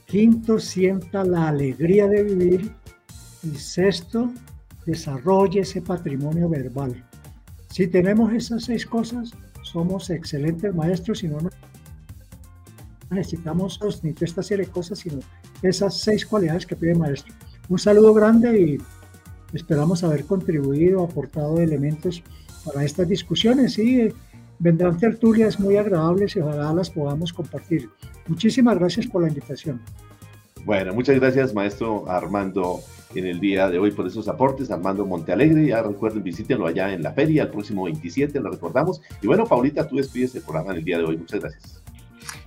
quinto 0.05 0.59
sienta 0.59 1.23
la 1.23 1.47
alegría 1.47 2.07
de 2.07 2.23
vivir 2.23 2.71
y 3.43 3.55
sexto 3.55 4.31
desarrolle 4.85 5.61
ese 5.61 5.81
patrimonio 5.81 6.47
verbal. 6.47 7.03
Si 7.69 7.87
tenemos 7.87 8.31
esas 8.31 8.63
seis 8.63 8.85
cosas, 8.85 9.31
somos 9.63 10.09
excelentes 10.09 10.73
maestros 10.73 11.23
y 11.23 11.27
no 11.27 11.37
necesitamos 13.09 13.79
ni 14.03 14.13
esta 14.19 14.43
serie 14.43 14.65
de 14.65 14.71
cosas, 14.71 14.99
sino 14.99 15.19
esas 15.61 15.99
seis 15.99 16.25
cualidades 16.25 16.65
que 16.65 16.75
pide 16.75 16.91
el 16.91 16.99
maestro. 16.99 17.33
Un 17.69 17.79
saludo 17.79 18.13
grande 18.13 18.59
y 18.59 18.77
esperamos 19.53 20.03
haber 20.03 20.25
contribuido, 20.25 21.03
aportado 21.03 21.59
elementos 21.59 22.23
para 22.63 22.83
estas 22.83 23.07
discusiones 23.07 23.77
y 23.79 24.13
vendrán 24.59 24.97
tertulias 24.97 25.59
muy 25.59 25.77
agradables 25.77 26.35
y 26.35 26.39
ojalá 26.39 26.73
las 26.73 26.89
podamos 26.89 27.33
compartir. 27.33 27.89
Muchísimas 28.27 28.77
gracias 28.77 29.07
por 29.07 29.21
la 29.21 29.29
invitación. 29.29 29.81
Bueno, 30.63 30.93
muchas 30.93 31.19
gracias, 31.19 31.53
maestro 31.53 32.09
Armando, 32.09 32.79
en 33.13 33.27
el 33.27 33.39
día 33.39 33.69
de 33.69 33.77
hoy 33.77 33.91
por 33.91 34.07
esos 34.07 34.27
aportes. 34.27 34.71
Armando 34.71 35.05
Montealegre, 35.05 35.67
ya 35.67 35.83
recuerden, 35.83 36.23
visítenlo 36.23 36.65
allá 36.65 36.91
en 36.91 37.03
la 37.03 37.13
feria 37.13 37.43
el 37.43 37.49
próximo 37.49 37.83
27, 37.83 38.39
lo 38.39 38.49
recordamos. 38.49 39.01
Y 39.21 39.27
bueno, 39.27 39.45
Paulita, 39.45 39.87
tú 39.87 39.97
despides 39.97 40.33
el 40.35 40.41
programa 40.41 40.71
en 40.71 40.77
el 40.79 40.83
día 40.83 40.97
de 40.97 41.05
hoy. 41.05 41.17
Muchas 41.17 41.39
gracias. 41.39 41.84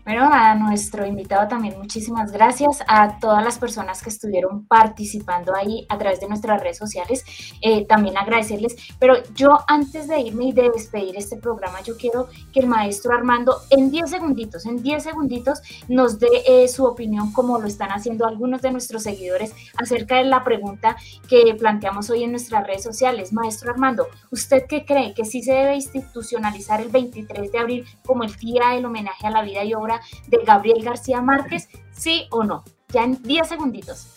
Bueno, 0.09 0.31
a 0.33 0.55
nuestro 0.55 1.05
invitado 1.05 1.49
también 1.49 1.77
muchísimas 1.77 2.33
gracias, 2.33 2.79
a 2.89 3.19
todas 3.19 3.45
las 3.45 3.59
personas 3.59 4.03
que 4.03 4.09
estuvieron 4.09 4.65
participando 4.65 5.55
ahí 5.55 5.85
a 5.91 5.99
través 5.99 6.19
de 6.19 6.29
nuestras 6.29 6.63
redes 6.63 6.79
sociales, 6.79 7.27
eh, 7.61 7.85
también 7.85 8.17
agradecerles, 8.17 8.75
pero 8.99 9.17
yo 9.35 9.59
antes 9.67 10.09
de 10.09 10.19
irme 10.21 10.47
y 10.47 10.53
de 10.53 10.71
despedir 10.71 11.15
este 11.19 11.37
programa, 11.37 11.83
yo 11.83 11.99
quiero 11.99 12.31
que 12.55 12.61
el 12.61 12.69
maestro 12.69 13.13
Armando 13.13 13.55
en 13.69 13.91
10 13.91 14.09
segunditos, 14.09 14.65
en 14.65 14.83
10 14.83 15.03
segunditos 15.03 15.61
nos 15.89 16.19
dé 16.19 16.29
eh, 16.47 16.69
su 16.69 16.87
opinión 16.87 17.31
como 17.31 17.59
lo 17.59 17.67
están 17.67 17.91
haciendo 17.91 18.27
algunos 18.27 18.63
de 18.63 18.73
nuestros 18.73 19.03
seguidores 19.03 19.53
acerca 19.77 20.17
de 20.17 20.25
la 20.25 20.43
pregunta 20.43 20.97
que 21.29 21.55
planteamos 21.59 22.09
hoy 22.09 22.25
en 22.25 22.31
nuestras 22.31 22.67
redes 22.67 22.83
sociales. 22.83 23.35
Maestro 23.35 23.73
Armando, 23.73 24.07
¿usted 24.31 24.65
qué 24.67 24.87
cree 24.87 25.13
que 25.13 25.27
sí 25.27 25.43
se 25.43 25.53
debe 25.53 25.75
institucionalizar 25.75 26.81
el 26.81 26.89
23 26.89 27.53
de 27.53 27.59
abril 27.59 27.85
como 28.07 28.25
el 28.25 28.35
día 28.37 28.71
del 28.71 28.87
homenaje 28.87 29.27
a 29.27 29.31
la 29.31 29.43
vida 29.43 29.63
y 29.65 29.75
obra 29.75 29.98
de 30.29 30.39
Gabriel 30.47 30.83
García 30.83 31.21
Márquez, 31.21 31.69
sí 31.93 32.27
o 32.31 32.45
no? 32.45 32.65
Ya 32.93 33.05
en 33.05 33.23
10 33.23 33.49
segunditos. 33.49 34.09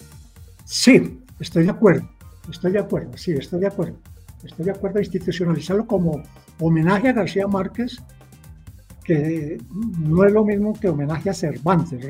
Sí, 0.65 1.23
estoy 1.39 1.65
de 1.65 1.71
acuerdo, 1.71 2.07
estoy 2.49 2.71
de 2.71 2.79
acuerdo, 2.79 3.17
sí, 3.17 3.31
estoy 3.31 3.59
de 3.59 3.67
acuerdo. 3.67 3.97
Estoy 4.43 4.65
de 4.65 4.71
acuerdo 4.71 4.97
a 4.97 5.01
institucionalizarlo 5.01 5.85
como 5.85 6.23
homenaje 6.59 7.09
a 7.09 7.13
García 7.13 7.47
Márquez, 7.47 7.97
que 9.03 9.59
no 9.99 10.23
es 10.23 10.31
lo 10.31 10.43
mismo 10.43 10.73
que 10.73 10.89
homenaje 10.89 11.29
a 11.29 11.33
Cervantes. 11.33 12.05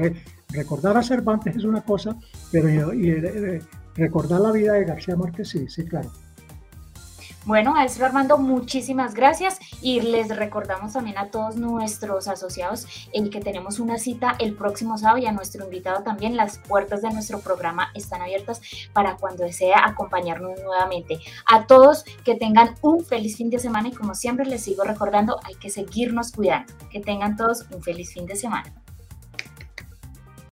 recordar 0.49 0.97
a 0.97 1.03
Cervantes 1.03 1.55
es 1.55 1.63
una 1.63 1.81
cosa, 1.81 2.15
pero 2.51 2.91
eh, 2.93 3.61
recordar 3.95 4.41
la 4.41 4.51
vida 4.51 4.73
de 4.73 4.85
García 4.85 5.15
Márquez, 5.15 5.49
sí, 5.49 5.67
sí, 5.67 5.85
claro. 5.85 6.11
Bueno, 7.43 7.71
maestro 7.73 8.05
Armando, 8.05 8.37
muchísimas 8.37 9.15
gracias 9.15 9.57
y 9.81 9.99
les 10.01 10.29
recordamos 10.29 10.93
también 10.93 11.17
a 11.17 11.31
todos 11.31 11.55
nuestros 11.55 12.27
asociados 12.27 12.85
el 13.13 13.31
que 13.31 13.39
tenemos 13.39 13.79
una 13.79 13.97
cita 13.97 14.35
el 14.37 14.53
próximo 14.53 14.95
sábado 14.99 15.17
y 15.17 15.25
a 15.25 15.31
nuestro 15.31 15.63
invitado 15.63 16.03
también. 16.03 16.37
Las 16.37 16.59
puertas 16.59 17.01
de 17.01 17.09
nuestro 17.09 17.39
programa 17.39 17.89
están 17.95 18.21
abiertas 18.21 18.61
para 18.93 19.17
cuando 19.17 19.43
desea 19.43 19.83
acompañarnos 19.83 20.61
nuevamente. 20.61 21.19
A 21.51 21.65
todos 21.65 22.03
que 22.23 22.35
tengan 22.35 22.75
un 22.83 23.03
feliz 23.03 23.37
fin 23.37 23.49
de 23.49 23.57
semana 23.57 23.87
y 23.87 23.93
como 23.93 24.13
siempre 24.13 24.45
les 24.45 24.61
sigo 24.61 24.83
recordando, 24.83 25.39
hay 25.43 25.55
que 25.55 25.71
seguirnos 25.71 26.31
cuidando. 26.31 26.71
Que 26.91 26.99
tengan 26.99 27.37
todos 27.37 27.65
un 27.71 27.81
feliz 27.81 28.13
fin 28.13 28.27
de 28.27 28.35
semana. 28.35 28.71